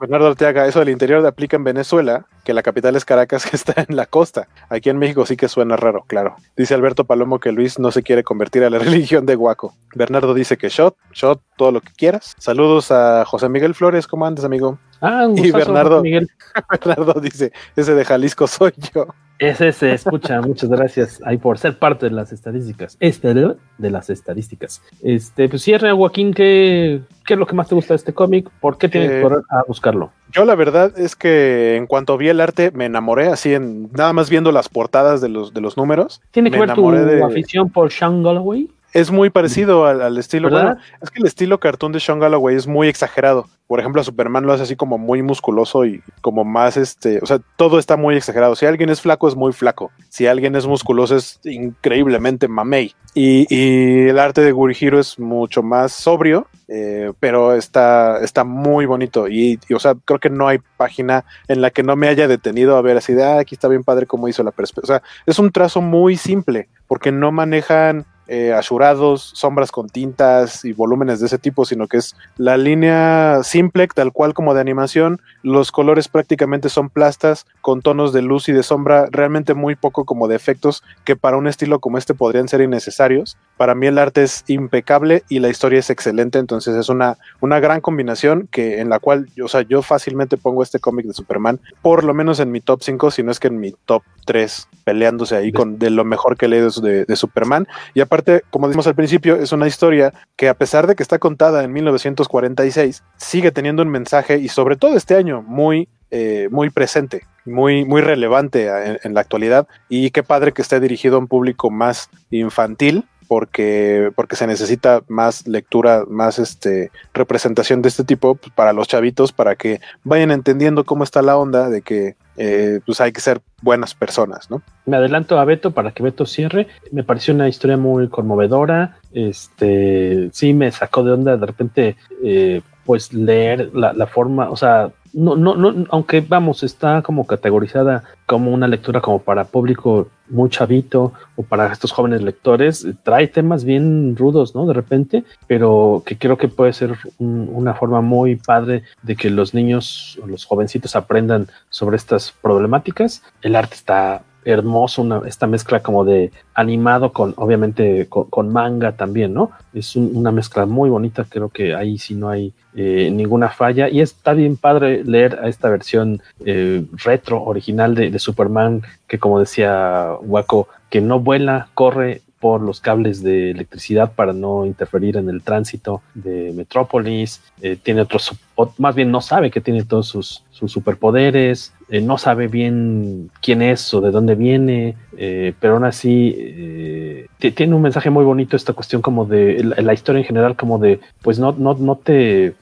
[0.00, 3.86] Bernardo Arteaga, eso del interior aplica en Venezuela, que la capital es Caracas, que está
[3.88, 4.48] en la costa.
[4.68, 6.34] Aquí en México sí que suena raro, claro.
[6.56, 9.74] Dice Alberto Palomo que Luis no se quiere convertir a la religión de Guaco.
[9.94, 12.34] Bernardo dice que shot, shot, todo lo que quieras.
[12.38, 14.78] Saludos a José Miguel Flores, ¿cómo andas, amigo?
[15.00, 19.06] Ah, un y Bernardo, Bernardo dice, ese de Jalisco soy yo.
[19.40, 22.98] Ese se escucha, muchas gracias ahí por ser parte de las estadísticas.
[23.00, 24.82] Este de las estadísticas.
[25.02, 28.50] Este, pues cierre, Joaquín, ¿qué, ¿qué es lo que más te gusta de este cómic?
[28.60, 30.12] ¿Por qué tienes eh, que correr a buscarlo?
[30.30, 34.12] Yo la verdad es que en cuanto vi el arte me enamoré, así en nada
[34.12, 36.20] más viendo las portadas de los, de los números.
[36.32, 37.24] ¿Tiene que ver tu de...
[37.24, 38.68] afición por Sean Galloway?
[38.92, 40.50] Es muy parecido al, al estilo.
[40.50, 43.46] Bueno, es que el estilo cartoon de Sean Galloway es muy exagerado.
[43.68, 47.20] Por ejemplo, a Superman lo hace así como muy musculoso y como más este.
[47.22, 48.56] O sea, todo está muy exagerado.
[48.56, 49.92] Si alguien es flaco, es muy flaco.
[50.08, 52.96] Si alguien es musculoso, es increíblemente mamey.
[53.14, 58.86] Y, y el arte de Gurihiro es mucho más sobrio, eh, pero está, está muy
[58.86, 59.28] bonito.
[59.28, 62.26] Y, y, o sea, creo que no hay página en la que no me haya
[62.26, 64.96] detenido a ver así de ah, aquí está bien padre cómo hizo la perspectiva.
[64.96, 70.64] O sea, es un trazo muy simple, porque no manejan eh, asurados, sombras con tintas
[70.64, 74.60] y volúmenes de ese tipo, sino que es la línea simple, tal cual como de
[74.60, 75.20] animación.
[75.42, 80.04] Los colores prácticamente son plastas con tonos de luz y de sombra, realmente muy poco
[80.04, 83.36] como de efectos que para un estilo como este podrían ser innecesarios.
[83.56, 87.58] Para mí el arte es impecable y la historia es excelente, entonces es una, una
[87.58, 91.58] gran combinación que en la cual, o sea, yo fácilmente pongo este cómic de Superman,
[91.82, 94.68] por lo menos en mi top 5, si no es que en mi top 3,
[94.84, 97.66] peleándose ahí con de lo mejor que he leído de, de Superman.
[97.94, 98.19] Y aparte
[98.50, 101.72] como dijimos al principio, es una historia que a pesar de que está contada en
[101.72, 107.84] 1946, sigue teniendo un mensaje y sobre todo este año muy, eh, muy presente, muy,
[107.84, 109.66] muy relevante en, en, la actualidad.
[109.88, 113.04] Y qué padre que esté dirigido a un público más infantil.
[113.30, 118.88] Porque, porque se necesita más lectura, más este, representación de este tipo pues, para los
[118.88, 123.20] chavitos, para que vayan entendiendo cómo está la onda de que eh, pues hay que
[123.20, 124.62] ser buenas personas, ¿no?
[124.84, 126.66] Me adelanto a Beto para que Beto cierre.
[126.90, 128.98] Me pareció una historia muy conmovedora.
[129.12, 134.56] Este, sí, me sacó de onda de repente, eh, pues leer la, la, forma, o
[134.56, 140.08] sea, no, no, no, aunque vamos, está como categorizada como una lectura como para público
[140.28, 144.66] muy chavito o para estos jóvenes lectores, trae temas bien rudos, ¿no?
[144.66, 149.30] De repente, pero que creo que puede ser un, una forma muy padre de que
[149.30, 153.22] los niños o los jovencitos aprendan sobre estas problemáticas.
[153.42, 159.34] El arte está hermoso, una, esta mezcla como de animado con, obviamente, con, manga también,
[159.34, 159.50] ¿no?
[159.72, 163.88] Es un, una mezcla muy bonita, creo que ahí sí no hay eh, ninguna falla.
[163.88, 169.18] Y está bien padre leer a esta versión eh, retro, original de, de, Superman, que
[169.18, 175.18] como decía Waco, que no vuela, corre por los cables de electricidad para no interferir
[175.18, 177.42] en el tránsito de Metrópolis.
[177.60, 178.32] Eh, tiene otros,
[178.78, 183.62] más bien no sabe que tiene todos sus, sus superpoderes, eh, no sabe bien quién
[183.62, 188.56] es o de dónde viene, eh, pero aún así eh, tiene un mensaje muy bonito
[188.56, 192.54] esta cuestión como de la, historia en general, como de, pues no, no, no te,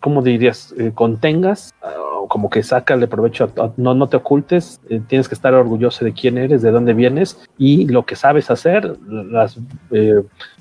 [0.00, 0.74] ¿cómo dirías?
[0.94, 1.72] contengas
[2.28, 6.62] como que sácale provecho, no, no te ocultes, tienes que estar orgulloso de quién eres,
[6.62, 9.58] de dónde vienes y lo que sabes hacer, las,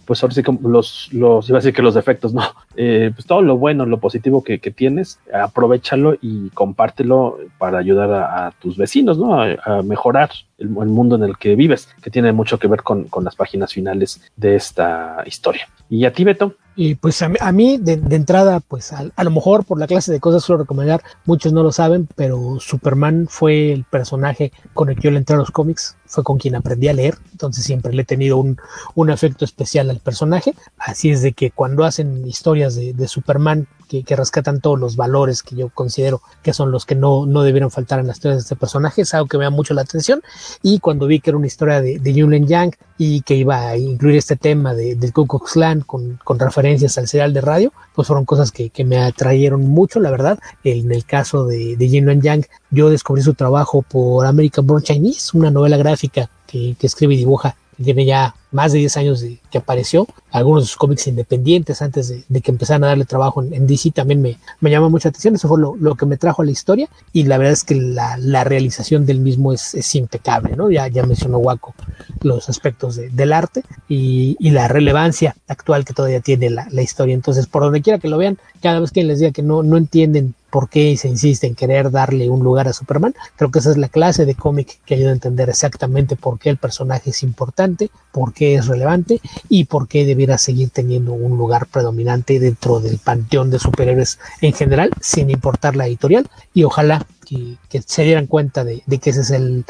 [0.05, 2.43] pues ahora sí como los, los, iba a decir que los defectos, no,
[2.75, 8.11] eh, pues todo lo bueno, lo positivo que, que tienes, aprovechalo y compártelo para ayudar
[8.11, 9.41] a, tus vecinos, ¿no?
[9.41, 13.05] A, mejorar el, el, mundo en el que vives, que tiene mucho que ver con,
[13.05, 15.67] con las páginas finales de esta historia.
[15.89, 16.55] ¿Y a ti, Beto?
[16.75, 20.43] Y pues a, mí, de, entrada, pues a, lo mejor por la clase de cosas
[20.43, 25.11] suelo recomendar, muchos no lo saben, pero Superman fue el personaje con el que yo
[25.11, 28.05] le entré a los cómics, fue con quien aprendí a leer, entonces siempre le he
[28.05, 28.57] tenido un,
[28.95, 33.67] un afecto especial al personaje, así es de que cuando hacen historias de, de Superman
[33.99, 37.71] que, rescatan todos los valores que yo considero que son los que no, no debieron
[37.71, 40.21] faltar en las historias de este personaje, es algo que me da mucho la atención.
[40.61, 43.77] Y cuando vi que era una historia de, de Yunlen Yang y que iba a
[43.77, 47.73] incluir este tema de, del Ku Klux Klan con, con, referencias al serial de radio,
[47.93, 50.39] pues fueron cosas que, que me atrayeron mucho, la verdad.
[50.63, 55.37] En el caso de, de Yunlen Yang, yo descubrí su trabajo por American Born Chinese,
[55.37, 59.39] una novela gráfica que, que escribe y dibuja tiene ya más de 10 años de
[59.49, 63.67] que apareció, algunos de sus cómics independientes antes de, que empezaran a darle trabajo en,
[63.67, 66.51] DC también me, me llama mucha atención, eso fue lo, que me trajo a la
[66.51, 70.71] historia y la verdad es que la, la realización del mismo es, es, impecable, ¿no?
[70.71, 71.73] Ya, ya mencionó Waco
[72.21, 77.13] los aspectos del arte y, y, la relevancia actual que todavía tiene la, la, historia,
[77.15, 79.77] entonces por donde quiera que lo vean, cada vez que les diga que no, no
[79.77, 83.15] entienden por qué se insiste en querer darle un lugar a Superman.
[83.37, 86.49] Creo que esa es la clase de cómic que ayuda a entender exactamente por qué
[86.49, 91.37] el personaje es importante, por qué es relevante y por qué debiera seguir teniendo un
[91.37, 96.27] lugar predominante dentro del panteón de superhéroes en general, sin importar la editorial.
[96.53, 99.65] Y ojalá que, se dieran cuenta de, que ese es el,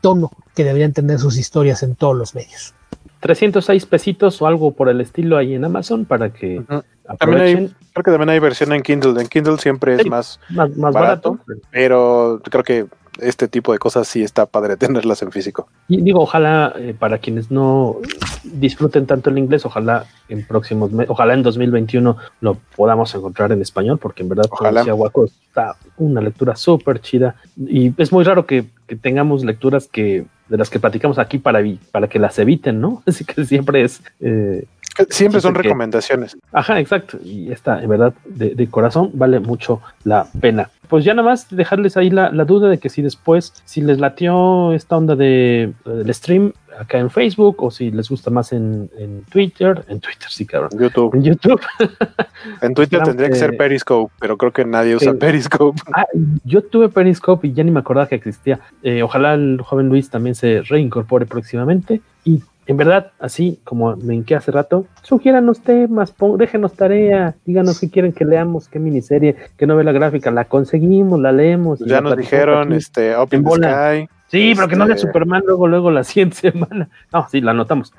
[0.00, 2.74] tono que deberían tener sus historias en todos los medios.
[3.20, 6.62] 306 pesitos o algo por el estilo ahí en Amazon para que
[7.18, 9.20] también creo que también hay versión en Kindle.
[9.20, 11.38] En Kindle siempre es más, más, barato,
[11.70, 12.86] pero creo que
[13.20, 15.68] este tipo de cosas sí está padre tenerlas en físico.
[15.88, 17.96] Y digo, ojalá eh, para quienes no
[18.44, 23.62] disfruten tanto el inglés, ojalá en próximos meses, ojalá en 2021 lo podamos encontrar en
[23.62, 24.84] español, porque en verdad, ojalá.
[25.46, 30.58] Está una lectura súper chida y es muy raro que, que, tengamos lecturas que de
[30.58, 31.60] las que platicamos aquí para,
[31.92, 33.02] para que las eviten, ¿no?
[33.06, 34.64] Así que siempre es eh,
[35.10, 36.36] Siempre son recomendaciones.
[36.52, 37.18] ajá, exacto.
[37.22, 40.70] Y esta, en verdad, de, corazón, vale mucho la pena.
[40.88, 44.72] Pues ya nada más dejarles ahí la, duda de que si después, si les latió
[44.72, 48.90] esta onda de, del stream acá en Facebook o si les gusta más en,
[49.30, 50.70] Twitter, en Twitter sí, cabrón.
[50.72, 51.14] En YouTube.
[51.14, 51.60] En YouTube.
[52.60, 55.80] en Twitter tendría que ser Periscope, pero creo que nadie usa Periscope.
[55.96, 56.06] Ah,
[56.44, 58.58] yo tuve Periscope y ya ni me acordaba que existía.
[58.82, 62.00] Eh, ojalá el joven Luis también se reincorpore próximamente.
[62.24, 67.90] Y en verdad, así como me hinqué hace rato, sugiéranos temas, déjenos tarea, díganos qué
[67.90, 71.80] quieren que leamos, qué miniserie, qué novela gráfica, la conseguimos, la leemos.
[71.80, 74.08] Ya nos dijeron, este, Open Sky.
[74.28, 76.88] Sí, pero que no de este, Superman luego, luego la siguiente semana.
[77.12, 77.92] No, sí, la anotamos.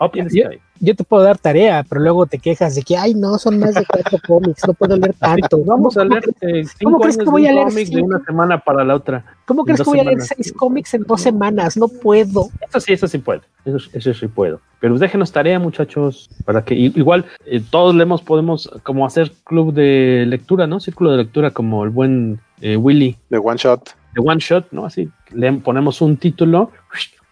[0.80, 3.76] Yo te puedo dar tarea, pero luego te quejas de que, ay, no, son más
[3.76, 5.64] de cuatro cómics, no puedo leer tanto.
[5.64, 8.96] Vamos a leer eh, cinco crees que voy a leer de una semana para la
[8.96, 9.24] otra.
[9.46, 11.78] ¿Cómo crees que voy a leer seis cómics en dos semanas?
[11.78, 12.50] No puedo.
[12.68, 13.42] Eso sí, eso sí puedo.
[13.64, 14.60] Eso, sí puedo.
[14.80, 20.26] Pero déjenos tarea, muchachos, para que igual eh, todos leemos, podemos como hacer club de
[20.28, 20.80] lectura, ¿no?
[20.80, 23.18] Círculo de lectura como el buen eh, Willy.
[23.30, 23.96] De One Shot.
[24.16, 24.86] De One Shot, ¿no?
[24.86, 26.72] Así, le ponemos un título,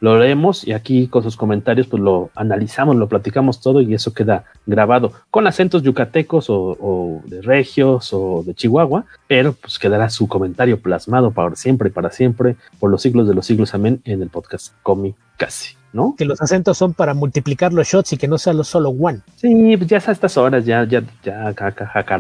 [0.04, 4.14] lo leemos y aquí con sus comentarios pues lo analizamos, lo platicamos todo y eso
[4.14, 10.28] queda grabado con acentos yucatecos o, de regios o de Chihuahua, pero pues quedará su
[10.28, 14.22] comentario plasmado para siempre y para siempre por los siglos de los siglos, amén, en
[14.22, 15.78] el podcast Comi Casi.
[15.94, 16.16] ¿no?
[16.18, 19.22] Que los acentos son para multiplicar los shots y que no sea solo one.
[19.38, 21.54] Sí, pues ya a estas horas, ya, ya, ya,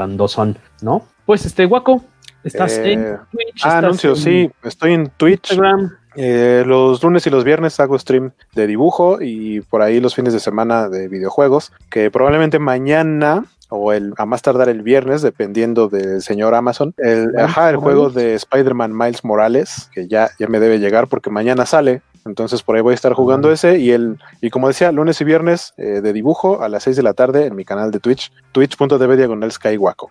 [0.09, 1.03] dos son, ¿no?
[1.25, 2.03] Pues este, Guaco,
[2.43, 3.65] estás en eh, Twitch.
[3.65, 5.51] Ah, anuncio, sí, estoy en Twitch.
[5.51, 5.91] Instagram.
[6.15, 10.33] Eh, los lunes y los viernes hago stream de dibujo y por ahí los fines
[10.33, 15.87] de semana de videojuegos, que probablemente mañana o el, a más tardar el viernes, dependiendo
[15.89, 20.59] del señor Amazon, el, ajá, el juego de Spider-Man Miles Morales, que ya, ya me
[20.59, 24.17] debe llegar porque mañana sale, entonces por ahí voy a estar jugando ese y el
[24.41, 27.45] y como decía, lunes y viernes eh, de dibujo a las 6 de la tarde
[27.45, 30.09] en mi canal de Twitch, twitch.tv diagonal skywaco.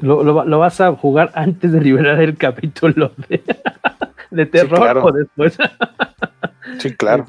[0.00, 3.42] Lo, lo, vas a jugar antes de liberar el capítulo de,
[4.30, 5.56] de terror o después.
[6.78, 7.26] sí, claro.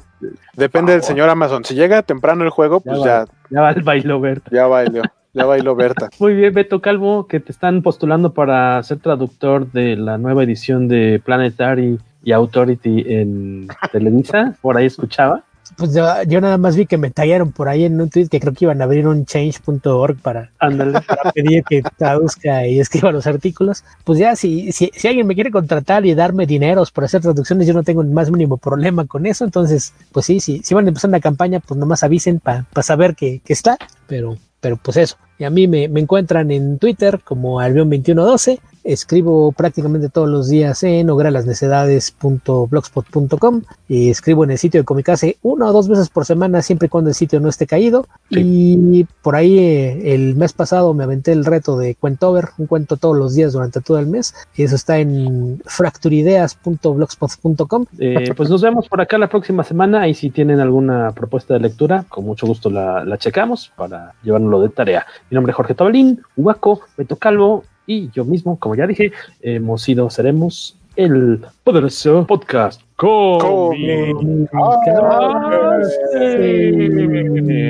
[0.54, 1.64] Depende del señor Amazon.
[1.64, 3.26] Si llega temprano el juego, pues ya.
[3.50, 4.50] Ya, va el bailo Berta.
[4.52, 5.02] Ya bailó.
[5.32, 6.08] Ya bailó Berta.
[6.18, 10.88] Muy bien, Beto Calvo, que te están postulando para ser traductor de la nueva edición
[10.88, 15.44] de Planetary y Authority en Televisa, por ahí escuchaba.
[15.76, 18.40] Pues yo, yo, nada más vi que me tallaron por ahí en un tweet que
[18.40, 23.28] creo que iban a abrir un change.org para, para pedir que traduzca y escriba los
[23.28, 23.84] artículos.
[24.02, 27.68] Pues ya, si, si, si, alguien me quiere contratar y darme dineros por hacer traducciones,
[27.68, 29.44] yo no tengo el más mínimo problema con eso.
[29.44, 32.82] Entonces, pues sí, sí si van a empezar una campaña, pues nomás avisen para pa
[32.82, 33.78] saber que, que está.
[34.08, 35.16] Pero, pero pues eso.
[35.38, 40.82] Y a mí me, me encuentran en Twitter como Albion2112 Escribo prácticamente todos los días
[40.84, 46.62] en ogralasnecedades.blogspot.com y escribo en el sitio de Comicase una o dos veces por semana,
[46.62, 48.06] siempre y cuando el sitio no esté caído.
[48.30, 48.40] Sí.
[48.40, 52.96] Y por ahí eh, el mes pasado me aventé el reto de Cuentover, un cuento
[52.96, 54.36] todos los días durante todo el mes.
[54.54, 57.86] Y eso está en fracturideas.blogspot.com.
[57.98, 61.60] Eh, pues nos vemos por acá la próxima semana y si tienen alguna propuesta de
[61.60, 65.04] lectura, con mucho gusto la, la checamos para llevárnoslo de tarea.
[65.28, 69.82] Mi nombre es Jorge Tobalín, Huaco, Beto Calvo y yo mismo, como ya dije, hemos
[69.82, 72.80] sido, seremos el poderoso podcast.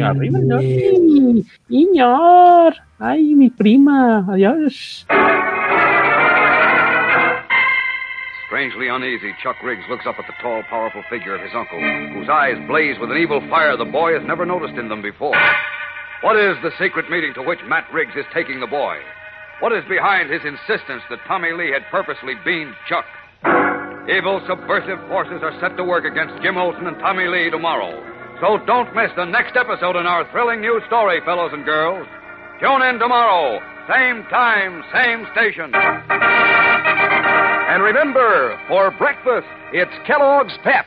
[0.03, 0.39] Arriba.
[2.99, 4.25] Ay, mi prima.
[4.29, 5.07] Adiós.
[8.47, 11.81] Strangely uneasy, Chuck Riggs looks up at the tall, powerful figure of his uncle,
[12.15, 15.37] whose eyes blaze with an evil fire the boy has never noticed in them before.
[16.23, 18.97] What is the secret meeting to which Matt Riggs is taking the boy?
[19.61, 23.07] What is behind his insistence that Tommy Lee had purposely beamed Chuck?
[24.05, 27.97] Evil subversive forces are set to work against Jim Olsen and Tommy Lee tomorrow.
[28.41, 32.07] So don't miss the next episode in our thrilling new story, fellows and girls.
[32.61, 33.59] Tune in tomorrow,
[33.89, 35.73] same time, same station.
[37.73, 40.85] And remember, for breakfast, it's Kellogg's Pep.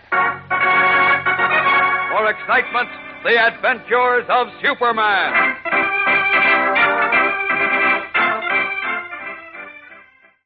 [2.13, 2.89] For excitement,
[3.25, 5.57] the adventures of Superman.